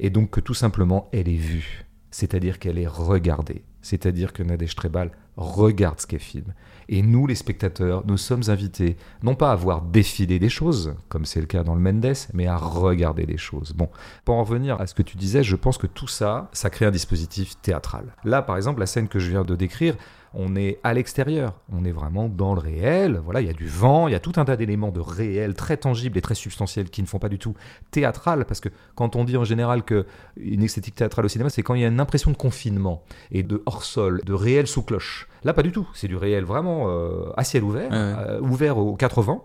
Et 0.00 0.08
donc 0.08 0.30
que 0.30 0.40
tout 0.40 0.54
simplement, 0.54 1.10
elle 1.12 1.28
est 1.28 1.36
vue. 1.36 1.84
C'est-à-dire 2.10 2.58
qu'elle 2.58 2.78
est 2.78 2.86
regardée. 2.86 3.62
C'est-à-dire 3.82 4.32
que 4.32 4.42
Nadège 4.42 4.74
Trebal 4.74 5.10
regarde 5.38 6.00
ce 6.00 6.06
qu'elle 6.06 6.18
filme. 6.20 6.52
Et 6.88 7.02
nous, 7.02 7.26
les 7.26 7.34
spectateurs, 7.34 8.02
nous 8.06 8.16
sommes 8.16 8.42
invités, 8.48 8.96
non 9.22 9.34
pas 9.34 9.52
à 9.52 9.56
voir 9.56 9.82
défiler 9.82 10.38
des 10.38 10.48
choses, 10.48 10.94
comme 11.08 11.24
c'est 11.24 11.40
le 11.40 11.46
cas 11.46 11.62
dans 11.62 11.74
le 11.74 11.80
Mendes, 11.80 12.14
mais 12.34 12.46
à 12.46 12.56
regarder 12.56 13.24
des 13.24 13.36
choses. 13.36 13.72
Bon, 13.72 13.88
pour 14.24 14.34
en 14.34 14.42
revenir 14.42 14.80
à 14.80 14.86
ce 14.86 14.94
que 14.94 15.02
tu 15.02 15.16
disais, 15.16 15.42
je 15.42 15.54
pense 15.54 15.78
que 15.78 15.86
tout 15.86 16.08
ça, 16.08 16.48
ça 16.52 16.70
crée 16.70 16.86
un 16.86 16.90
dispositif 16.90 17.60
théâtral. 17.60 18.14
Là, 18.24 18.42
par 18.42 18.56
exemple, 18.56 18.80
la 18.80 18.86
scène 18.86 19.08
que 19.08 19.18
je 19.18 19.30
viens 19.30 19.44
de 19.44 19.54
décrire, 19.54 19.96
on 20.34 20.56
est 20.56 20.78
à 20.84 20.94
l'extérieur, 20.94 21.54
on 21.72 21.84
est 21.84 21.92
vraiment 21.92 22.28
dans 22.28 22.54
le 22.54 22.60
réel. 22.60 23.20
Voilà, 23.24 23.40
il 23.40 23.46
y 23.46 23.50
a 23.50 23.54
du 23.54 23.66
vent, 23.66 24.08
il 24.08 24.12
y 24.12 24.14
a 24.14 24.20
tout 24.20 24.32
un 24.36 24.44
tas 24.44 24.56
d'éléments 24.56 24.90
de 24.90 25.00
réel 25.00 25.54
très 25.54 25.76
tangibles 25.76 26.18
et 26.18 26.20
très 26.20 26.34
substantiels 26.34 26.90
qui 26.90 27.02
ne 27.02 27.06
font 27.06 27.18
pas 27.18 27.28
du 27.28 27.38
tout 27.38 27.54
théâtral, 27.90 28.44
parce 28.44 28.60
que 28.60 28.68
quand 28.94 29.16
on 29.16 29.24
dit 29.24 29.36
en 29.36 29.44
général 29.44 29.82
que 29.82 30.06
une 30.36 30.62
esthétique 30.62 30.94
théâtrale 30.94 31.24
au 31.24 31.28
cinéma, 31.28 31.50
c'est 31.50 31.62
quand 31.62 31.74
il 31.74 31.80
y 31.80 31.84
a 31.84 31.88
une 31.88 32.00
impression 32.00 32.30
de 32.30 32.36
confinement 32.36 33.02
et 33.30 33.42
de 33.42 33.62
hors-sol, 33.66 34.20
de 34.24 34.32
réel 34.32 34.66
sous 34.66 34.82
cloche. 34.82 35.28
Là, 35.44 35.52
pas 35.54 35.62
du 35.62 35.72
tout. 35.72 35.88
C'est 35.94 36.08
du 36.08 36.16
réel 36.16 36.44
vraiment 36.44 36.86
euh, 36.88 37.30
à 37.36 37.44
ciel 37.44 37.64
ouvert, 37.64 37.90
ouais. 37.90 37.96
euh, 37.96 38.40
ouvert 38.40 38.78
aux 38.78 38.96
quatre 38.96 39.22
vents. 39.22 39.44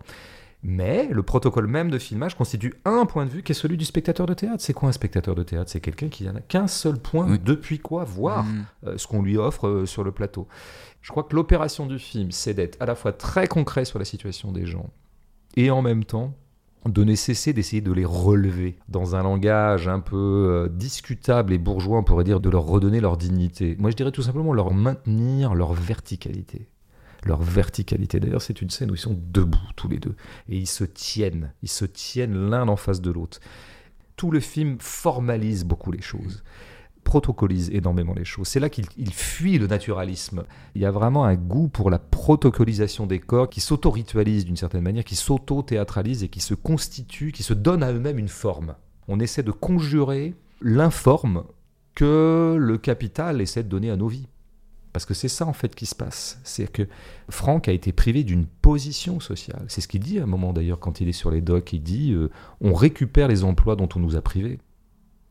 Mais 0.66 1.10
le 1.12 1.24
protocole 1.24 1.68
même 1.68 1.92
de 1.92 1.98
filmage 2.00 2.36
constitue 2.36 2.74
un 2.86 3.06
point 3.06 3.26
de 3.26 3.30
vue 3.32 3.44
qui 3.44 3.52
est 3.52 3.56
celui 3.56 3.76
du 3.76 3.84
spectateur 3.84 4.26
de 4.26 4.34
théâtre. 4.34 4.64
C'est 4.64 4.72
quoi 4.74 4.88
un 4.88 4.94
spectateur 4.94 5.36
de 5.36 5.44
théâtre? 5.44 5.70
C'est 5.70 5.82
quelqu'un 5.82 6.08
qui 6.08 6.24
n'a 6.24 6.40
qu'un 6.40 6.68
seul 6.68 6.98
point 6.98 7.30
Oui. 7.30 7.40
depuis 7.44 7.80
quoi 7.80 8.06
voir 8.06 8.46
Mm. 8.46 8.66
euh, 8.88 8.98
ce 8.98 9.06
qu'on 9.08 9.22
lui 9.22 9.38
offre 9.38 9.68
euh, 9.68 9.86
sur 9.86 10.04
le 10.06 10.12
plateau. 10.14 10.48
Je 11.02 11.12
crois 11.12 11.24
que 11.24 11.36
l'opération 11.36 11.86
du 11.86 12.00
film, 12.00 12.32
c'est 12.32 12.54
d'être 12.54 12.82
à 12.82 12.86
la 12.86 12.96
fois 12.96 13.12
très 13.12 13.48
concret 13.48 13.84
sur 13.84 14.00
la 14.00 14.06
situation 14.06 14.54
des 14.54 14.66
gens 14.66 14.90
et 15.58 15.70
en 15.70 15.82
même 15.82 16.06
temps 16.06 16.34
de 16.86 17.04
ne 17.06 17.16
cesser 17.16 17.54
d'essayer 17.54 17.82
de 17.82 17.92
les 17.94 18.04
relever 18.06 18.78
dans 18.90 19.16
un 19.16 19.24
langage 19.24 19.88
un 19.88 20.00
peu 20.02 20.16
euh, 20.18 20.70
discutable 20.70 21.54
et 21.54 21.58
bourgeois, 21.58 21.98
on 22.00 22.04
pourrait 22.04 22.24
dire, 22.26 22.40
de 22.42 22.50
leur 22.50 22.64
redonner 22.64 23.00
leur 23.02 23.16
dignité. 23.18 23.76
Moi, 23.80 23.90
je 23.92 23.96
dirais 23.96 24.12
tout 24.12 24.22
simplement 24.22 24.54
leur 24.54 24.74
maintenir 24.74 25.56
leur 25.56 25.72
verticalité. 25.74 26.68
Leur 27.26 27.42
verticalité. 27.42 28.20
D'ailleurs, 28.20 28.42
c'est 28.42 28.62
une 28.62 28.70
scène 28.70 28.92
où 28.92 28.96
ils 28.96 29.00
sont 29.00 29.18
debout 29.18 29.70
tous 29.76 29.88
les 29.88 30.00
deux 30.00 30.16
et 30.50 30.58
ils 30.58 30.68
se 30.68 30.84
tiennent. 30.84 31.54
Ils 31.62 31.70
se 31.70 31.86
tiennent 31.86 32.50
l'un 32.50 32.68
en 32.68 32.76
face 32.76 33.02
de 33.02 33.12
l'autre. 33.12 33.40
Tout 34.16 34.32
le 34.32 34.40
film 34.40 34.78
formalise 34.80 35.66
beaucoup 35.66 35.92
les 35.92 36.02
choses 36.02 36.44
protocolise 37.04 37.70
énormément 37.72 38.14
les 38.14 38.26
choses. 38.26 38.48
C'est 38.48 38.60
là 38.60 38.70
qu'il 38.70 38.86
il 38.98 39.14
fuit 39.14 39.58
le 39.58 39.68
naturalisme. 39.68 40.44
Il 40.76 40.82
y 40.82 40.86
a 40.86 40.92
vraiment 40.92 41.26
un 41.26 41.36
goût 41.36 41.68
pour 41.68 41.90
la 41.90 42.00
protocolisation 42.00 43.06
des 43.06 43.20
corps 43.20 43.50
qui 43.50 43.62
s'auto-ritualise 43.62 44.46
d'une 44.46 44.58
certaine 44.58 44.82
manière, 44.82 45.04
qui 45.04 45.16
s'auto-théâtralise 45.16 46.24
et 46.24 46.30
qui 46.30 46.40
se 46.40 46.54
constitue, 46.54 47.32
qui 47.32 47.44
se 47.44 47.54
donne 47.54 47.84
à 47.84 47.92
eux-mêmes 47.92 48.20
une 48.20 48.30
forme. 48.30 48.76
On 49.08 49.20
essaie 49.20 49.44
de 49.44 49.52
conjurer 49.52 50.34
l'informe 50.62 51.44
que 51.94 52.56
le 52.58 52.78
capital 52.78 53.42
essaie 53.42 53.64
de 53.64 53.70
donner 53.70 53.92
à 53.92 53.98
nos 53.98 54.08
vies. 54.08 54.28
Parce 54.94 55.06
que 55.06 55.16
c'est 55.16 55.28
ça 55.28 55.46
en 55.46 55.54
fait 55.54 55.74
qui 55.74 55.88
se 55.88 55.96
passe. 55.96 56.40
C'est 56.44 56.72
que 56.72 56.88
Franck 57.30 57.68
a 57.68 57.72
été 57.72 57.92
privé 57.92 58.24
d'une 58.24 58.46
position 58.46 59.20
sociale. 59.20 59.66
C'est 59.68 59.82
ce 59.82 59.88
qu'il 59.88 60.02
dit 60.02 60.20
à 60.20 60.24
un 60.24 60.28
moment 60.28 60.54
d'ailleurs 60.54 60.80
quand 60.80 61.02
il 61.02 61.10
est 61.10 61.14
sur 61.14 61.32
les 61.32 61.42
docks. 61.42 61.74
Il 61.74 61.82
dit 61.82 62.14
euh, 62.14 62.30
on 62.62 62.74
récupère 62.74 63.28
les 63.28 63.44
emplois 63.44 63.76
dont 63.76 63.90
on 63.96 64.00
nous 64.00 64.16
a 64.16 64.22
privés. 64.22 64.60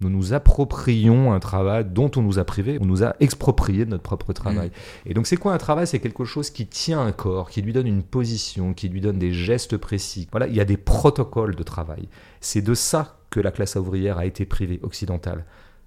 Nous 0.00 0.10
nous 0.10 0.32
approprions 0.32 1.32
un 1.32 1.38
travail 1.38 1.84
dont 1.88 2.10
on 2.16 2.22
nous 2.22 2.40
a 2.40 2.44
privé, 2.44 2.76
on 2.80 2.86
nous 2.86 3.04
a 3.04 3.14
exproprié 3.20 3.84
de 3.84 3.90
notre 3.90 4.02
propre 4.02 4.32
travail. 4.32 4.72
Et 5.06 5.14
donc 5.14 5.28
c'est 5.28 5.36
quoi 5.36 5.54
un 5.54 5.58
travail? 5.58 5.86
C'est 5.86 6.00
quelque 6.00 6.24
chose 6.24 6.50
qui 6.50 6.66
tient 6.66 7.00
un 7.00 7.12
corps, 7.12 7.48
qui 7.48 7.62
lui 7.62 7.72
donne 7.72 7.86
une 7.86 8.02
position, 8.02 8.74
qui 8.74 8.88
lui 8.88 9.00
donne 9.00 9.18
des 9.18 9.32
gestes 9.32 9.76
précis. 9.76 10.26
Voilà, 10.32 10.48
il 10.48 10.56
y 10.56 10.60
a 10.60 10.64
des 10.64 10.76
protocoles 10.76 11.54
de 11.54 11.62
travail. 11.62 12.08
C'est 12.40 12.62
de 12.62 12.74
ça 12.74 13.20
que 13.30 13.38
la 13.38 13.52
classe 13.52 13.76
ouvrière 13.76 14.18
a 14.18 14.26
été 14.26 14.44
privée, 14.44 14.80
occidentale. 14.82 15.44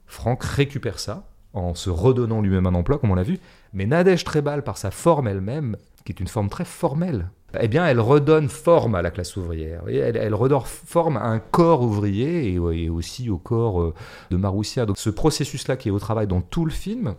Franck 0.08 0.46
récupère 0.46 1.00
ça 1.00 1.28
en 1.56 1.74
se 1.74 1.90
redonnant 1.90 2.42
lui-même 2.42 2.68
un 2.68 2.76
emploi, 2.76 3.00
comme 3.00 3.12
on 3.12 3.16
l'a 3.16 3.24
vu. 3.24 3.40
Mais 3.74 3.86
Nadège 3.86 4.24
Trebal, 4.24 4.64
par 4.64 4.78
sa 4.78 4.92
forme 4.92 5.28
elle-même, 5.28 5.78
qui 6.04 6.12
est 6.12 6.20
une 6.20 6.28
forme 6.28 6.50
très 6.50 6.66
formelle, 6.66 7.30
eh 7.60 7.68
bien, 7.68 7.86
elle 7.88 8.00
redonne 8.00 8.50
forme 8.50 8.96
à 8.96 9.02
la 9.02 9.12
classe 9.12 9.38
ouvrière. 9.38 9.84
elle, 9.88 10.18
elle, 10.18 10.36
redonne 10.36 10.62
forme 10.66 11.18
à 11.18 11.26
un 11.26 11.40
corps 11.40 11.82
ouvrier 11.82 12.54
et, 12.54 12.90
aussi 12.90 13.30
au 13.30 13.38
corps 13.38 13.82
euh, 13.82 13.94
de 14.30 14.38
Maroussia. 14.38 14.86
Donc, 14.86 14.98
ce 14.98 15.10
processus-là 15.10 15.78
qui 15.78 15.90
est 15.90 15.92
au 15.92 16.00
travail 16.00 16.28
dans 16.28 16.42
tout 16.42 16.66
le 16.66 16.72
film 16.72 17.16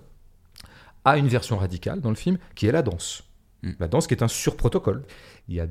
a 1.04 1.16
une 1.16 1.28
version 1.28 1.56
radicale 1.56 2.00
dans 2.00 2.10
le 2.10 2.16
film 2.16 2.38
qui 2.54 2.66
est 2.66 2.72
la 2.72 2.82
danse. 2.82 3.22
Mm. 3.62 3.70
La 3.80 3.88
danse 3.88 4.06
qui 4.06 4.14
est 4.14 4.22
un 4.22 4.28
surprotocole. 4.28 5.04
Il 5.48 5.54
y 5.54 5.60
a 5.60 5.66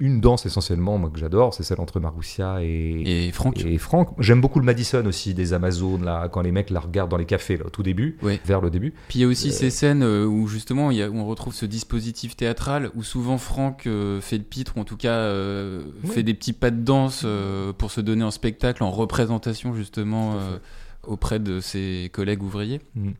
une 0.00 0.20
danse 0.20 0.46
essentiellement 0.46 0.98
moi, 0.98 1.10
que 1.10 1.18
j'adore, 1.18 1.54
c'est 1.54 1.62
celle 1.62 1.80
entre 1.80 2.00
Marussia 2.00 2.62
et, 2.62 3.26
et 3.28 3.32
Franck. 3.32 3.64
Et 3.64 3.78
Franck. 3.78 4.08
J'aime 4.18 4.40
beaucoup 4.40 4.58
le 4.58 4.64
Madison 4.64 5.04
aussi 5.06 5.34
des 5.34 5.52
Amazones, 5.52 6.04
là, 6.04 6.28
quand 6.28 6.40
les 6.40 6.52
mecs 6.52 6.70
la 6.70 6.80
regardent 6.80 7.10
dans 7.10 7.16
les 7.16 7.26
cafés, 7.26 7.56
là, 7.56 7.66
au 7.66 7.70
tout 7.70 7.82
début, 7.82 8.16
vers 8.44 8.60
le 8.60 8.70
début. 8.70 8.94
Puis 9.08 9.18
il 9.18 9.22
y 9.22 9.24
a 9.24 9.28
aussi 9.28 9.48
euh, 9.48 9.52
ces 9.52 9.70
scènes 9.70 10.02
euh, 10.02 10.24
où 10.24 10.48
justement 10.48 10.90
il 10.90 11.00
on 11.12 11.26
retrouve 11.26 11.54
ce 11.54 11.66
dispositif 11.66 12.36
théâtral 12.36 12.90
où 12.94 13.02
souvent 13.02 13.38
Franck 13.38 13.86
euh, 13.86 14.20
fait 14.20 14.38
le 14.38 14.44
pitre, 14.44 14.76
ou 14.76 14.80
en 14.80 14.84
tout 14.84 14.96
cas 14.96 15.30
fait 16.04 16.22
des 16.22 16.34
petits 16.34 16.52
pas 16.52 16.70
de 16.70 16.82
danse 16.82 17.26
pour 17.78 17.90
se 17.90 18.00
donner 18.00 18.24
en 18.24 18.30
spectacle, 18.30 18.82
en 18.82 18.90
représentation 18.90 19.74
justement 19.74 20.36
auprès 21.02 21.38
de 21.38 21.60
ses 21.60 22.10
collègues 22.12 22.42
ouvriers. 22.42 22.80
Mm 22.94 23.10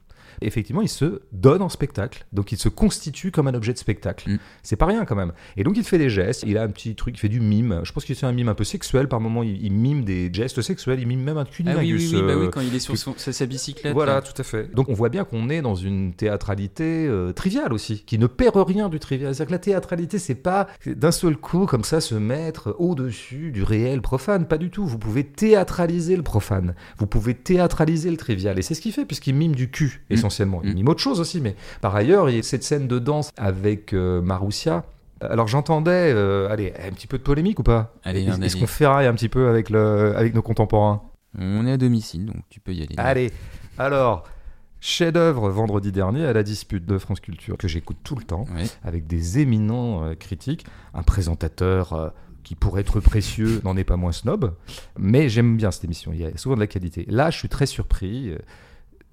effectivement, 0.46 0.82
il 0.82 0.88
se 0.88 1.22
donne 1.32 1.62
en 1.62 1.68
spectacle. 1.68 2.26
Donc 2.32 2.52
il 2.52 2.58
se 2.58 2.68
constitue 2.68 3.30
comme 3.30 3.48
un 3.48 3.54
objet 3.54 3.72
de 3.72 3.78
spectacle. 3.78 4.30
Mm. 4.30 4.38
C'est 4.62 4.76
pas 4.76 4.86
rien 4.86 5.04
quand 5.04 5.16
même. 5.16 5.32
Et 5.56 5.64
donc 5.64 5.76
il 5.76 5.84
fait 5.84 5.98
des 5.98 6.10
gestes, 6.10 6.44
il 6.46 6.56
a 6.58 6.62
un 6.62 6.68
petit 6.68 6.94
truc, 6.94 7.16
il 7.16 7.20
fait 7.20 7.28
du 7.28 7.40
mime. 7.40 7.80
Je 7.84 7.92
pense 7.92 8.04
qu'il 8.04 8.14
fait 8.14 8.26
un 8.26 8.32
mime 8.32 8.48
un 8.48 8.54
peu 8.54 8.64
sexuel 8.64 9.08
par 9.08 9.20
moment, 9.20 9.42
il, 9.42 9.72
mime 9.72 10.04
des 10.04 10.32
gestes 10.32 10.62
sexuels, 10.62 11.00
il 11.00 11.06
mime 11.06 11.22
même 11.22 11.38
un 11.38 11.44
cunilingus. 11.44 12.12
Ah 12.12 12.16
oui, 12.16 12.22
oui, 12.22 12.26
bah 12.26 12.34
oui, 12.38 12.48
quand 12.50 12.60
il 12.60 12.74
est 12.74 12.78
sur 12.78 12.96
sa, 12.96 13.46
bicyclette. 13.46 13.92
Voilà, 13.92 14.22
tout 14.22 14.40
à 14.40 14.44
fait. 14.44 14.72
Donc 14.74 14.88
on 14.88 14.94
voit 14.94 15.08
bien 15.08 15.24
qu'on 15.24 15.48
est 15.48 15.62
dans 15.62 15.74
une 15.74 16.14
théâtralité 16.14 17.06
euh, 17.06 17.32
triviale 17.32 17.72
aussi, 17.72 18.04
qui 18.04 18.18
ne 18.18 18.26
perd 18.26 18.56
rien 18.56 18.88
du 18.88 18.98
trivial. 18.98 19.34
C'est-à-dire 19.34 19.48
que 19.48 19.52
la 19.52 19.58
théâtralité, 19.58 20.18
c'est 20.18 20.34
pas 20.34 20.68
d'un 20.86 21.12
seul 21.12 21.36
coup 21.36 21.66
comme 21.66 21.84
ça 21.84 22.00
se 22.00 22.14
mettre 22.14 22.74
au-dessus 22.78 23.50
du 23.50 23.62
réel 23.62 24.00
profane, 24.00 24.46
pas 24.46 24.58
du 24.58 24.70
tout. 24.70 24.86
Vous 24.86 24.98
pouvez 24.98 25.24
théâtraliser 25.24 26.16
le 26.16 26.22
profane, 26.22 26.74
vous 26.98 27.06
pouvez 27.06 27.34
théâtraliser 27.34 28.10
le 28.10 28.16
trivial. 28.16 28.58
Et 28.58 28.62
c'est 28.62 28.74
ce 28.74 28.80
qu'il 28.80 28.92
fait, 28.92 29.04
puisqu'il 29.04 29.34
mime 29.34 29.54
du 29.54 29.70
cul, 29.70 30.02
mm 30.10 30.29
essentiellement. 30.30 30.60
Il 30.64 30.74
mime 30.74 30.88
autre 30.88 31.00
chose 31.00 31.20
aussi, 31.20 31.40
mais 31.40 31.56
par 31.80 31.94
ailleurs, 31.94 32.30
il 32.30 32.36
y 32.36 32.38
a 32.38 32.42
cette 32.42 32.62
scène 32.62 32.86
de 32.88 32.98
danse 32.98 33.30
avec 33.36 33.92
euh, 33.92 34.22
Maroussia. 34.22 34.84
Alors 35.20 35.48
j'entendais, 35.48 36.12
euh, 36.14 36.48
allez, 36.50 36.72
un 36.82 36.92
petit 36.92 37.06
peu 37.06 37.18
de 37.18 37.22
polémique 37.22 37.58
ou 37.58 37.62
pas? 37.62 37.92
Allez, 38.04 38.26
Est-ce 38.42 38.56
qu'on 38.56 38.66
ferraille 38.66 39.06
un 39.06 39.14
petit 39.14 39.28
peu 39.28 39.48
avec, 39.48 39.68
le, 39.68 40.16
avec 40.16 40.34
nos 40.34 40.42
contemporains? 40.42 41.02
On 41.38 41.66
est 41.66 41.72
à 41.72 41.76
domicile, 41.76 42.26
donc 42.26 42.42
tu 42.48 42.58
peux 42.58 42.72
y 42.72 42.82
aller. 42.82 42.94
Allez, 42.96 43.30
alors, 43.76 44.24
chef-d'œuvre 44.80 45.50
vendredi 45.50 45.92
dernier 45.92 46.24
à 46.24 46.32
la 46.32 46.42
dispute 46.42 46.86
de 46.86 46.96
France 46.96 47.20
Culture, 47.20 47.58
que 47.58 47.68
j'écoute 47.68 47.98
tout 48.02 48.16
le 48.16 48.22
temps, 48.22 48.46
avec 48.82 49.06
des 49.06 49.40
éminents 49.40 50.04
euh, 50.04 50.14
critiques, 50.14 50.64
un 50.94 51.02
présentateur 51.02 52.12
qui 52.42 52.54
pourrait 52.54 52.80
être 52.80 53.00
précieux 53.00 53.60
n'en 53.64 53.76
est 53.76 53.84
pas 53.84 53.96
moins 53.96 54.12
snob, 54.12 54.54
mais 54.98 55.28
j'aime 55.28 55.58
bien 55.58 55.70
cette 55.70 55.84
émission, 55.84 56.12
il 56.14 56.20
y 56.20 56.24
a 56.24 56.36
souvent 56.38 56.54
de 56.54 56.60
la 56.60 56.66
qualité. 56.66 57.04
Là, 57.08 57.30
je 57.30 57.36
suis 57.36 57.50
très 57.50 57.66
surpris 57.66 58.32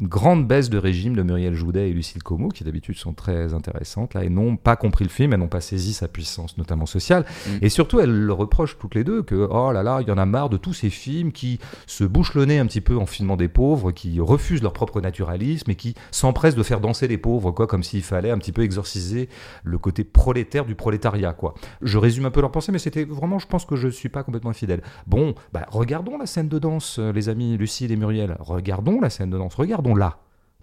grande 0.01 0.47
baisse 0.47 0.69
de 0.69 0.77
régime 0.77 1.15
de 1.15 1.23
Muriel 1.23 1.55
Joudet 1.55 1.89
et 1.89 1.93
Lucille 1.93 2.21
Como, 2.21 2.49
qui 2.49 2.63
d'habitude 2.63 2.97
sont 2.97 3.13
très 3.13 3.53
intéressantes, 3.53 4.13
là, 4.13 4.23
et 4.23 4.29
n'ont 4.29 4.55
pas 4.55 4.75
compris 4.75 5.03
le 5.03 5.09
film, 5.09 5.33
elles 5.33 5.39
n'ont 5.39 5.47
pas 5.47 5.61
saisi 5.61 5.93
sa 5.93 6.07
puissance, 6.07 6.57
notamment 6.57 6.85
sociale. 6.85 7.25
Mm. 7.47 7.51
Et 7.63 7.69
surtout, 7.69 7.99
elles 7.99 8.11
le 8.11 8.33
reprochent 8.33 8.77
toutes 8.77 8.93
les 8.93 9.03
deux 9.03 9.23
que, 9.23 9.47
oh 9.49 9.71
là 9.71 9.81
là, 9.81 9.99
il 10.01 10.07
y 10.07 10.11
en 10.11 10.17
a 10.17 10.25
marre 10.25 10.49
de 10.49 10.57
tous 10.57 10.73
ces 10.73 10.89
films 10.89 11.31
qui 11.31 11.59
se 11.87 12.03
bouchent 12.03 12.35
le 12.35 12.45
nez 12.45 12.59
un 12.59 12.67
petit 12.67 12.81
peu 12.81 12.95
en 12.97 13.07
filmant 13.07 13.37
des 13.37 13.47
pauvres, 13.47 13.91
qui 13.91 14.19
refusent 14.19 14.61
leur 14.61 14.73
propre 14.73 15.01
naturalisme 15.01 15.71
et 15.71 15.75
qui 15.75 15.95
s'empressent 16.11 16.55
de 16.55 16.63
faire 16.63 16.79
danser 16.79 17.07
les 17.07 17.17
pauvres, 17.17 17.51
quoi, 17.51 17.65
comme 17.65 17.83
s'il 17.83 18.03
fallait 18.03 18.31
un 18.31 18.37
petit 18.37 18.51
peu 18.51 18.61
exorciser 18.61 19.29
le 19.63 19.77
côté 19.79 20.03
prolétaire 20.03 20.65
du 20.65 20.75
prolétariat, 20.75 21.33
quoi. 21.33 21.55
Je 21.81 21.97
résume 21.97 22.25
un 22.25 22.31
peu 22.31 22.41
leur 22.41 22.51
pensée, 22.51 22.71
mais 22.71 22.79
c'était 22.79 23.03
vraiment, 23.03 23.39
je 23.39 23.47
pense 23.47 23.65
que 23.65 23.75
je 23.75 23.87
suis 23.87 24.09
pas 24.09 24.21
complètement 24.21 24.53
fidèle. 24.53 24.81
Bon, 25.07 25.33
bah, 25.53 25.65
regardons 25.69 26.17
la 26.17 26.27
scène 26.27 26.49
de 26.49 26.59
danse, 26.59 26.99
euh, 26.99 27.11
les 27.11 27.29
amis 27.29 27.57
Lucille 27.57 27.91
et 27.91 27.95
Muriel. 27.95 28.37
Regardons 28.39 29.01
la 29.01 29.09
scène 29.09 29.31
de 29.31 29.37
danse, 29.37 29.55
regardons 29.55 29.86
là. 29.95 30.17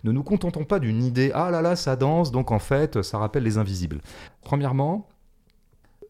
Ne 0.04 0.12
nous 0.12 0.22
contentons 0.22 0.64
pas 0.64 0.78
d'une 0.78 1.02
idée, 1.02 1.30
ah 1.34 1.50
là 1.50 1.62
là, 1.62 1.76
ça 1.76 1.96
danse, 1.96 2.30
donc 2.30 2.52
en 2.52 2.58
fait, 2.58 3.02
ça 3.02 3.18
rappelle 3.18 3.42
les 3.42 3.56
invisibles. 3.56 4.00
Premièrement, 4.42 5.08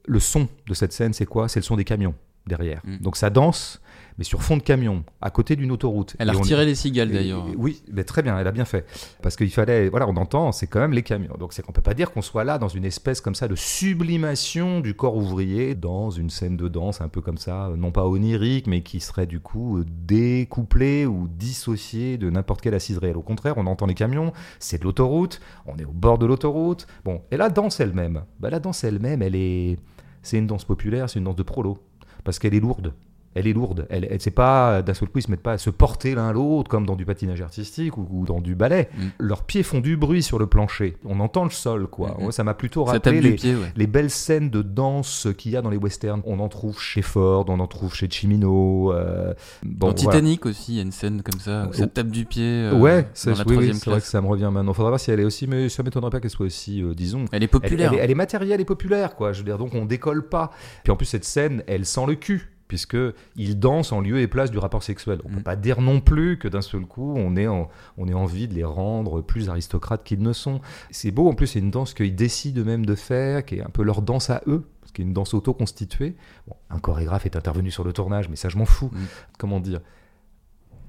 le 0.07 0.21
son 0.21 0.49
de 0.67 0.75
cette 0.75 0.93
scène, 0.93 1.13
c'est 1.13 1.27
quoi? 1.27 1.49
C'est 1.49 1.61
le 1.61 1.65
son 1.65 1.77
des 1.77 1.85
camions 1.85 2.15
derrière. 2.47 2.83
Mm. 2.85 2.99
Donc 2.99 3.17
ça 3.17 3.31
danse, 3.31 3.81
mais 4.19 4.25
sur 4.25 4.43
fond 4.43 4.57
de 4.57 4.63
camion, 4.63 5.05
à 5.21 5.31
côté 5.31 5.57
d'une 5.57 5.73
autoroute. 5.73 6.15
Elle 6.19 6.31
a 6.31 6.33
retiré 6.33 6.65
les 6.65 6.75
cigales 6.75 7.11
d'ailleurs. 7.11 7.47
Oui, 7.57 7.83
mais 7.93 8.05
très 8.05 8.23
bien, 8.23 8.39
elle 8.39 8.47
a 8.47 8.53
bien 8.53 8.65
fait. 8.65 8.87
Parce 9.23 9.37
qu'il 9.37 9.51
fallait, 9.51 9.89
voilà, 9.89 10.09
on 10.09 10.17
entend, 10.17 10.53
c'est 10.53 10.67
quand 10.67 10.81
même 10.81 10.93
les 10.93 11.03
camions. 11.03 11.35
Donc 11.39 11.53
c'est 11.53 11.63
qu'on 11.63 11.73
peut 11.73 11.83
pas 11.83 11.95
dire 11.95 12.13
qu'on 12.13 12.23
soit 12.23 12.45
là 12.45 12.59
dans 12.59 12.69
une 12.69 12.85
espèce 12.85 13.21
comme 13.21 13.35
ça 13.35 13.49
de 13.49 13.57
sublimation 13.57 14.81
du 14.81 14.95
corps 14.95 15.17
ouvrier 15.17 15.75
dans 15.75 16.11
une 16.11 16.31
scène 16.31 16.57
de 16.57 16.69
danse 16.69 17.01
un 17.01 17.09
peu 17.09 17.21
comme 17.21 17.39
ça, 17.39 17.71
non 17.77 17.91
pas 17.91 18.07
onirique, 18.07 18.67
mais 18.67 18.83
qui 18.83 19.01
serait 19.01 19.27
du 19.27 19.41
coup 19.41 19.83
découplée 19.85 21.07
ou 21.07 21.29
dissociée 21.29 22.17
de 22.17 22.31
n'importe 22.31 22.61
quelle 22.61 22.75
assise 22.75 22.99
réelle. 22.99 23.17
Au 23.17 23.23
contraire, 23.23 23.55
on 23.57 23.67
entend 23.67 23.87
les 23.87 23.95
camions, 23.95 24.33
c'est 24.61 24.79
de 24.79 24.85
l'autoroute, 24.85 25.41
on 25.67 25.77
est 25.77 25.85
au 25.85 25.93
bord 25.93 26.19
de 26.19 26.27
l'autoroute. 26.27 26.87
Bon, 27.05 27.23
et 27.31 27.37
la 27.37 27.51
danse 27.51 27.81
elle-même, 27.81 28.23
bah, 28.39 28.51
la 28.51 28.61
danse 28.61 28.85
elle-même, 28.85 29.23
elle 29.23 29.35
est, 29.35 29.79
c'est 30.23 30.39
une 30.39 30.47
danse 30.47 30.65
populaire, 30.65 31.11
c'est 31.11 31.19
une 31.19 31.25
danse 31.25 31.37
de 31.37 31.43
prolo, 31.43 31.79
parce 32.23 32.39
qu'elle 32.39 32.55
est 32.55 32.61
lourde 32.61 32.93
elle 33.35 33.47
est 33.47 33.53
lourde. 33.53 33.87
Elle, 33.91 34.07
elle 34.11 34.21
c'est 34.21 34.31
pas 34.31 34.83
d'un 34.83 34.95
seul 34.95 35.09
coup 35.09 35.19
ils 35.19 35.23
se 35.23 35.31
mettent 35.31 35.43
pas 35.43 35.53
à 35.53 35.59
se 35.59 35.71
porter 35.71 36.15
l'un 36.15 36.33
l'autre 36.33 36.69
comme 36.69 36.87
dans 36.87 36.97
du 36.97 37.05
patinage 37.05 37.41
artistique 37.41 37.97
ou, 37.97 38.25
dans 38.27 38.41
du 38.41 38.55
ballet. 38.55 38.89
Mm. 38.97 39.03
Leurs 39.19 39.45
pieds 39.45 39.63
font 39.63 39.81
du 39.81 39.97
bruit 39.97 40.23
sur 40.23 40.39
le 40.39 40.47
plancher. 40.47 40.97
On 41.05 41.21
entend 41.21 41.45
le 41.45 41.51
sol 41.51 41.87
quoi. 41.87 42.17
Ça 42.31 42.45
m'a 42.45 42.55
plutôt 42.55 42.85
rappelé 42.85 43.21
les, 43.21 43.37
les, 43.77 43.87
belles 43.87 44.11
scènes 44.11 44.51
de 44.51 44.63
danse 44.63 45.29
qu'il 45.39 45.53
y 45.53 45.57
a 45.57 45.63
dans 45.63 45.71
les 45.71 45.77
westerns. 45.77 46.23
On 46.25 46.41
en 46.41 46.49
trouve 46.49 46.81
chez 46.81 47.03
Ford, 47.03 47.45
on 47.49 47.61
en 47.61 47.67
trouve 47.67 47.95
chez 47.95 48.09
Chimino. 48.09 48.93
Euh, 48.93 49.35
dans 49.65 49.93
Titanic 49.93 50.47
aussi, 50.47 50.73
il 50.73 50.77
y 50.77 50.79
a 50.79 50.83
une 50.83 50.93
scène 50.93 51.23
comme 51.23 51.41
ça 51.41 51.67
où 51.69 51.73
ça 51.73 51.87
tape 51.87 52.09
du 52.09 52.25
pied. 52.25 52.45
Euh, 52.45 52.79
ouais, 52.79 53.09
c'est 53.15 53.33
vrai 53.33 54.01
que 54.01 54.01
ça 54.01 54.21
me 54.21 54.27
revient 54.27 54.51
maintenant. 54.53 54.73
Faudra 54.73 54.91
voir 54.91 55.01
si 55.01 55.11
elle 55.11 55.21
est 55.21 55.25
aussi, 55.25 55.47
mais 55.47 55.69
ça 55.69 55.83
m'étonnerait 55.83 56.11
pas 56.11 56.21
qu'elle 56.21 56.31
soit 56.31 56.47
aussi, 56.47 56.83
euh, 56.83 56.95
disons. 56.95 57.25
Elle 57.33 57.43
est 57.43 57.49
populaire. 57.49 57.93
Elle, 57.93 58.01
elle, 58.01 58.11
est 58.11 58.15
matérielle 58.15 58.61
et 58.61 58.65
populaire 58.65 59.17
quoi. 59.17 59.33
Je 59.33 59.39
veux 59.39 59.45
dire 59.45 59.59
donc 59.59 59.75
on 59.75 59.85
décolle 59.85 60.29
pas. 60.29 60.51
Puis 60.83 60.93
en 60.93 60.97
plus 60.97 61.07
cette 61.07 61.25
scène, 61.25 61.63
elle 61.67 61.87
sent 61.87 62.07
le 62.07 62.15
cul 62.15 62.54
puisque 62.75 62.97
ils 63.37 63.57
dansent 63.57 63.93
en 63.93 64.01
lieu 64.01 64.19
et 64.19 64.27
place 64.27 64.51
du 64.51 64.59
rapport 64.59 64.83
sexuel. 64.83 65.21
On 65.25 65.29
ne 65.29 65.35
peut 65.35 65.41
mm. 65.41 65.45
pas 65.45 65.55
dire 65.55 65.81
non 65.81 66.01
plus 66.01 66.41
que 66.41 66.49
d'un 66.49 66.61
seul 66.61 66.85
coup, 66.87 67.15
on 67.17 67.37
ait, 67.37 67.47
on 67.47 68.09
ait 68.09 68.15
envie 68.15 68.49
de 68.49 68.55
les 68.55 68.65
rendre 68.65 69.21
plus 69.21 69.49
aristocrates 69.49 70.03
qu'ils 70.03 70.23
ne 70.23 70.33
sont. 70.33 70.61
C'est 70.91 71.13
beau, 71.13 71.29
en 71.29 71.35
plus, 71.35 71.47
c'est 71.47 71.61
une 71.61 71.71
danse 71.71 71.95
qu'ils 71.95 72.17
décident 72.17 72.63
eux-mêmes 72.63 72.85
de 72.85 72.97
faire, 72.97 73.45
qui 73.45 73.59
est 73.59 73.63
un 73.63 73.71
peu 73.71 73.85
leur 73.85 74.03
danse 74.03 74.29
à 74.29 74.43
eux, 74.49 74.65
parce 74.81 74.91
qu'il 74.91 75.05
y 75.05 75.07
a 75.07 75.09
une 75.09 75.15
danse 75.15 75.35
auto-constituée. 75.35 76.17
un 76.69 76.81
chorégraphe 76.81 77.27
est 77.27 77.37
intervenu 77.37 77.71
sur 77.71 77.85
le 77.85 77.93
tournage, 77.93 78.29
mais 78.29 78.35
ça, 78.35 78.49
je 78.49 78.59
m'en 78.59 78.67
fous. 78.67 78.91
Mm. 78.93 79.05
Comment 79.39 79.61
dire? 79.61 79.81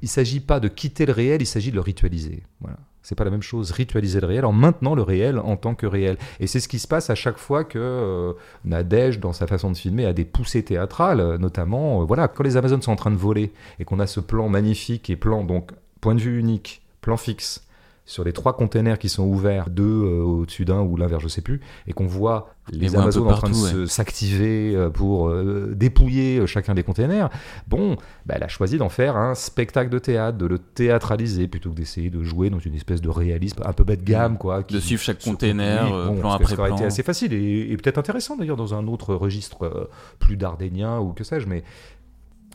Il 0.01 0.05
ne 0.05 0.09
s'agit 0.09 0.39
pas 0.39 0.59
de 0.59 0.67
quitter 0.67 1.05
le 1.05 1.13
réel, 1.13 1.43
il 1.43 1.45
s'agit 1.45 1.69
de 1.69 1.75
le 1.75 1.81
ritualiser. 1.81 2.41
Voilà. 2.61 2.79
C'est 3.05 3.13
pas 3.13 3.23
la 3.23 3.29
même 3.29 3.43
chose, 3.43 3.69
ritualiser 3.69 4.19
le 4.19 4.25
réel 4.25 4.45
en 4.45 4.51
maintenant 4.51 4.95
le 4.95 5.03
réel 5.03 5.37
en 5.37 5.57
tant 5.57 5.75
que 5.75 5.85
réel. 5.85 6.17
Et 6.39 6.47
c'est 6.47 6.59
ce 6.59 6.67
qui 6.67 6.79
se 6.79 6.87
passe 6.87 7.11
à 7.11 7.15
chaque 7.15 7.37
fois 7.37 7.63
que 7.63 7.77
euh, 7.77 8.33
Nadège, 8.63 9.19
dans 9.19 9.31
sa 9.31 9.45
façon 9.45 9.69
de 9.69 9.77
filmer, 9.77 10.07
a 10.07 10.13
des 10.13 10.25
poussées 10.25 10.63
théâtrales, 10.63 11.19
euh, 11.19 11.37
notamment, 11.37 12.01
euh, 12.01 12.05
voilà, 12.05 12.27
quand 12.27 12.43
les 12.43 12.57
Amazones 12.57 12.81
sont 12.81 12.91
en 12.91 12.95
train 12.95 13.11
de 13.11 13.15
voler 13.15 13.51
et 13.77 13.85
qu'on 13.85 13.99
a 13.99 14.07
ce 14.07 14.19
plan 14.19 14.49
magnifique 14.49 15.11
et 15.11 15.15
plan, 15.15 15.43
donc, 15.43 15.69
point 16.01 16.15
de 16.15 16.19
vue 16.19 16.39
unique, 16.39 16.81
plan 17.01 17.15
fixe, 17.15 17.67
sur 18.05 18.23
les 18.23 18.33
trois 18.33 18.55
containers 18.55 18.99
qui 18.99 19.09
sont 19.09 19.23
ouverts, 19.23 19.69
deux 19.69 19.83
euh, 19.83 20.21
au-dessus 20.21 20.63
d'un 20.63 20.81
ou 20.81 20.95
l'un 20.95 21.07
vers 21.07 21.19
je 21.19 21.27
sais 21.27 21.41
plus, 21.41 21.59
et 21.87 21.93
qu'on 21.93 22.05
voit 22.05 22.49
les 22.71 22.95
Amazones 22.95 23.27
en 23.27 23.33
train 23.33 23.49
de 23.49 23.85
s'activer 23.85 24.75
euh, 24.75 24.89
pour 24.89 25.29
euh, 25.29 25.73
dépouiller 25.75 26.45
chacun 26.47 26.73
des 26.73 26.83
containers, 26.83 27.29
bon, 27.67 27.95
bah, 28.25 28.35
elle 28.37 28.43
a 28.43 28.47
choisi 28.47 28.77
d'en 28.77 28.89
faire 28.89 29.17
un 29.17 29.35
spectacle 29.35 29.89
de 29.89 29.99
théâtre, 29.99 30.37
de 30.37 30.45
le 30.45 30.59
théâtraliser 30.59 31.47
plutôt 31.47 31.71
que 31.71 31.75
d'essayer 31.75 32.09
de 32.09 32.23
jouer 32.23 32.49
dans 32.49 32.59
une 32.59 32.75
espèce 32.75 33.01
de 33.01 33.09
réalisme 33.09 33.61
un 33.65 33.73
peu 33.73 33.83
bas 33.83 33.95
de 33.95 34.03
gamme, 34.03 34.37
quoi. 34.37 34.61
de 34.63 34.79
suivre 34.79 35.01
chaque 35.01 35.23
container, 35.23 35.87
plan 36.19 36.31
après 36.31 36.55
plan. 36.55 36.55
Ça 36.55 36.61
aurait 36.61 36.71
été 36.73 36.85
assez 36.85 37.03
facile 37.03 37.33
et, 37.33 37.71
et 37.71 37.77
peut-être 37.77 37.97
intéressant 37.97 38.37
d'ailleurs 38.37 38.57
dans 38.57 38.73
un 38.73 38.87
autre 38.87 39.15
registre 39.15 39.89
plus 40.19 40.37
dardénien 40.37 40.99
ou 40.99 41.13
que 41.13 41.23
sais-je, 41.23 41.47
mais 41.47 41.63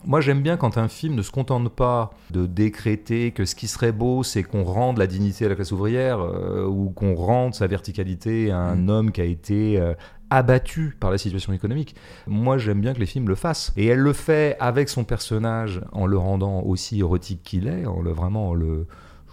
moi, 0.05 0.21
j'aime 0.21 0.41
bien 0.41 0.57
quand 0.57 0.77
un 0.77 0.87
film 0.87 1.15
ne 1.15 1.21
se 1.21 1.31
contente 1.31 1.69
pas 1.69 2.11
de 2.31 2.45
décréter 2.45 3.31
que 3.31 3.45
ce 3.45 3.55
qui 3.55 3.67
serait 3.67 3.91
beau, 3.91 4.23
c'est 4.23 4.43
qu'on 4.43 4.63
rende 4.63 4.97
la 4.97 5.07
dignité 5.07 5.45
à 5.45 5.49
la 5.49 5.55
classe 5.55 5.71
ouvrière 5.71 6.19
euh, 6.19 6.65
ou 6.65 6.89
qu'on 6.89 7.15
rende 7.15 7.53
sa 7.53 7.67
verticalité 7.67 8.51
à 8.51 8.57
un 8.57 8.75
mm. 8.75 8.89
homme 8.89 9.11
qui 9.11 9.21
a 9.21 9.25
été 9.25 9.79
euh, 9.79 9.93
abattu 10.29 10.95
par 10.99 11.11
la 11.11 11.17
situation 11.17 11.53
économique. 11.53 11.95
Moi, 12.27 12.57
j'aime 12.57 12.81
bien 12.81 12.93
que 12.93 12.99
les 12.99 13.05
films 13.05 13.27
le 13.27 13.35
fassent. 13.35 13.73
Et 13.77 13.85
elle 13.87 13.99
le 13.99 14.13
fait 14.13 14.57
avec 14.59 14.89
son 14.89 15.03
personnage 15.03 15.81
en 15.91 16.05
le 16.05 16.17
rendant 16.17 16.61
aussi 16.61 16.99
érotique 16.99 17.43
qu'il 17.43 17.67
est, 17.67 17.85
en 17.85 18.01
le 18.01 18.11
vraiment 18.11 18.49
en 18.49 18.53
le 18.53 18.87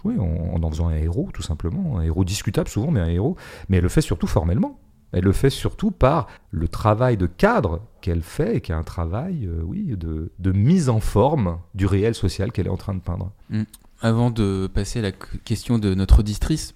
en 0.05 0.63
en 0.63 0.69
faisant 0.69 0.87
un 0.87 0.95
héros, 0.95 1.29
tout 1.33 1.41
simplement, 1.41 1.99
un 1.99 2.03
héros 2.03 2.23
discutable 2.23 2.69
souvent, 2.69 2.91
mais 2.91 3.01
un 3.01 3.09
héros. 3.09 3.35
Mais 3.67 3.77
elle 3.77 3.83
le 3.83 3.89
fait 3.89 4.01
surtout 4.01 4.27
formellement. 4.27 4.79
Elle 5.11 5.23
le 5.23 5.31
fait 5.31 5.49
surtout 5.49 5.91
par 5.91 6.27
le 6.51 6.67
travail 6.67 7.17
de 7.17 7.25
cadre 7.25 7.81
qu'elle 8.01 8.21
fait, 8.21 8.57
et 8.57 8.61
qui 8.61 8.71
est 8.71 8.75
un 8.75 8.83
travail, 8.83 9.45
euh, 9.45 9.61
oui, 9.63 9.95
de, 9.97 10.51
mise 10.51 10.89
en 10.89 10.99
forme 10.99 11.59
du 11.73 11.85
réel 11.85 12.15
social 12.15 12.51
qu'elle 12.51 12.67
est 12.67 12.71
en 12.71 12.77
train 12.77 12.93
de 12.93 13.01
peindre. 13.01 13.31
Mm. 13.49 13.63
avant 14.01 14.31
de 14.31 14.69
passer 14.73 14.99
à 14.99 15.01
la 15.01 15.11
question 15.11 15.79
de 15.79 15.93
notre 15.93 16.19
auditrice, 16.19 16.75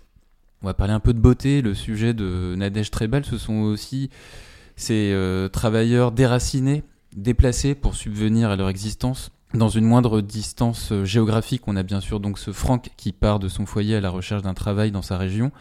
on 0.61 0.67
va 0.67 0.73
parler 0.73 0.93
un 0.93 0.99
peu 0.99 1.13
de 1.13 1.19
beauté. 1.19 1.61
Le 1.61 1.73
sujet 1.73 2.13
de 2.13 2.55
Nadège 2.57 2.89
Trebal, 2.89 3.25
ce 3.25 3.38
sont 3.38 3.61
aussi 3.61 4.09
ces 4.75 5.11
euh, 5.13 5.49
travailleurs 5.49 6.11
déracinés, 6.11 6.84
déplacés 7.15 7.75
pour 7.75 7.95
subvenir 7.95 8.49
à 8.49 8.55
leur 8.55 8.69
existence. 8.69 9.31
Dans 9.53 9.69
une 9.69 9.86
moindre 9.86 10.21
distance 10.21 10.91
euh, 10.91 11.05
géographique, 11.05 11.67
on 11.67 11.75
a 11.75 11.84
bien 11.84 11.99
sûr 11.99 12.19
donc 12.19 12.39
ce 12.39 12.51
Franck 12.51 12.89
qui 12.97 13.11
part 13.11 13.39
de 13.39 13.49
son 13.49 13.65
foyer 13.65 13.95
à 13.95 14.01
la 14.01 14.09
recherche 14.09 14.41
d'un 14.41 14.53
travail 14.55 14.91
dans 14.91 15.01
sa 15.01 15.17
région, 15.17 15.51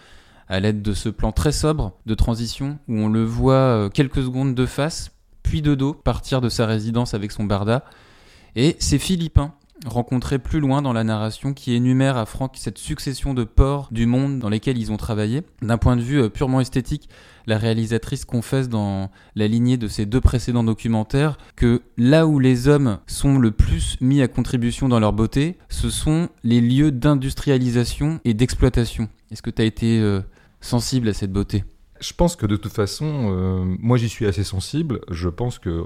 à 0.48 0.60
l'aide 0.60 0.82
de 0.82 0.94
ce 0.94 1.08
plan 1.08 1.32
très 1.32 1.52
sobre 1.52 1.92
de 2.06 2.14
transition 2.14 2.78
où 2.88 2.98
on 2.98 3.08
le 3.08 3.24
voit 3.24 3.54
euh, 3.54 3.88
quelques 3.88 4.22
secondes 4.22 4.54
de 4.54 4.66
face, 4.66 5.10
puis 5.42 5.62
de 5.62 5.74
dos, 5.74 5.94
partir 5.94 6.40
de 6.40 6.48
sa 6.48 6.66
résidence 6.66 7.14
avec 7.14 7.32
son 7.32 7.44
barda. 7.44 7.84
Et 8.54 8.76
c'est 8.78 8.98
Philippin 8.98 9.54
rencontré 9.86 10.38
plus 10.38 10.60
loin 10.60 10.82
dans 10.82 10.92
la 10.92 11.04
narration 11.04 11.54
qui 11.54 11.74
énumère 11.74 12.16
à 12.16 12.26
Franck 12.26 12.54
cette 12.56 12.78
succession 12.78 13.34
de 13.34 13.44
ports 13.44 13.88
du 13.90 14.06
monde 14.06 14.38
dans 14.38 14.48
lesquels 14.48 14.78
ils 14.78 14.92
ont 14.92 14.96
travaillé. 14.96 15.42
D'un 15.60 15.78
point 15.78 15.96
de 15.96 16.02
vue 16.02 16.22
euh, 16.22 16.28
purement 16.28 16.60
esthétique, 16.60 17.08
la 17.46 17.58
réalisatrice 17.58 18.24
confesse 18.24 18.68
dans 18.68 19.10
la 19.34 19.48
lignée 19.48 19.76
de 19.76 19.88
ses 19.88 20.06
deux 20.06 20.20
précédents 20.20 20.64
documentaires 20.64 21.38
que 21.56 21.82
là 21.96 22.26
où 22.26 22.38
les 22.38 22.68
hommes 22.68 22.98
sont 23.06 23.38
le 23.38 23.50
plus 23.50 23.96
mis 24.00 24.22
à 24.22 24.28
contribution 24.28 24.88
dans 24.88 25.00
leur 25.00 25.12
beauté, 25.12 25.58
ce 25.68 25.90
sont 25.90 26.28
les 26.44 26.60
lieux 26.60 26.92
d'industrialisation 26.92 28.20
et 28.24 28.34
d'exploitation. 28.34 29.08
Est-ce 29.30 29.42
que 29.42 29.50
tu 29.50 29.62
as 29.62 29.64
été 29.64 29.98
euh, 29.98 30.20
sensible 30.62 31.08
à 31.08 31.12
cette 31.12 31.32
beauté 31.32 31.64
je 32.02 32.12
pense 32.12 32.36
que 32.36 32.46
de 32.46 32.56
toute 32.56 32.72
façon, 32.72 33.30
euh, 33.30 33.64
moi 33.78 33.96
j'y 33.96 34.08
suis 34.08 34.26
assez 34.26 34.44
sensible. 34.44 35.00
Je 35.10 35.28
pense 35.28 35.58
que 35.58 35.84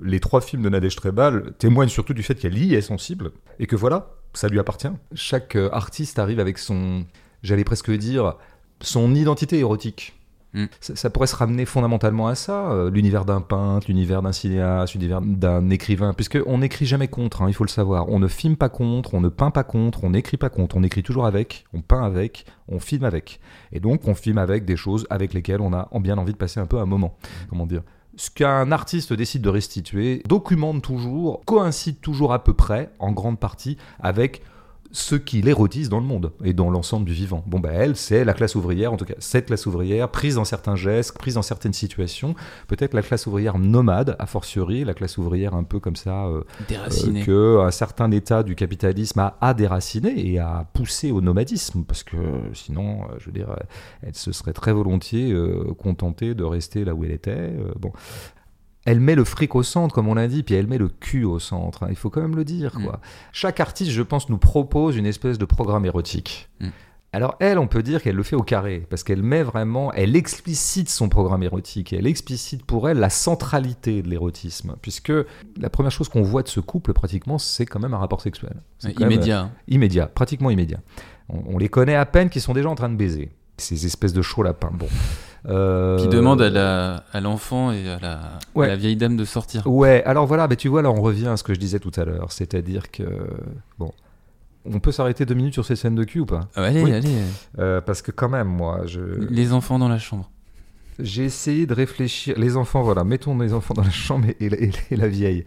les 0.00 0.20
trois 0.20 0.40
films 0.40 0.62
de 0.62 0.68
Nadège 0.68 0.96
Trebal 0.96 1.54
témoignent 1.58 1.88
surtout 1.88 2.14
du 2.14 2.22
fait 2.22 2.36
qu'elle 2.36 2.56
y 2.56 2.74
est 2.74 2.80
sensible 2.80 3.32
et 3.58 3.66
que 3.66 3.76
voilà, 3.76 4.14
ça 4.32 4.48
lui 4.48 4.58
appartient. 4.58 4.88
Chaque 5.14 5.56
euh, 5.56 5.68
artiste 5.72 6.18
arrive 6.18 6.40
avec 6.40 6.58
son, 6.58 7.04
j'allais 7.42 7.64
presque 7.64 7.90
dire, 7.90 8.36
son 8.80 9.14
identité 9.14 9.58
érotique. 9.58 10.14
Mm. 10.56 10.66
Ça, 10.80 11.10
pourrait 11.10 11.26
se 11.26 11.36
ramener 11.36 11.66
fondamentalement 11.66 12.28
à 12.28 12.34
ça, 12.34 12.70
euh, 12.72 12.90
l'univers 12.90 13.26
d'un 13.26 13.42
peintre, 13.42 13.88
l'univers 13.88 14.22
d'un 14.22 14.32
cinéaste, 14.32 14.94
l'univers 14.94 15.20
d'un 15.20 15.68
écrivain, 15.68 16.14
puisqu'on 16.14 16.58
n'écrit 16.58 16.86
jamais 16.86 17.08
contre, 17.08 17.42
hein, 17.42 17.48
il 17.48 17.54
faut 17.54 17.64
le 17.64 17.68
savoir. 17.68 18.08
On 18.08 18.18
ne 18.18 18.26
filme 18.26 18.56
pas 18.56 18.70
contre, 18.70 19.12
on 19.12 19.20
ne 19.20 19.28
peint 19.28 19.50
pas 19.50 19.64
contre, 19.64 20.02
on 20.02 20.10
n'écrit 20.10 20.38
pas 20.38 20.48
contre, 20.48 20.78
on 20.78 20.82
écrit 20.82 21.02
toujours 21.02 21.26
avec, 21.26 21.66
on 21.74 21.82
peint 21.82 22.02
avec, 22.02 22.46
on 22.68 22.80
filme 22.80 23.04
avec. 23.04 23.38
Et 23.70 23.80
donc 23.80 24.08
on 24.08 24.14
filme 24.14 24.38
avec 24.38 24.64
des 24.64 24.76
choses 24.76 25.06
avec 25.10 25.34
lesquelles 25.34 25.60
on 25.60 25.74
a 25.74 25.88
bien 26.00 26.16
envie 26.16 26.32
de 26.32 26.38
passer 26.38 26.58
un 26.58 26.66
peu 26.66 26.78
un 26.78 26.86
moment. 26.86 27.16
Comment 27.50 27.66
dire? 27.66 27.82
Ce 28.16 28.30
qu'un 28.30 28.72
artiste 28.72 29.12
décide 29.12 29.42
de 29.42 29.50
restituer 29.50 30.22
documente 30.26 30.80
toujours, 30.80 31.44
coïncide 31.44 32.00
toujours 32.00 32.32
à 32.32 32.42
peu 32.42 32.54
près, 32.54 32.90
en 32.98 33.12
grande 33.12 33.38
partie, 33.38 33.76
avec 34.00 34.40
ce 34.92 35.14
qui 35.14 35.42
l'érotise 35.42 35.88
dans 35.88 36.00
le 36.00 36.06
monde 36.06 36.32
et 36.44 36.52
dans 36.52 36.70
l'ensemble 36.70 37.06
du 37.06 37.12
vivant. 37.12 37.44
Bon, 37.46 37.60
bah, 37.60 37.70
elle, 37.72 37.96
c'est 37.96 38.24
la 38.24 38.34
classe 38.34 38.54
ouvrière, 38.54 38.92
en 38.92 38.96
tout 38.96 39.04
cas, 39.04 39.14
cette 39.18 39.46
classe 39.46 39.66
ouvrière, 39.66 40.10
prise 40.10 40.36
dans 40.36 40.44
certains 40.44 40.76
gestes, 40.76 41.16
prise 41.16 41.34
dans 41.34 41.42
certaines 41.42 41.72
situations. 41.72 42.34
Peut-être 42.68 42.94
la 42.94 43.02
classe 43.02 43.26
ouvrière 43.26 43.58
nomade, 43.58 44.16
a 44.18 44.26
fortiori, 44.26 44.84
la 44.84 44.94
classe 44.94 45.18
ouvrière 45.18 45.54
un 45.54 45.64
peu 45.64 45.80
comme 45.80 45.96
ça, 45.96 46.26
euh, 46.26 46.42
euh 46.70 47.24
que 47.24 47.60
un 47.60 47.70
certain 47.70 48.10
état 48.10 48.42
du 48.42 48.54
capitalisme 48.54 49.20
a, 49.20 49.36
a, 49.40 49.54
déraciné 49.54 50.30
et 50.32 50.38
a 50.38 50.66
poussé 50.72 51.10
au 51.10 51.20
nomadisme, 51.20 51.84
parce 51.84 52.02
que 52.02 52.16
sinon, 52.52 53.02
euh, 53.02 53.16
je 53.18 53.26
veux 53.26 53.32
dire, 53.32 53.54
elle 54.02 54.14
se 54.14 54.32
serait 54.32 54.52
très 54.52 54.72
volontiers 54.72 55.32
euh, 55.32 55.74
contentée 55.78 56.34
de 56.34 56.44
rester 56.44 56.84
là 56.84 56.94
où 56.94 57.04
elle 57.04 57.12
était. 57.12 57.52
bon, 57.78 57.92
elle 58.86 59.00
met 59.00 59.16
le 59.16 59.24
fric 59.24 59.54
au 59.54 59.62
centre, 59.62 59.94
comme 59.94 60.08
on 60.08 60.14
l'a 60.14 60.28
dit, 60.28 60.42
puis 60.42 60.54
elle 60.54 60.68
met 60.68 60.78
le 60.78 60.88
cul 60.88 61.24
au 61.24 61.38
centre. 61.38 61.82
Hein. 61.82 61.88
il 61.90 61.96
faut 61.96 62.08
quand 62.08 62.22
même 62.22 62.36
le 62.36 62.44
dire. 62.44 62.72
Quoi. 62.72 62.94
Mm. 62.94 63.00
Chaque 63.32 63.60
artiste, 63.60 63.90
je 63.90 64.02
pense, 64.02 64.28
nous 64.30 64.38
propose 64.38 64.96
une 64.96 65.06
espèce 65.06 65.38
de 65.38 65.44
programme 65.44 65.84
érotique. 65.84 66.48
Mm. 66.60 66.68
Alors 67.12 67.36
elle, 67.40 67.58
on 67.58 67.66
peut 67.66 67.82
dire 67.82 68.02
qu'elle 68.02 68.14
le 68.14 68.22
fait 68.22 68.36
au 68.36 68.42
carré, 68.42 68.86
parce 68.88 69.02
qu'elle 69.02 69.22
met 69.22 69.42
vraiment, 69.42 69.92
elle 69.92 70.14
explicite 70.16 70.88
son 70.88 71.08
programme 71.08 71.42
érotique, 71.42 71.92
et 71.92 71.96
elle 71.96 72.06
explicite 72.06 72.64
pour 72.64 72.88
elle 72.88 72.98
la 72.98 73.10
centralité 73.10 74.02
de 74.02 74.08
l'érotisme, 74.08 74.76
puisque 74.82 75.12
la 75.56 75.70
première 75.70 75.92
chose 75.92 76.08
qu'on 76.08 76.22
voit 76.22 76.42
de 76.42 76.48
ce 76.48 76.60
couple, 76.60 76.92
pratiquement, 76.92 77.38
c'est 77.38 77.66
quand 77.66 77.80
même 77.80 77.94
un 77.94 77.98
rapport 77.98 78.20
sexuel. 78.20 78.56
immédiat. 79.00 79.44
Euh, 79.44 79.62
immédiat, 79.66 80.06
pratiquement 80.06 80.50
immédiat. 80.50 80.80
On, 81.28 81.54
on, 81.54 81.58
les 81.58 81.68
connaît 81.68 81.96
à 81.96 82.06
peine 82.06 82.28
qu'ils 82.28 82.42
sont 82.42 82.52
déjà 82.52 82.68
en 82.68 82.76
train 82.76 82.88
de 82.88 82.96
baiser. 82.96 83.30
Ces 83.56 83.86
espèces 83.86 84.12
de 84.12 84.22
chauds 84.22 84.42
lapins. 84.42 84.70
Bon. 84.72 84.86
Euh... 85.48 85.98
Qui 85.98 86.08
demande 86.08 86.42
à 86.42 87.20
l'enfant 87.20 87.72
et 87.72 87.88
à 87.88 87.98
la, 88.00 88.76
vieille 88.76 88.96
dame 88.96 89.16
de 89.16 89.24
sortir. 89.24 89.66
Ouais, 89.66 90.02
alors 90.04 90.26
voilà, 90.26 90.48
bah, 90.48 90.56
tu 90.56 90.68
vois, 90.68 90.82
là 90.82 90.90
on 90.90 91.00
revient 91.00 91.28
à 91.28 91.36
ce 91.36 91.44
que 91.44 91.54
je 91.54 91.60
disais 91.60 91.78
tout 91.78 91.92
à 91.96 92.04
l'heure, 92.04 92.32
c'est-à-dire 92.32 92.90
que, 92.90 93.04
bon, 93.78 93.92
on 94.64 94.80
peut 94.80 94.92
s'arrêter 94.92 95.24
deux 95.24 95.34
minutes 95.34 95.54
sur 95.54 95.64
ces 95.64 95.76
scènes 95.76 95.94
de 95.94 96.04
cul 96.04 96.20
ou 96.20 96.26
pas? 96.26 96.48
Ah, 96.56 96.64
Allez, 96.64 96.92
allez. 96.92 97.08
Euh, 97.58 97.80
parce 97.80 98.02
que 98.02 98.10
quand 98.10 98.28
même, 98.28 98.48
moi, 98.48 98.82
je... 98.86 99.00
Les 99.00 99.52
enfants 99.52 99.78
dans 99.78 99.88
la 99.88 99.98
chambre. 99.98 100.30
J'ai 100.98 101.24
essayé 101.24 101.66
de 101.66 101.74
réfléchir. 101.74 102.38
Les 102.38 102.56
enfants, 102.56 102.82
voilà, 102.82 103.04
mettons 103.04 103.38
les 103.38 103.52
enfants 103.52 103.74
dans 103.74 103.84
la 103.84 103.90
chambre 103.90 104.28
et 104.40 104.96
la 104.96 105.08
vieille. 105.08 105.44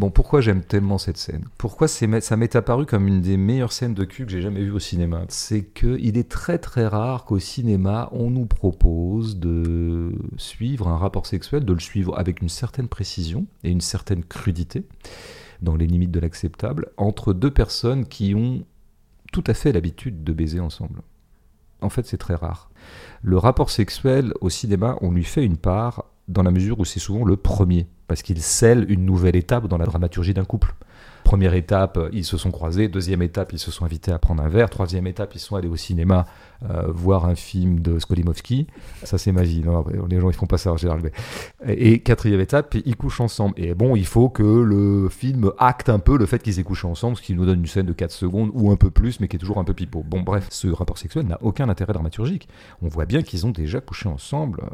Bon, 0.00 0.10
pourquoi 0.10 0.40
j'aime 0.40 0.62
tellement 0.62 0.96
cette 0.96 1.18
scène? 1.18 1.44
Pourquoi 1.58 1.86
ça 1.86 2.06
m'est 2.06 2.56
apparu 2.56 2.86
comme 2.86 3.06
une 3.06 3.20
des 3.20 3.36
meilleures 3.36 3.70
scènes 3.70 3.92
de 3.92 4.04
cul 4.04 4.24
que 4.24 4.32
j'ai 4.32 4.40
jamais 4.40 4.62
vues 4.62 4.70
au 4.70 4.78
cinéma? 4.78 5.26
C'est 5.28 5.62
qu'il 5.62 6.16
est 6.16 6.30
très 6.30 6.56
très 6.56 6.86
rare 6.86 7.26
qu'au 7.26 7.38
cinéma, 7.38 8.08
on 8.12 8.30
nous 8.30 8.46
propose 8.46 9.36
de 9.36 10.10
suivre 10.38 10.88
un 10.88 10.96
rapport 10.96 11.26
sexuel, 11.26 11.66
de 11.66 11.74
le 11.74 11.80
suivre 11.80 12.18
avec 12.18 12.40
une 12.40 12.48
certaine 12.48 12.88
précision 12.88 13.44
et 13.62 13.70
une 13.70 13.82
certaine 13.82 14.24
crudité, 14.24 14.86
dans 15.60 15.76
les 15.76 15.86
limites 15.86 16.12
de 16.12 16.20
l'acceptable, 16.20 16.88
entre 16.96 17.34
deux 17.34 17.50
personnes 17.50 18.06
qui 18.06 18.34
ont 18.34 18.64
tout 19.34 19.44
à 19.48 19.52
fait 19.52 19.70
l'habitude 19.70 20.24
de 20.24 20.32
baiser 20.32 20.60
ensemble. 20.60 21.02
En 21.82 21.90
fait, 21.90 22.06
c'est 22.06 22.16
très 22.16 22.36
rare. 22.36 22.70
Le 23.20 23.36
rapport 23.36 23.68
sexuel 23.68 24.32
au 24.40 24.48
cinéma, 24.48 24.96
on 25.02 25.10
lui 25.10 25.24
fait 25.24 25.44
une 25.44 25.58
part 25.58 26.06
dans 26.30 26.42
la 26.42 26.50
mesure 26.50 26.78
où 26.80 26.84
c'est 26.84 27.00
souvent 27.00 27.24
le 27.24 27.36
premier 27.36 27.86
parce 28.06 28.22
qu'il 28.22 28.40
scelle 28.40 28.90
une 28.90 29.04
nouvelle 29.04 29.36
étape 29.36 29.66
dans 29.66 29.78
la 29.78 29.84
dramaturgie 29.84 30.34
d'un 30.34 30.44
couple. 30.44 30.74
Première 31.30 31.54
étape, 31.54 31.96
ils 32.12 32.24
se 32.24 32.36
sont 32.36 32.50
croisés. 32.50 32.88
Deuxième 32.88 33.22
étape, 33.22 33.52
ils 33.52 33.60
se 33.60 33.70
sont 33.70 33.84
invités 33.84 34.10
à 34.10 34.18
prendre 34.18 34.42
un 34.42 34.48
verre. 34.48 34.68
Troisième 34.68 35.06
étape, 35.06 35.36
ils 35.36 35.38
sont 35.38 35.54
allés 35.54 35.68
au 35.68 35.76
cinéma 35.76 36.26
euh, 36.68 36.88
voir 36.88 37.24
un 37.24 37.36
film 37.36 37.78
de 37.78 38.00
Skolimowski. 38.00 38.66
Ça, 39.04 39.16
c'est 39.16 39.30
ma 39.30 39.44
vie. 39.44 39.60
Non, 39.60 39.84
les 40.08 40.18
gens, 40.18 40.28
ils 40.28 40.34
font 40.34 40.46
pas 40.46 40.58
ça 40.58 40.72
en 40.72 40.76
général. 40.76 41.12
Et 41.68 42.00
quatrième 42.00 42.40
étape, 42.40 42.74
ils 42.84 42.96
couchent 42.96 43.20
ensemble. 43.20 43.54
Et 43.58 43.74
bon, 43.74 43.94
il 43.94 44.06
faut 44.06 44.28
que 44.28 44.42
le 44.42 45.08
film 45.08 45.52
acte 45.58 45.88
un 45.88 46.00
peu 46.00 46.18
le 46.18 46.26
fait 46.26 46.42
qu'ils 46.42 46.58
aient 46.58 46.64
couché 46.64 46.88
ensemble, 46.88 47.16
ce 47.16 47.22
qui 47.22 47.34
nous 47.36 47.46
donne 47.46 47.60
une 47.60 47.66
scène 47.66 47.86
de 47.86 47.92
4 47.92 48.10
secondes 48.10 48.50
ou 48.52 48.72
un 48.72 48.76
peu 48.76 48.90
plus, 48.90 49.20
mais 49.20 49.28
qui 49.28 49.36
est 49.36 49.38
toujours 49.38 49.58
un 49.58 49.64
peu 49.64 49.72
pipeau. 49.72 50.02
Bon, 50.02 50.22
bref, 50.22 50.48
ce 50.50 50.66
rapport 50.66 50.98
sexuel 50.98 51.26
n'a 51.26 51.38
aucun 51.42 51.68
intérêt 51.68 51.92
dramaturgique. 51.92 52.48
On 52.82 52.88
voit 52.88 53.06
bien 53.06 53.22
qu'ils 53.22 53.46
ont 53.46 53.52
déjà 53.52 53.80
couché 53.80 54.08
ensemble 54.08 54.64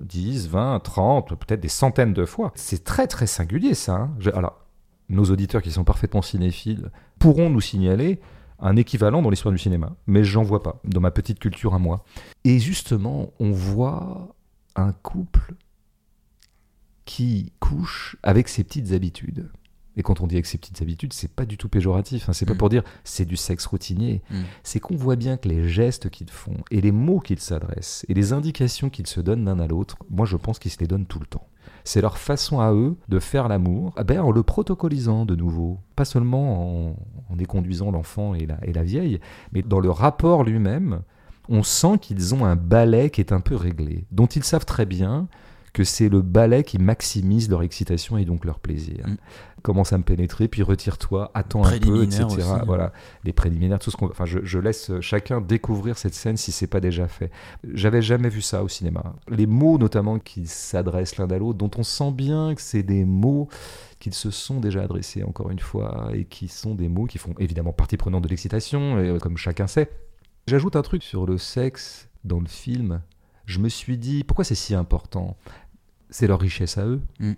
10, 0.00 0.48
20, 0.48 0.80
30, 0.80 1.28
peut-être 1.34 1.60
des 1.60 1.68
centaines 1.68 2.14
de 2.14 2.24
fois. 2.24 2.52
C'est 2.54 2.84
très, 2.84 3.06
très 3.06 3.26
singulier, 3.26 3.74
ça. 3.74 3.96
Hein. 3.96 4.10
Alors, 4.32 4.65
nos 5.08 5.24
auditeurs 5.24 5.62
qui 5.62 5.70
sont 5.70 5.84
parfaitement 5.84 6.22
cinéphiles 6.22 6.90
pourront 7.18 7.50
nous 7.50 7.60
signaler 7.60 8.20
un 8.58 8.76
équivalent 8.76 9.22
dans 9.22 9.30
l'histoire 9.30 9.52
du 9.52 9.58
cinéma, 9.58 9.96
mais 10.06 10.24
j'en 10.24 10.42
vois 10.42 10.62
pas 10.62 10.80
dans 10.84 11.00
ma 11.00 11.10
petite 11.10 11.38
culture 11.38 11.74
à 11.74 11.78
moi. 11.78 12.04
Et 12.44 12.58
justement, 12.58 13.32
on 13.38 13.50
voit 13.50 14.34
un 14.76 14.92
couple 14.92 15.54
qui 17.04 17.52
couche 17.60 18.16
avec 18.22 18.48
ses 18.48 18.64
petites 18.64 18.92
habitudes. 18.92 19.50
Et 19.98 20.02
quand 20.02 20.20
on 20.20 20.26
dit 20.26 20.34
avec 20.34 20.46
ses 20.46 20.58
petites 20.58 20.82
habitudes, 20.82 21.14
c'est 21.14 21.32
pas 21.32 21.46
du 21.46 21.56
tout 21.56 21.70
péjoratif. 21.70 22.28
Hein. 22.28 22.34
C'est 22.34 22.44
pas 22.44 22.54
mm. 22.54 22.58
pour 22.58 22.68
dire 22.68 22.82
c'est 23.04 23.24
du 23.24 23.36
sexe 23.36 23.64
routinier. 23.64 24.22
Mm. 24.30 24.42
C'est 24.62 24.80
qu'on 24.80 24.96
voit 24.96 25.16
bien 25.16 25.38
que 25.38 25.48
les 25.48 25.68
gestes 25.68 26.10
qu'ils 26.10 26.30
font 26.30 26.56
et 26.70 26.82
les 26.82 26.92
mots 26.92 27.20
qu'ils 27.20 27.40
s'adressent 27.40 28.04
et 28.08 28.14
les 28.14 28.32
indications 28.34 28.90
qu'ils 28.90 29.06
se 29.06 29.20
donnent 29.20 29.44
l'un 29.44 29.58
à 29.58 29.66
l'autre, 29.66 29.96
moi 30.10 30.26
je 30.26 30.36
pense 30.36 30.58
qu'ils 30.58 30.70
se 30.70 30.78
les 30.80 30.86
donnent 30.86 31.06
tout 31.06 31.18
le 31.18 31.26
temps. 31.26 31.48
C'est 31.86 32.00
leur 32.00 32.18
façon 32.18 32.58
à 32.58 32.72
eux 32.72 32.96
de 33.08 33.20
faire 33.20 33.46
l'amour 33.46 33.94
eh 33.96 34.02
ben, 34.02 34.20
en 34.20 34.32
le 34.32 34.42
protocolisant 34.42 35.24
de 35.24 35.36
nouveau. 35.36 35.78
Pas 35.94 36.04
seulement 36.04 36.88
en, 36.88 36.96
en 37.30 37.36
déconduisant 37.36 37.92
l'enfant 37.92 38.34
et 38.34 38.44
la, 38.44 38.58
et 38.64 38.72
la 38.72 38.82
vieille, 38.82 39.20
mais 39.52 39.62
dans 39.62 39.78
le 39.78 39.90
rapport 39.90 40.42
lui-même, 40.42 41.02
on 41.48 41.62
sent 41.62 41.98
qu'ils 42.00 42.34
ont 42.34 42.44
un 42.44 42.56
ballet 42.56 43.08
qui 43.10 43.20
est 43.20 43.32
un 43.32 43.38
peu 43.38 43.54
réglé, 43.54 44.04
dont 44.10 44.26
ils 44.26 44.42
savent 44.42 44.64
très 44.64 44.84
bien 44.84 45.28
que 45.76 45.84
c'est 45.84 46.08
le 46.08 46.22
ballet 46.22 46.64
qui 46.64 46.78
maximise 46.78 47.50
leur 47.50 47.62
excitation 47.62 48.16
et 48.16 48.24
donc 48.24 48.46
leur 48.46 48.60
plaisir. 48.60 49.06
Mm. 49.06 49.16
Commence 49.60 49.92
à 49.92 49.98
me 49.98 50.04
pénétrer, 50.04 50.48
puis 50.48 50.62
retire-toi, 50.62 51.30
attends 51.34 51.66
un 51.66 51.78
peu, 51.78 52.02
etc. 52.02 52.24
Voilà, 52.64 52.94
les 53.24 53.34
préliminaires, 53.34 53.78
tout 53.78 53.90
ce 53.90 53.96
qu'on. 53.98 54.06
Enfin, 54.06 54.24
je, 54.24 54.58
laisse 54.58 54.90
chacun 55.02 55.42
découvrir 55.42 55.98
cette 55.98 56.14
scène 56.14 56.38
si 56.38 56.50
c'est 56.50 56.66
pas 56.66 56.80
déjà 56.80 57.08
fait. 57.08 57.30
J'avais 57.74 58.00
jamais 58.00 58.30
vu 58.30 58.40
ça 58.40 58.64
au 58.64 58.68
cinéma. 58.68 59.16
Les 59.28 59.44
mots, 59.44 59.76
notamment, 59.76 60.18
qui 60.18 60.46
s'adressent 60.46 61.18
l'un 61.18 61.30
à 61.30 61.36
l'autre, 61.36 61.58
dont 61.58 61.70
on 61.76 61.82
sent 61.82 62.12
bien 62.12 62.54
que 62.54 62.62
c'est 62.62 62.82
des 62.82 63.04
mots 63.04 63.48
qu'ils 63.98 64.14
se 64.14 64.30
sont 64.30 64.60
déjà 64.60 64.82
adressés, 64.82 65.24
encore 65.24 65.50
une 65.50 65.58
fois, 65.58 66.08
et 66.14 66.24
qui 66.24 66.48
sont 66.48 66.74
des 66.74 66.88
mots 66.88 67.04
qui 67.04 67.18
font 67.18 67.34
évidemment 67.38 67.74
partie 67.74 67.98
prenante 67.98 68.24
de 68.24 68.28
l'excitation, 68.28 68.96
euh, 68.96 69.18
comme 69.18 69.36
chacun 69.36 69.66
sait. 69.66 69.90
J'ajoute 70.46 70.76
un 70.76 70.82
truc 70.82 71.02
sur 71.02 71.26
le 71.26 71.36
sexe 71.36 72.08
dans 72.24 72.40
le 72.40 72.48
film. 72.48 73.02
Je 73.46 73.60
me 73.60 73.68
suis 73.68 73.96
dit, 73.96 74.24
pourquoi 74.24 74.44
c'est 74.44 74.56
si 74.56 74.74
important? 74.74 75.36
C'est 76.10 76.26
leur 76.26 76.40
richesse 76.40 76.78
à 76.78 76.86
eux. 76.86 77.00
Mm. 77.20 77.32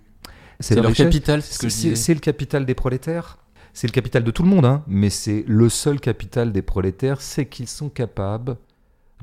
C'est 0.59 0.75
leur 0.75 0.93
capital, 0.93 1.41
c'est 1.41 1.53
ce 1.67 1.87
que 1.87 1.95
C'est 1.95 2.13
le 2.13 2.19
capital 2.19 2.65
des 2.65 2.75
prolétaires. 2.75 3.37
c'est 3.73 3.87
le 3.87 3.91
capital 3.93 4.23
de 4.23 4.31
tout 4.31 4.43
le 4.43 4.49
monde, 4.49 4.65
hein, 4.65 4.83
mais 4.87 5.09
c'est 5.09 5.43
le 5.47 5.69
seul 5.69 5.99
capital 6.01 6.51
des 6.51 6.61
prolétaires, 6.61 7.21
c'est 7.21 7.45
qu'ils 7.45 7.67
sont 7.67 7.89
capables 7.89 8.57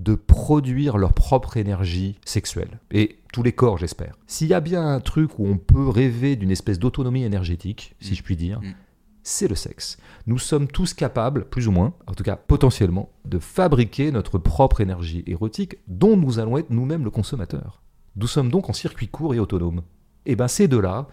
de 0.01 0.14
produire 0.14 0.99
leur 0.99 1.12
propre 1.12 1.57
énergie 1.57 2.18
sexuelle. 2.24 2.78
Et 2.90 3.18
tous 3.32 3.42
les 3.42 3.53
corps, 3.53 3.76
j'espère. 3.78 4.16
S'il 4.26 4.49
y 4.49 4.55
a 4.55 4.61
bien 4.61 4.86
un 4.86 5.01
truc 5.01 5.38
où 5.38 5.47
on 5.47 5.57
peut 5.59 5.88
rêver 5.88 6.36
d'une 6.36 6.51
espèce 6.51 6.78
d'autonomie 6.78 7.24
énergétique, 7.24 7.94
si 8.01 8.12
Mm. 8.12 8.16
je 8.16 8.22
puis 8.22 8.36
dire, 8.36 8.61
Mm. 8.61 8.74
c'est 9.22 9.49
le 9.49 9.55
sexe. 9.57 9.97
Nous 10.26 10.38
sommes 10.38 10.68
tous 10.68 10.94
capables, 10.94 11.44
plus 11.47 11.66
ou 11.68 11.72
moins, 11.72 11.94
en 12.07 12.14
tout 12.14 12.24
cas 12.24 12.36
potentiellement, 12.36 13.11
de 13.24 13.38
fabriquer 13.38 14.11
notre 14.12 14.38
propre 14.38 14.80
énergie 14.80 15.22
érotique 15.26 15.76
dont 15.88 16.16
nous 16.16 16.38
allons 16.38 16.57
être 16.59 16.70
nous-mêmes 16.70 17.05
le 17.05 17.11
consommateur. 17.11 17.82
Nous 18.16 18.26
sommes 18.26 18.50
donc 18.50 18.68
en 18.70 18.72
circuit 18.72 19.08
court 19.08 19.34
et 19.34 19.38
autonome. 19.38 19.82
Et 20.24 20.36
bien 20.36 20.48
ces 20.48 20.68
deux-là, 20.68 21.06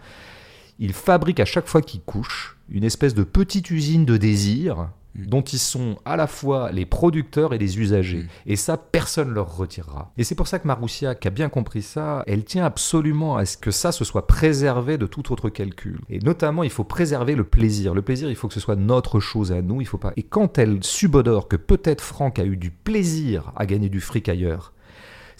ils 0.78 0.92
fabriquent 0.92 1.40
à 1.40 1.44
chaque 1.44 1.68
fois 1.68 1.82
qu'ils 1.82 2.02
couchent 2.02 2.58
une 2.68 2.84
espèce 2.84 3.14
de 3.14 3.24
petite 3.24 3.70
usine 3.70 4.04
de 4.04 4.16
désir 4.16 4.88
Mm. 5.16 5.26
dont 5.26 5.42
ils 5.42 5.58
sont 5.58 5.96
à 6.04 6.16
la 6.16 6.26
fois 6.26 6.72
les 6.72 6.86
producteurs 6.86 7.54
et 7.54 7.58
les 7.58 7.78
usagers. 7.78 8.24
Mm. 8.24 8.28
Et 8.46 8.56
ça, 8.56 8.76
personne 8.76 9.28
ne 9.28 9.34
leur 9.34 9.56
retirera. 9.56 10.12
Et 10.18 10.24
c'est 10.24 10.34
pour 10.34 10.48
ça 10.48 10.58
que 10.58 10.66
Maroussia, 10.66 11.14
qui 11.14 11.28
a 11.28 11.30
bien 11.30 11.48
compris 11.48 11.82
ça, 11.82 12.22
elle 12.26 12.44
tient 12.44 12.64
absolument 12.64 13.36
à 13.36 13.46
ce 13.46 13.56
que 13.56 13.70
ça 13.70 13.92
se 13.92 14.04
soit 14.04 14.26
préservé 14.26 14.98
de 14.98 15.06
tout 15.06 15.32
autre 15.32 15.50
calcul. 15.50 16.00
Et 16.10 16.18
notamment, 16.18 16.62
il 16.62 16.70
faut 16.70 16.84
préserver 16.84 17.34
le 17.34 17.44
plaisir. 17.44 17.94
Le 17.94 18.02
plaisir, 18.02 18.28
il 18.28 18.36
faut 18.36 18.48
que 18.48 18.54
ce 18.54 18.60
soit 18.60 18.76
notre 18.76 19.20
chose 19.20 19.52
à 19.52 19.62
nous. 19.62 19.80
Il 19.80 19.86
faut 19.86 19.98
pas. 19.98 20.12
Et 20.16 20.22
quand 20.22 20.58
elle 20.58 20.82
subodore 20.82 21.48
que 21.48 21.56
peut-être 21.56 22.02
Franck 22.02 22.38
a 22.38 22.44
eu 22.44 22.56
du 22.56 22.70
plaisir 22.70 23.52
à 23.56 23.66
gagner 23.66 23.88
du 23.88 24.00
fric 24.00 24.28
ailleurs, 24.28 24.72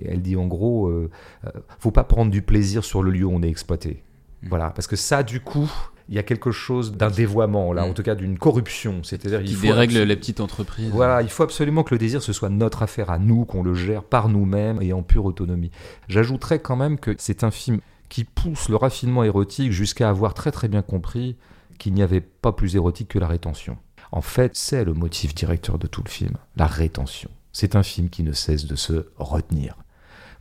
et 0.03 0.09
elle 0.09 0.23
dit 0.23 0.37
en 0.37 0.47
gros, 0.47 0.89
euh, 0.89 1.11
euh, 1.47 1.51
faut 1.79 1.91
pas 1.91 2.05
prendre 2.05 2.31
du 2.31 2.43
plaisir 2.43 2.85
sur 2.85 3.03
le 3.03 3.11
lieu 3.11 3.25
où 3.25 3.33
on 3.33 3.43
est 3.43 3.49
exploité. 3.49 4.03
Mm. 4.43 4.49
Voilà, 4.49 4.71
parce 4.71 4.87
que 4.87 4.97
ça, 4.97 5.23
du 5.23 5.41
coup, 5.41 5.71
il 6.09 6.15
y 6.15 6.19
a 6.19 6.23
quelque 6.23 6.51
chose 6.51 6.93
d'un 6.97 7.11
dévoiement, 7.11 7.73
là, 7.73 7.87
Mm. 7.87 7.91
en 7.91 7.95
tout 7.95 8.03
cas 8.03 8.15
d'une 8.15 8.39
corruption. 8.39 9.03
C'est-à-dire, 9.03 9.41
il 9.41 9.49
Qui 9.49 9.55
faut 9.55 9.63
dérègle 9.63 10.03
les 10.03 10.17
petites 10.17 10.41
entreprises. 10.41 10.91
Voilà, 10.91 11.23
il 11.23 11.31
faut 11.31 11.43
absolument 11.43 11.83
que 11.83 11.95
le 11.95 11.99
désir, 11.99 12.23
ce 12.23 12.33
soit 12.33 12.51
notre 12.51 12.83
affaire 12.83 13.11
à 13.11 13.19
nous, 13.19 13.45
qu'on 13.45 13.63
le 13.63 13.75
gère 13.75 14.03
par 14.05 14.29
nous-mêmes 14.29 14.81
et 14.83 14.93
en 14.93 15.03
pure 15.03 15.25
autonomie. 15.25 15.71
J'ajouterais 16.09 16.59
quand 16.59 16.77
même 16.77 16.99
que 16.99 17.15
c'est 17.19 17.45
un 17.45 17.51
film 17.51 17.81
qui 18.09 18.25
pousse 18.25 18.69
le 18.69 18.77
raffinement 18.77 19.25
érotique 19.25 19.73
jusqu'à 19.73 20.09
avoir 20.09 20.35
très 20.35 20.53
très 20.53 20.69
bien 20.69 20.83
compris 20.83 21.37
qu'il 21.79 21.95
n'y 21.95 22.03
avait 22.03 22.21
pas 22.21 22.53
plus 22.53 22.77
érotique 22.77 23.09
que 23.09 23.19
la 23.19 23.27
rétention. 23.27 23.77
En 24.13 24.21
fait, 24.21 24.55
c'est 24.55 24.85
le 24.85 24.95
motif 24.95 25.35
directeur 25.35 25.79
de 25.79 25.87
tout 25.89 26.03
le 26.05 26.11
film, 26.11 26.35
la 26.57 26.67
rétention. 26.67 27.31
C'est 27.53 27.75
un 27.75 27.83
film 27.83 28.11
qui 28.11 28.23
ne 28.23 28.33
cesse 28.33 28.67
de 28.67 28.77
se 28.77 29.07
retenir. 29.17 29.77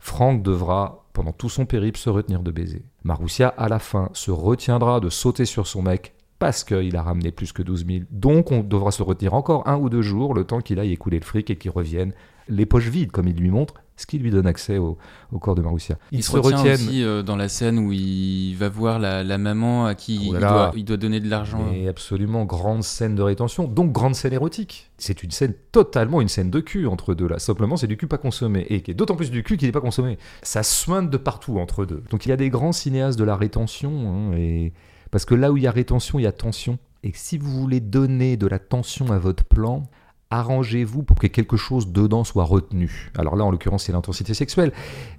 Franck 0.04 0.42
devra, 0.42 1.06
pendant 1.14 1.32
tout 1.32 1.48
son 1.48 1.64
périple, 1.64 1.98
se 1.98 2.10
retenir 2.10 2.42
de 2.42 2.50
baiser. 2.50 2.84
Maroussia, 3.04 3.48
à 3.48 3.70
la 3.70 3.78
fin, 3.78 4.10
se 4.12 4.30
retiendra 4.30 5.00
de 5.00 5.08
sauter 5.08 5.46
sur 5.46 5.66
son 5.66 5.80
mec 5.80 6.14
parce 6.38 6.62
qu'il 6.62 6.94
a 6.94 7.02
ramené 7.02 7.32
plus 7.32 7.54
que 7.54 7.62
12 7.62 7.86
000. 7.86 7.98
Donc, 8.10 8.52
on 8.52 8.60
devra 8.60 8.90
se 8.90 9.02
retenir 9.02 9.32
encore 9.32 9.66
un 9.66 9.78
ou 9.78 9.88
deux 9.88 10.02
jours, 10.02 10.34
le 10.34 10.44
temps 10.44 10.60
qu'il 10.60 10.78
aille 10.78 10.92
écouler 10.92 11.20
le 11.20 11.24
fric 11.24 11.48
et 11.48 11.56
qu'il 11.56 11.70
revienne 11.70 12.12
les 12.48 12.66
poches 12.66 12.88
vides, 12.88 13.12
comme 13.12 13.28
il 13.28 13.36
lui 13.36 13.50
montre, 13.50 13.76
ce 13.96 14.06
qui 14.06 14.18
lui 14.18 14.30
donne 14.30 14.46
accès 14.46 14.78
au, 14.78 14.98
au 15.32 15.38
corps 15.38 15.54
de 15.54 15.62
Maroussia. 15.62 15.96
Il, 16.10 16.24
se 16.24 16.36
retient 16.36 16.74
aussi 16.74 17.04
euh, 17.04 17.22
dans 17.22 17.36
la 17.36 17.48
scène 17.48 17.78
où 17.78 17.92
il 17.92 18.54
va 18.54 18.68
voir 18.68 18.98
la, 18.98 19.22
la 19.22 19.38
maman 19.38 19.86
à 19.86 19.94
qui 19.94 20.28
Oh 20.30 20.34
il, 20.34 20.40
doit, 20.40 20.72
il 20.74 20.84
doit 20.84 20.96
donner 20.96 21.20
de 21.20 21.28
l'argent. 21.28 21.64
Mais 21.70 21.88
absolument 21.88 22.44
grande 22.44 22.82
scène 22.82 23.14
de 23.14 23.22
rétention, 23.22 23.68
donc 23.68 23.92
grande 23.92 24.14
scène 24.14 24.32
érotique. 24.32 24.90
C'est 24.98 25.22
une 25.22 25.30
scène 25.30 25.54
totalement 25.72 26.20
une 26.20 26.28
scène 26.28 26.50
de 26.50 26.60
cul 26.60 26.86
entre 26.86 27.14
deux 27.14 27.28
là. 27.28 27.38
Simplement, 27.38 27.76
c'est 27.76 27.86
du 27.86 27.96
cul 27.96 28.06
pas 28.06 28.18
consommé 28.18 28.66
et 28.68 28.82
qui 28.82 28.90
est 28.90 28.94
d'autant 28.94 29.16
plus 29.16 29.30
du 29.30 29.42
cul 29.42 29.56
qui 29.56 29.66
n'est 29.66 29.72
pas 29.72 29.80
consommé. 29.80 30.18
Ça 30.42 30.62
soigne 30.62 31.08
de 31.08 31.16
partout 31.16 31.58
entre 31.58 31.84
deux. 31.84 32.02
Donc 32.10 32.26
il 32.26 32.30
y 32.30 32.32
a 32.32 32.36
des 32.36 32.50
grands 32.50 32.72
cinéastes 32.72 33.18
de 33.18 33.24
la 33.24 33.36
rétention 33.36 34.32
hein, 34.32 34.36
et 34.36 34.72
parce 35.10 35.24
que 35.24 35.34
là 35.36 35.52
où 35.52 35.56
il 35.56 35.62
y 35.62 35.66
a 35.68 35.70
rétention, 35.70 36.18
il 36.18 36.22
y 36.22 36.26
a 36.26 36.32
tension. 36.32 36.78
Et 37.04 37.12
si 37.14 37.38
vous 37.38 37.50
voulez 37.52 37.80
donner 37.80 38.36
de 38.36 38.46
la 38.46 38.58
tension 38.58 39.12
à 39.12 39.18
votre 39.18 39.44
plan, 39.44 39.84
arrangez-vous 40.30 41.02
pour 41.02 41.18
que 41.18 41.26
quelque 41.26 41.56
chose 41.56 41.88
dedans 41.92 42.24
soit 42.24 42.44
retenu. 42.44 43.10
Alors 43.16 43.36
là, 43.36 43.44
en 43.44 43.50
l'occurrence, 43.50 43.84
c'est 43.84 43.92
l'intensité 43.92 44.34
sexuelle, 44.34 44.72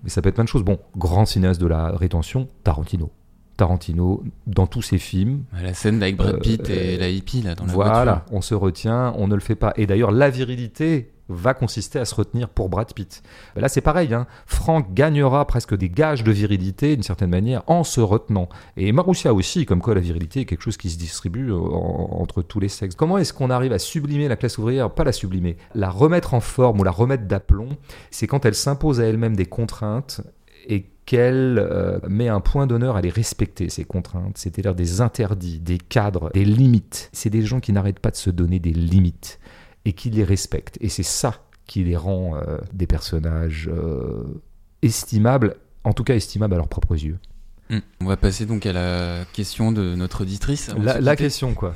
mais 0.04 0.10
ça 0.10 0.22
peut 0.22 0.30
être 0.30 0.36
plein 0.36 0.44
de 0.44 0.50
choses. 0.50 0.64
Bon, 0.64 0.80
grand 0.98 1.26
cinéaste 1.26 1.62
de 1.62 1.68
la 1.68 1.92
rétention, 1.92 2.48
Tarantino. 2.64 3.12
Tarantino, 3.58 4.22
dans 4.48 4.68
tous 4.68 4.82
ses 4.82 4.98
films, 4.98 5.46
La 5.64 5.74
scène 5.74 6.04
avec 6.04 6.18
Brad 6.18 6.36
Euh, 6.36 6.40
Pitt 6.40 6.70
et 6.70 6.96
euh, 6.96 7.00
la 7.00 7.08
hippie 7.10 7.42
là 7.42 7.56
dans 7.56 7.66
la 7.66 7.72
voilà, 7.72 8.04
voiture. 8.04 8.22
on 8.32 8.42
se 8.42 8.54
retient, 8.54 9.14
on 9.18 9.28
ne 9.30 9.36
le 9.36 9.40
fait 9.40 9.56
pas. 9.56 9.72
Et 9.78 9.86
d'ailleurs, 9.88 10.12
la 10.12 10.30
virilité 10.30 11.14
va 11.30 11.54
consister 11.54 12.00
à 12.00 12.06
se 12.06 12.14
retenir 12.16 12.50
pour 12.50 12.70
Brad 12.70 12.94
Pitt. 12.94 13.24
Ben 13.56 13.62
Là, 13.62 13.68
c'est 13.70 13.82
pareil. 13.82 14.14
Hein. 14.14 14.28
Franck 14.46 14.94
gagnera 14.94 15.46
presque 15.48 15.76
des 15.76 15.90
gages 15.90 16.24
de 16.24 16.32
virilité, 16.32 16.96
d'une 16.96 17.04
certaine 17.04 17.30
manière, 17.32 17.64
en 17.68 17.84
se 17.84 18.00
retenant. 18.02 18.48
Et 18.78 18.92
Maroussia 18.92 19.34
aussi, 19.34 19.66
comme 19.66 19.82
quoi 19.82 19.96
la 19.96 20.02
virilité 20.02 20.42
est 20.42 20.46
quelque 20.46 20.62
chose 20.62 20.78
qui 20.78 20.90
se 20.90 20.98
distribue 20.98 21.50
euh, 21.52 21.56
en- 21.58 22.22
entre 22.22 22.42
tous 22.42 22.60
les 22.60 22.70
sexes. 22.70 22.96
Comment 22.96 23.18
est-ce 23.18 23.34
qu'on 23.34 23.50
arrive 23.50 23.74
à 23.74 23.80
sublimer 23.80 24.28
la 24.28 24.36
classe 24.36 24.58
ouvrière? 24.58 24.92
Pas 24.92 25.04
la 25.04 25.12
sublimer, 25.12 25.58
la 25.74 25.90
remettre 25.90 26.34
en 26.34 26.40
forme 26.42 26.80
ou 26.80 26.84
la 26.84 26.92
remettre 26.92 27.26
d'aplomb. 27.26 27.70
C'est 28.12 28.28
quand 28.28 28.46
elle 28.46 28.56
s'impose 28.56 29.00
à 29.02 29.06
elle-même 29.06 29.36
des 29.36 29.46
contraintes 29.48 30.22
et 30.68 30.90
qu'elle 31.06 31.60
euh, 31.60 32.00
met 32.10 32.30
un 32.30 32.40
point 32.40 32.66
d'honneur 32.66 32.96
à 32.96 33.02
les 33.02 33.12
respecter, 33.12 33.70
ces 33.70 33.86
contraintes, 33.86 34.38
c'est-à-dire 34.40 34.74
des 34.74 35.02
interdits, 35.02 35.60
des 35.60 35.78
cadres, 35.78 36.32
des 36.34 36.46
limites. 36.46 37.10
C'est 37.14 37.30
des 37.30 37.44
gens 37.44 37.60
qui 37.60 37.72
n'arrêtent 37.74 38.00
pas 38.00 38.10
de 38.10 38.16
se 38.16 38.32
donner 38.32 38.58
des 38.58 38.74
limites 38.74 39.40
et 39.86 39.94
qui 39.94 40.10
les 40.10 40.24
respectent. 40.24 40.78
Et 40.82 40.90
c'est 40.90 41.04
ça 41.04 41.42
qui 41.68 41.84
les 41.84 41.96
rend 41.98 42.36
euh, 42.36 42.58
des 42.74 42.88
personnages 42.88 43.70
euh, 43.72 44.24
estimables, 44.82 45.56
en 45.84 45.94
tout 45.94 46.04
cas 46.04 46.16
estimables 46.16 46.54
à 46.54 46.58
leurs 46.58 46.68
propres 46.68 46.96
yeux. 46.96 47.18
Hmm. 47.70 47.80
On 48.02 48.06
va 48.06 48.18
passer 48.18 48.46
donc 48.46 48.66
à 48.66 48.74
la 48.74 49.26
question 49.34 49.72
de 49.72 49.96
notre 49.96 50.22
auditrice. 50.22 50.70
La, 50.78 51.16
question, 51.16 51.54
quoi. 51.56 51.74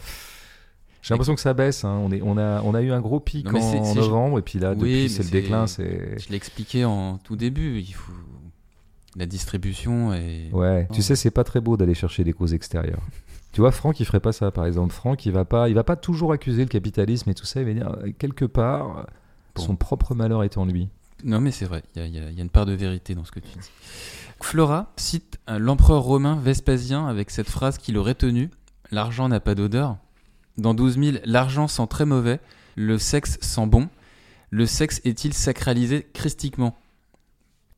J'ai 1.01 1.13
l'impression 1.13 1.33
que 1.33 1.41
ça 1.41 1.53
baisse. 1.53 1.83
hein. 1.83 1.99
On, 2.03 2.11
est, 2.11 2.21
on, 2.21 2.37
a, 2.37 2.61
on 2.61 2.75
a 2.75 2.81
eu 2.81 2.91
un 2.91 2.99
gros 3.01 3.19
pic 3.19 3.51
Non, 3.51 3.59
en 3.59 3.95
novembre, 3.95 4.37
et 4.39 4.41
puis 4.43 4.59
là, 4.59 4.73
Oui, 4.73 4.75
depuis, 4.75 5.09
c'est 5.09 5.23
le 5.23 5.29
déclin. 5.29 5.65
C'est... 5.65 6.19
Je 6.19 6.29
l'ai 6.29 6.35
expliqué 6.35 6.85
en 6.85 7.17
tout 7.17 7.35
début. 7.35 7.79
Il 7.79 7.93
faut 7.93 8.11
la 9.15 9.25
distribution 9.25 10.13
et 10.13 10.49
Ouais, 10.51 10.87
Oh. 10.89 10.93
tu 10.93 11.01
sais, 11.01 11.15
c'est 11.15 11.31
pas 11.31 11.43
très 11.43 11.61
beau 11.61 11.77
d'aller 11.77 11.95
chercher 11.95 12.23
des 12.23 12.33
causes 12.33 12.53
extérieures. 12.53 13.01
Tu 13.51 13.61
vois, 13.61 13.71
Franck, 13.71 13.99
il 13.99 14.05
ferait 14.05 14.19
pas 14.19 14.31
ça, 14.31 14.51
par 14.51 14.65
exemple. 14.65 14.93
Franck, 14.93 15.25
il 15.25 15.31
va 15.31 15.45
pas, 15.45 15.69
il 15.69 15.75
va 15.75 15.83
pas 15.83 15.95
toujours 15.95 16.31
accuser 16.33 16.61
le 16.63 16.69
capitalisme 16.69 17.29
et 17.29 17.33
tout 17.33 17.45
ça. 17.45 17.61
Il 17.61 17.67
va 17.67 17.73
dire 17.73 17.95
euh, 18.03 18.11
quelque 18.17 18.45
part, 18.45 19.07
Bon. 19.55 19.61
son 19.63 19.75
propre 19.75 20.13
malheur 20.15 20.43
est 20.43 20.57
en 20.57 20.65
lui. 20.65 20.89
Non, 21.23 21.41
mais 21.41 21.51
c'est 21.51 21.65
vrai, 21.65 21.83
il 21.95 22.05
y, 22.05 22.17
y 22.17 22.19
a 22.39 22.41
une 22.41 22.49
part 22.49 22.65
de 22.65 22.73
vérité 22.73 23.13
dans 23.15 23.25
ce 23.25 23.31
que 23.31 23.39
tu 23.39 23.49
dis. 23.57 23.69
Flora 24.41 24.91
cite 24.95 25.37
euh, 25.49 25.59
l'empereur 25.59 26.01
romain 26.03 26.35
Vespasien 26.41 27.07
avec 27.07 27.29
cette 27.29 27.49
phrase 27.49 27.77
qu'il 27.77 27.97
aurait 27.97 28.15
tenue 28.15 28.49
L'argent 28.91 29.27
n'a 29.29 29.39
pas 29.39 29.53
d'odeur. 29.55 29.97
Dans 30.57 30.73
12 30.73 30.97
000, 30.99 31.17
l'argent 31.25 31.67
sent 31.67 31.87
très 31.89 32.05
mauvais, 32.05 32.39
le 32.75 32.97
sexe 32.97 33.37
sent 33.41 33.67
bon. 33.67 33.89
Le 34.49 34.65
sexe 34.65 34.99
est-il 35.05 35.33
sacralisé 35.33 36.07
christiquement? 36.13 36.75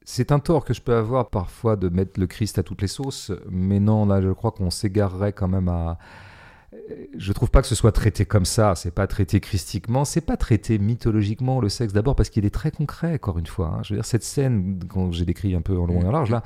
C'est 0.03 0.31
un 0.31 0.39
tort 0.39 0.65
que 0.65 0.73
je 0.73 0.81
peux 0.81 0.95
avoir 0.95 1.29
parfois 1.29 1.75
de 1.75 1.87
mettre 1.89 2.19
le 2.19 2.27
Christ 2.27 2.57
à 2.57 2.63
toutes 2.63 2.81
les 2.81 2.87
sauces, 2.87 3.31
mais 3.49 3.79
non, 3.79 4.05
là, 4.05 4.21
je 4.21 4.29
crois 4.29 4.51
qu'on 4.51 4.69
s'égarerait 4.69 5.33
quand 5.33 5.47
même 5.47 5.69
à. 5.69 5.97
Je 7.17 7.33
trouve 7.33 7.51
pas 7.51 7.61
que 7.61 7.67
ce 7.67 7.75
soit 7.75 7.91
traité 7.91 8.25
comme 8.25 8.45
ça. 8.45 8.75
C'est 8.75 8.91
pas 8.95 9.05
traité 9.05 9.39
christiquement, 9.41 10.05
c'est 10.05 10.21
pas 10.21 10.37
traité 10.37 10.79
mythologiquement 10.79 11.59
le 11.59 11.69
sexe. 11.69 11.93
D'abord 11.93 12.15
parce 12.15 12.29
qu'il 12.29 12.45
est 12.45 12.49
très 12.49 12.71
concret, 12.71 13.15
encore 13.15 13.37
une 13.37 13.45
fois. 13.45 13.75
hein. 13.77 13.81
Je 13.83 13.93
veux 13.93 13.97
dire, 13.97 14.05
cette 14.05 14.23
scène, 14.23 14.79
quand 14.87 15.11
j'ai 15.11 15.25
décrit 15.25 15.53
un 15.53 15.61
peu 15.61 15.77
en 15.77 15.85
long 15.85 16.01
et 16.01 16.05
en 16.05 16.11
large 16.11 16.31
là, 16.31 16.43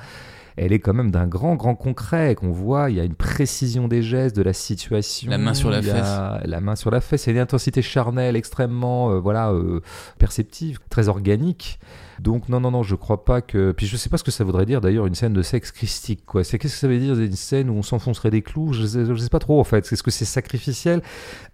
elle 0.57 0.73
est 0.73 0.79
quand 0.79 0.93
même 0.93 1.11
d'un 1.11 1.27
grand, 1.27 1.55
grand 1.55 1.75
concret 1.75 2.35
qu'on 2.35 2.51
voit. 2.51 2.89
Il 2.89 2.95
y 2.95 2.99
a 2.99 3.03
une 3.03 3.15
précision 3.15 3.87
des 3.87 4.01
gestes, 4.01 4.35
de 4.35 4.41
la 4.41 4.53
situation. 4.53 5.29
La 5.29 5.37
main 5.37 5.53
sur 5.53 5.69
la 5.69 5.77
a 5.77 6.45
La 6.47 6.59
main 6.59 6.75
sur 6.75 6.91
la 6.91 7.01
fesse. 7.01 7.25
Il 7.25 7.29
y 7.29 7.33
a 7.33 7.35
une 7.35 7.41
intensité 7.43 7.81
charnelle 7.81 8.35
extrêmement, 8.35 9.11
euh, 9.11 9.19
voilà, 9.19 9.51
euh, 9.51 9.81
perceptive, 10.17 10.79
très 10.89 11.07
organique. 11.07 11.79
Donc 12.20 12.49
non, 12.49 12.59
non, 12.59 12.72
non, 12.72 12.84
je 12.84 12.95
crois 12.95 13.26
pas 13.26 13.41
que. 13.41 13.72
Puis 13.72 13.88
je 13.88 13.97
sais 13.97 14.09
pas 14.09 14.18
ce 14.18 14.24
que 14.24 14.32
ça 14.32 14.43
voudrait 14.43 14.66
dire 14.66 14.82
d'ailleurs 14.82 15.05
une 15.05 15.16
scène 15.16 15.34
de 15.34 15.41
sexe 15.41 15.72
christique, 15.72 16.26
quoi. 16.26 16.43
C'est 16.43 16.57
qu'est-ce 16.57 16.74
que 16.74 16.80
ça 16.80 16.88
veut 16.88 16.99
dire 16.99 17.20
une 17.20 17.32
scène 17.34 17.70
où 17.70 17.74
on 17.74 17.84
s'enfoncerait 17.84 18.32
des 18.32 18.41
clous? 18.41 18.74
Je 18.74 18.86
sais, 18.86 19.05
je 19.05 19.16
sais 19.16 19.30
pas 19.30 19.39
trop 19.39 19.59
en 19.59 19.63
fait. 19.63 19.91
Est-ce 19.91 20.03
que 20.03 20.11
c'est 20.11 20.26
sacrificiel? 20.26 21.01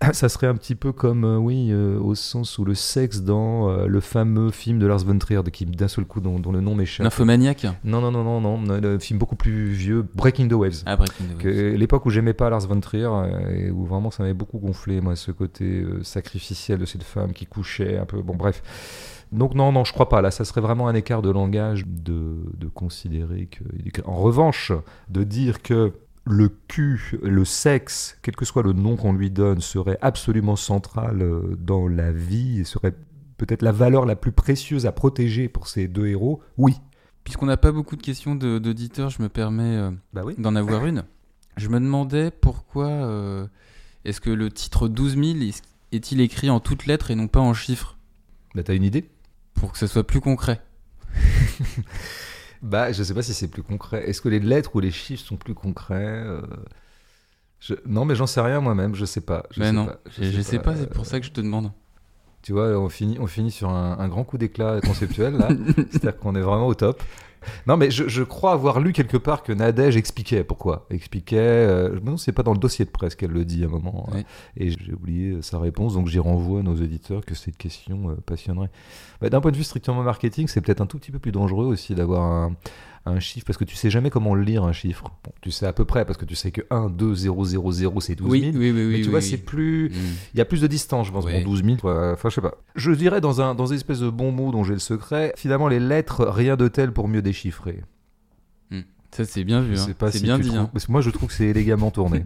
Ça 0.13 0.29
serait 0.29 0.47
un 0.47 0.55
petit 0.55 0.75
peu 0.75 0.91
comme, 0.91 1.23
euh, 1.23 1.37
oui, 1.37 1.69
euh, 1.71 1.99
au 1.99 2.15
sens 2.15 2.57
où 2.57 2.65
le 2.65 2.75
sexe 2.75 3.21
dans 3.21 3.69
euh, 3.69 3.87
le 3.87 3.99
fameux 3.99 4.51
film 4.51 4.79
de 4.79 4.85
Lars 4.85 4.99
von 4.99 5.17
Trier, 5.17 5.43
de 5.43 5.49
qui 5.49 5.65
d'un 5.65 5.87
seul 5.87 6.05
coup 6.05 6.19
dont, 6.19 6.39
dont 6.39 6.51
le 6.51 6.61
nom 6.61 6.75
m'échappe. 6.75 7.03
Nymphomaniaque? 7.03 7.65
Non, 7.83 8.01
non, 8.01 8.11
non, 8.11 8.23
non, 8.23 8.57
non, 8.57 8.79
le 8.79 8.99
film 8.99 9.19
beaucoup 9.19 9.35
plus 9.35 9.69
vieux, 9.69 10.05
Breaking 10.15 10.47
the 10.47 10.53
Waves. 10.53 10.83
Ah, 10.85 10.95
Breaking 10.95 11.25
the 11.25 11.43
Waves. 11.43 11.43
Que 11.43 11.75
l'époque 11.75 12.05
où 12.05 12.09
j'aimais 12.09 12.33
pas 12.33 12.49
Lars 12.49 12.67
von 12.67 12.79
Trier 12.79 13.09
et 13.55 13.71
où 13.71 13.85
vraiment 13.85 14.11
ça 14.11 14.23
m'avait 14.23 14.33
beaucoup 14.33 14.59
gonflé 14.59 15.01
moi 15.01 15.15
ce 15.15 15.31
côté 15.31 15.83
sacrificiel 16.03 16.79
de 16.79 16.85
cette 16.85 17.03
femme 17.03 17.33
qui 17.33 17.45
couchait 17.45 17.97
un 17.97 18.05
peu 18.05 18.21
bon 18.21 18.35
bref 18.35 18.61
donc 19.31 19.55
non 19.55 19.71
non 19.71 19.83
je 19.83 19.93
crois 19.93 20.09
pas 20.09 20.21
là 20.21 20.29
ça 20.31 20.43
serait 20.45 20.61
vraiment 20.61 20.87
un 20.87 20.93
écart 20.95 21.21
de 21.21 21.29
langage 21.29 21.85
de, 21.87 22.37
de 22.57 22.67
considérer 22.67 23.47
que 23.47 23.63
en 24.05 24.15
revanche 24.17 24.71
de 25.09 25.23
dire 25.23 25.61
que 25.61 25.93
le 26.25 26.49
cul, 26.67 27.17
le 27.23 27.43
sexe, 27.45 28.15
quel 28.21 28.35
que 28.35 28.45
soit 28.45 28.61
le 28.61 28.73
nom 28.73 28.95
qu'on 28.95 29.11
lui 29.13 29.31
donne, 29.31 29.59
serait 29.59 29.97
absolument 30.03 30.55
central 30.55 31.23
euh, 31.23 31.57
dans 31.59 31.87
la 31.87 32.11
vie 32.11 32.59
et 32.59 32.63
serait 32.63 32.93
peut-être 33.37 33.63
la 33.63 33.71
valeur 33.71 34.05
la 34.05 34.15
plus 34.15 34.31
précieuse 34.31 34.85
à 34.85 34.91
protéger 34.91 35.49
pour 35.49 35.67
ces 35.67 35.87
deux 35.87 36.05
héros, 36.05 36.43
oui. 36.59 36.75
Puisqu'on 37.23 37.47
n'a 37.47 37.57
pas 37.57 37.71
beaucoup 37.71 37.95
de 37.95 38.03
questions 38.03 38.35
de- 38.35 38.59
d'auditeurs, 38.59 39.09
je 39.09 39.19
me 39.23 39.29
permets 39.29 39.77
euh, 39.77 39.89
Bah 40.13 40.21
oui. 40.23 40.35
d'en 40.37 40.55
avoir 40.55 40.85
une. 40.85 41.05
Je 41.57 41.69
me 41.69 41.79
demandais 41.79 42.29
pourquoi 42.29 42.85
euh, 42.87 43.47
Est-ce 44.05 44.21
que 44.21 44.29
le 44.29 44.51
titre 44.51 44.87
12 44.87 45.15
000 45.17 45.39
est- 45.39 45.63
est-il 45.91 46.21
écrit 46.21 46.51
en 46.51 46.59
toutes 46.59 46.85
lettres 46.85 47.09
et 47.09 47.15
non 47.15 47.27
pas 47.27 47.39
en 47.39 47.55
chiffres? 47.55 47.97
Bah, 48.53 48.61
t'as 48.61 48.75
une 48.75 48.83
idée? 48.83 49.09
Pour 49.53 49.71
que 49.71 49.77
ça 49.77 49.87
soit 49.87 50.05
plus 50.05 50.21
concret. 50.21 50.61
Bah, 52.61 52.91
je 52.91 53.01
sais 53.01 53.15
pas 53.15 53.23
si 53.23 53.33
c'est 53.33 53.47
plus 53.47 53.63
concret. 53.63 54.07
Est-ce 54.07 54.21
que 54.21 54.29
les 54.29 54.39
lettres 54.39 54.75
ou 54.75 54.79
les 54.79 54.91
chiffres 54.91 55.25
sont 55.25 55.35
plus 55.35 55.55
concrets 55.55 56.21
Euh, 56.23 56.41
je- 57.59 57.73
Non, 57.87 58.05
mais 58.05 58.13
j'en 58.13 58.27
sais 58.27 58.39
rien 58.41 58.61
moi-même, 58.61 58.93
je 58.93 59.03
sais 59.05 59.21
pas. 59.21 59.47
Je 59.49 59.59
Mais 59.59 59.67
sais 59.67 59.71
non, 59.71 59.85
pas, 59.87 59.99
je, 60.11 60.23
je 60.25 60.41
sais 60.41 60.59
pas, 60.59 60.75
c'est 60.75 60.83
Euh, 60.83 60.93
pour 60.93 61.07
ça 61.07 61.19
que 61.19 61.25
je 61.25 61.31
te 61.31 61.41
demande. 61.41 61.71
Tu 62.43 62.51
vois, 62.53 62.67
on 62.79 62.87
finit, 62.89 63.17
on 63.19 63.25
finit 63.25 63.49
sur 63.49 63.69
un, 63.69 63.97
un 63.97 64.07
grand 64.07 64.23
coup 64.23 64.37
d'éclat 64.37 64.79
conceptuel, 64.81 65.37
là. 65.37 65.47
C'est-à-dire 65.89 66.17
qu'on 66.17 66.35
est 66.35 66.41
vraiment 66.41 66.67
au 66.67 66.75
top. 66.75 67.01
Non, 67.67 67.77
mais 67.77 67.91
je, 67.91 68.07
je 68.07 68.23
crois 68.23 68.53
avoir 68.53 68.79
lu 68.79 68.93
quelque 68.93 69.17
part 69.17 69.43
que 69.43 69.51
Nadège 69.51 69.97
expliquait 69.97 70.43
pourquoi. 70.43 70.85
Expliquait. 70.89 71.37
Euh, 71.39 71.99
non, 72.03 72.17
c'est 72.17 72.31
pas 72.31 72.43
dans 72.43 72.53
le 72.53 72.59
dossier 72.59 72.85
de 72.85 72.89
presse 72.89 73.15
qu'elle 73.15 73.31
le 73.31 73.45
dit 73.45 73.63
à 73.63 73.67
un 73.67 73.69
moment. 73.69 74.09
Ouais. 74.13 74.25
Et 74.57 74.71
j'ai 74.71 74.93
oublié 74.93 75.41
sa 75.41 75.59
réponse, 75.59 75.93
donc 75.93 76.07
j'y 76.07 76.19
renvoie 76.19 76.59
à 76.59 76.63
nos 76.63 76.75
éditeurs 76.75 77.25
que 77.25 77.35
cette 77.35 77.57
question 77.57 78.09
euh, 78.09 78.15
passionnerait. 78.25 78.69
Bah, 79.21 79.29
D'un 79.29 79.41
point 79.41 79.51
de 79.51 79.57
vue 79.57 79.63
strictement 79.63 80.03
marketing, 80.03 80.47
c'est 80.47 80.61
peut-être 80.61 80.81
un 80.81 80.85
tout 80.85 80.97
petit 80.97 81.11
peu 81.11 81.19
plus 81.19 81.31
dangereux 81.31 81.65
aussi 81.65 81.95
d'avoir 81.95 82.23
un, 82.23 82.55
un 83.05 83.19
chiffre, 83.19 83.45
parce 83.45 83.57
que 83.57 83.63
tu 83.63 83.75
sais 83.75 83.89
jamais 83.89 84.09
comment 84.11 84.35
lire 84.35 84.63
un 84.63 84.73
chiffre. 84.73 85.05
Bon, 85.23 85.31
tu 85.41 85.49
sais 85.49 85.65
à 85.65 85.73
peu 85.73 85.85
près, 85.85 86.05
parce 86.05 86.17
que 86.17 86.25
tu 86.25 86.35
sais 86.35 86.51
que 86.51 86.61
1, 86.69 86.89
2, 86.89 87.15
0, 87.15 87.45
0, 87.45 87.71
0, 87.71 88.01
c'est 88.01 88.15
12 88.15 88.29
000. 88.31 88.43
Oui, 88.43 88.51
oui, 88.53 88.71
oui, 88.71 88.85
oui. 88.85 88.93
mais 88.97 89.01
tu 89.01 89.09
vois, 89.09 89.21
c'est 89.21 89.37
plus. 89.37 89.89
Mm. 89.89 89.93
Il 90.33 90.37
y 90.37 90.41
a 90.41 90.45
plus 90.45 90.61
de 90.61 90.67
distance, 90.67 91.07
je 91.07 91.11
pense. 91.11 91.25
Ouais. 91.25 91.43
Bon, 91.43 91.49
12 91.51 91.63
000, 91.63 91.77
quoi. 91.77 92.11
enfin, 92.13 92.29
je 92.29 92.35
sais 92.35 92.41
pas. 92.41 92.55
Je 92.75 92.91
dirais 92.91 93.19
dans 93.19 93.41
un, 93.41 93.55
dans 93.55 93.65
une 93.65 93.75
espèce 93.75 93.99
de 94.01 94.09
bon 94.09 94.31
mot 94.31 94.51
dont 94.51 94.63
j'ai 94.63 94.73
le 94.73 94.79
secret, 94.79 95.33
finalement, 95.35 95.67
les 95.67 95.79
lettres, 95.79 96.25
rien 96.27 96.55
de 96.57 96.67
tel 96.67 96.91
pour 96.93 97.07
mieux 97.07 97.21
déchiffrer. 97.21 97.83
Ça, 99.13 99.25
c'est 99.25 99.43
bien 99.43 99.59
vu. 99.59 99.73
Hein. 99.77 99.85
C'est 99.85 100.11
si 100.19 100.23
bien 100.23 100.39
dit. 100.39 100.47
trouves- 100.47 100.59
hein. 100.59 100.69
Parce 100.71 100.85
que 100.85 100.91
moi, 100.93 101.01
je 101.01 101.09
trouve 101.09 101.27
que 101.27 101.35
c'est 101.35 101.47
élégamment 101.47 101.91
tourné. 101.91 102.23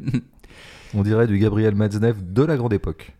On 0.93 1.01
dirait 1.01 1.25
du 1.25 1.39
Gabriel 1.39 1.73
Matzneff 1.73 2.21
de 2.23 2.43
la 2.43 2.57
grande 2.57 2.73
époque. 2.73 3.15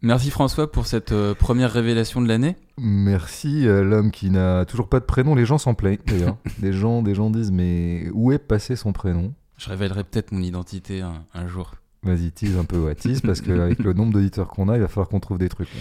Merci 0.00 0.30
François 0.30 0.70
pour 0.70 0.86
cette 0.86 1.10
euh, 1.10 1.34
première 1.34 1.72
révélation 1.72 2.20
de 2.20 2.28
l'année. 2.28 2.56
Merci, 2.76 3.66
euh, 3.66 3.82
l'homme 3.82 4.12
qui 4.12 4.30
n'a 4.30 4.64
toujours 4.64 4.88
pas 4.88 5.00
de 5.00 5.04
prénom. 5.04 5.34
Les 5.34 5.44
gens 5.44 5.58
s'en 5.58 5.74
plaignent, 5.74 5.98
d'ailleurs. 6.06 6.36
des, 6.60 6.72
gens, 6.72 7.02
des 7.02 7.14
gens 7.16 7.30
disent, 7.30 7.50
mais 7.50 8.08
où 8.12 8.30
est 8.30 8.38
passé 8.38 8.76
son 8.76 8.92
prénom? 8.92 9.34
Je 9.56 9.68
révélerai 9.68 10.04
peut-être 10.04 10.30
mon 10.30 10.40
identité 10.40 11.00
un, 11.00 11.24
un 11.34 11.48
jour. 11.48 11.72
Vas-y, 12.04 12.30
tease 12.30 12.56
un 12.56 12.64
peu, 12.64 12.78
ouais, 12.78 12.94
tease, 12.94 13.20
parce 13.22 13.40
qu'avec 13.40 13.80
le 13.80 13.92
nombre 13.92 14.12
d'auditeurs 14.12 14.46
qu'on 14.46 14.68
a, 14.68 14.76
il 14.76 14.80
va 14.80 14.86
falloir 14.86 15.08
qu'on 15.08 15.18
trouve 15.18 15.38
des 15.38 15.48
trucs. 15.48 15.74
là. 15.74 15.80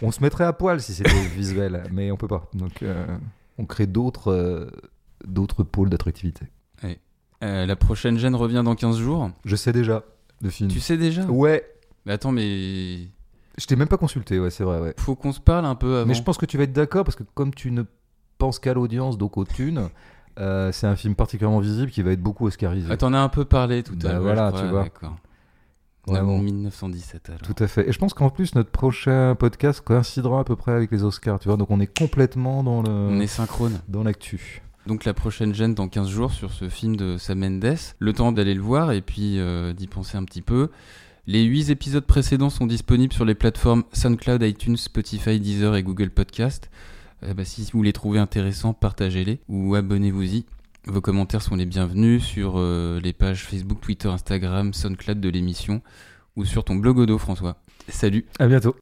On 0.00 0.10
se 0.10 0.22
mettrait 0.22 0.44
à 0.44 0.54
poil 0.54 0.80
si 0.80 0.94
c'était 0.94 1.10
visuel, 1.36 1.82
mais 1.92 2.10
on 2.10 2.16
peut 2.16 2.28
pas. 2.28 2.48
Donc, 2.54 2.82
euh, 2.82 3.06
on 3.58 3.66
crée 3.66 3.86
d'autres 3.86 4.70
d'autres 5.26 5.64
pôles 5.64 5.90
d'attractivité. 5.90 6.46
La 7.42 7.76
prochaine 7.76 8.18
gêne 8.18 8.34
revient 8.34 8.62
dans 8.64 8.74
15 8.74 8.98
jours. 8.98 9.30
Je 9.46 9.56
sais 9.56 9.72
déjà 9.72 10.04
le 10.42 10.50
film. 10.50 10.70
Tu 10.70 10.80
sais 10.80 10.98
déjà? 10.98 11.24
Ouais, 11.24 11.64
Mais 12.04 12.12
attends, 12.12 12.32
mais 12.32 13.08
je 13.60 13.66
t'ai 13.66 13.76
même 13.76 13.88
pas 13.88 13.96
consulté, 13.98 14.40
ouais, 14.40 14.50
c'est 14.50 14.64
vrai, 14.64 14.80
ouais. 14.80 14.94
faut 14.98 15.14
qu'on 15.14 15.32
se 15.32 15.40
parle 15.40 15.64
un 15.66 15.74
peu 15.74 15.98
avant. 15.98 16.06
Mais 16.06 16.14
je 16.14 16.22
pense 16.22 16.38
que 16.38 16.46
tu 16.46 16.56
vas 16.56 16.64
être 16.64 16.72
d'accord, 16.72 17.04
parce 17.04 17.16
que 17.16 17.22
comme 17.34 17.54
tu 17.54 17.70
ne 17.70 17.82
penses 18.38 18.58
qu'à 18.58 18.74
l'audience, 18.74 19.18
donc 19.18 19.36
aux 19.36 19.44
thunes, 19.44 19.88
euh, 20.38 20.72
c'est 20.72 20.86
un 20.86 20.96
film 20.96 21.14
particulièrement 21.14 21.60
visible 21.60 21.90
qui 21.90 22.02
va 22.02 22.12
être 22.12 22.22
beaucoup 22.22 22.46
oscarisé. 22.46 22.88
Ah, 22.90 22.96
t'en 22.96 23.12
as 23.12 23.18
un 23.20 23.28
peu 23.28 23.44
parlé 23.44 23.82
tout 23.82 23.94
Bah 23.96 24.08
à 24.10 24.12
l'heure. 24.14 24.22
voilà, 24.22 24.48
crois, 24.50 24.60
tu 24.62 24.68
vois. 24.68 24.82
D'accord. 24.84 25.16
Vraiment. 26.06 26.36
En 26.36 26.38
1917 26.38 27.28
alors. 27.28 27.40
Tout 27.42 27.62
à 27.62 27.66
fait. 27.68 27.88
Et 27.88 27.92
je 27.92 27.98
pense 27.98 28.14
qu'en 28.14 28.30
plus, 28.30 28.54
notre 28.54 28.70
prochain 28.70 29.34
podcast 29.38 29.82
coïncidera 29.82 30.40
à 30.40 30.44
peu 30.44 30.56
près 30.56 30.72
avec 30.72 30.90
les 30.90 31.04
Oscars, 31.04 31.38
tu 31.38 31.48
vois. 31.48 31.58
Donc 31.58 31.70
on 31.70 31.78
est 31.78 31.98
complètement 31.98 32.62
dans 32.64 32.80
le 32.82 32.88
On 32.88 33.20
est 33.20 33.26
synchrone. 33.26 33.78
dans 33.88 34.02
l'actu. 34.02 34.62
Donc 34.86 35.04
la 35.04 35.12
prochaine 35.12 35.52
gêne 35.54 35.74
dans 35.74 35.88
15 35.88 36.08
jours 36.08 36.32
sur 36.32 36.52
ce 36.52 36.70
film 36.70 36.96
de 36.96 37.18
Sam 37.18 37.38
Mendes. 37.40 37.76
Le 37.98 38.12
temps 38.14 38.32
d'aller 38.32 38.54
le 38.54 38.62
voir 38.62 38.92
et 38.92 39.02
puis 39.02 39.38
euh, 39.38 39.74
d'y 39.74 39.86
penser 39.86 40.16
un 40.16 40.24
petit 40.24 40.40
peu. 40.42 40.70
Les 41.32 41.44
8 41.44 41.70
épisodes 41.70 42.04
précédents 42.04 42.50
sont 42.50 42.66
disponibles 42.66 43.12
sur 43.12 43.24
les 43.24 43.36
plateformes 43.36 43.84
SoundCloud, 43.92 44.42
iTunes, 44.42 44.76
Spotify, 44.76 45.38
Deezer 45.38 45.76
et 45.76 45.84
Google 45.84 46.10
Podcast. 46.10 46.68
Euh, 47.22 47.34
bah, 47.34 47.44
si 47.44 47.70
vous 47.72 47.84
les 47.84 47.92
trouvez 47.92 48.18
intéressants, 48.18 48.74
partagez-les 48.74 49.38
ou 49.48 49.76
abonnez-vous-y. 49.76 50.44
Vos 50.86 51.00
commentaires 51.00 51.40
sont 51.40 51.54
les 51.54 51.66
bienvenus 51.66 52.24
sur 52.24 52.54
euh, 52.56 52.98
les 52.98 53.12
pages 53.12 53.44
Facebook, 53.44 53.80
Twitter, 53.80 54.08
Instagram, 54.08 54.74
SoundCloud 54.74 55.20
de 55.20 55.28
l'émission 55.28 55.82
ou 56.34 56.44
sur 56.44 56.64
ton 56.64 56.74
blog 56.74 56.98
Odo, 56.98 57.16
François. 57.16 57.62
Salut 57.86 58.26
À 58.40 58.48
bientôt. 58.48 58.74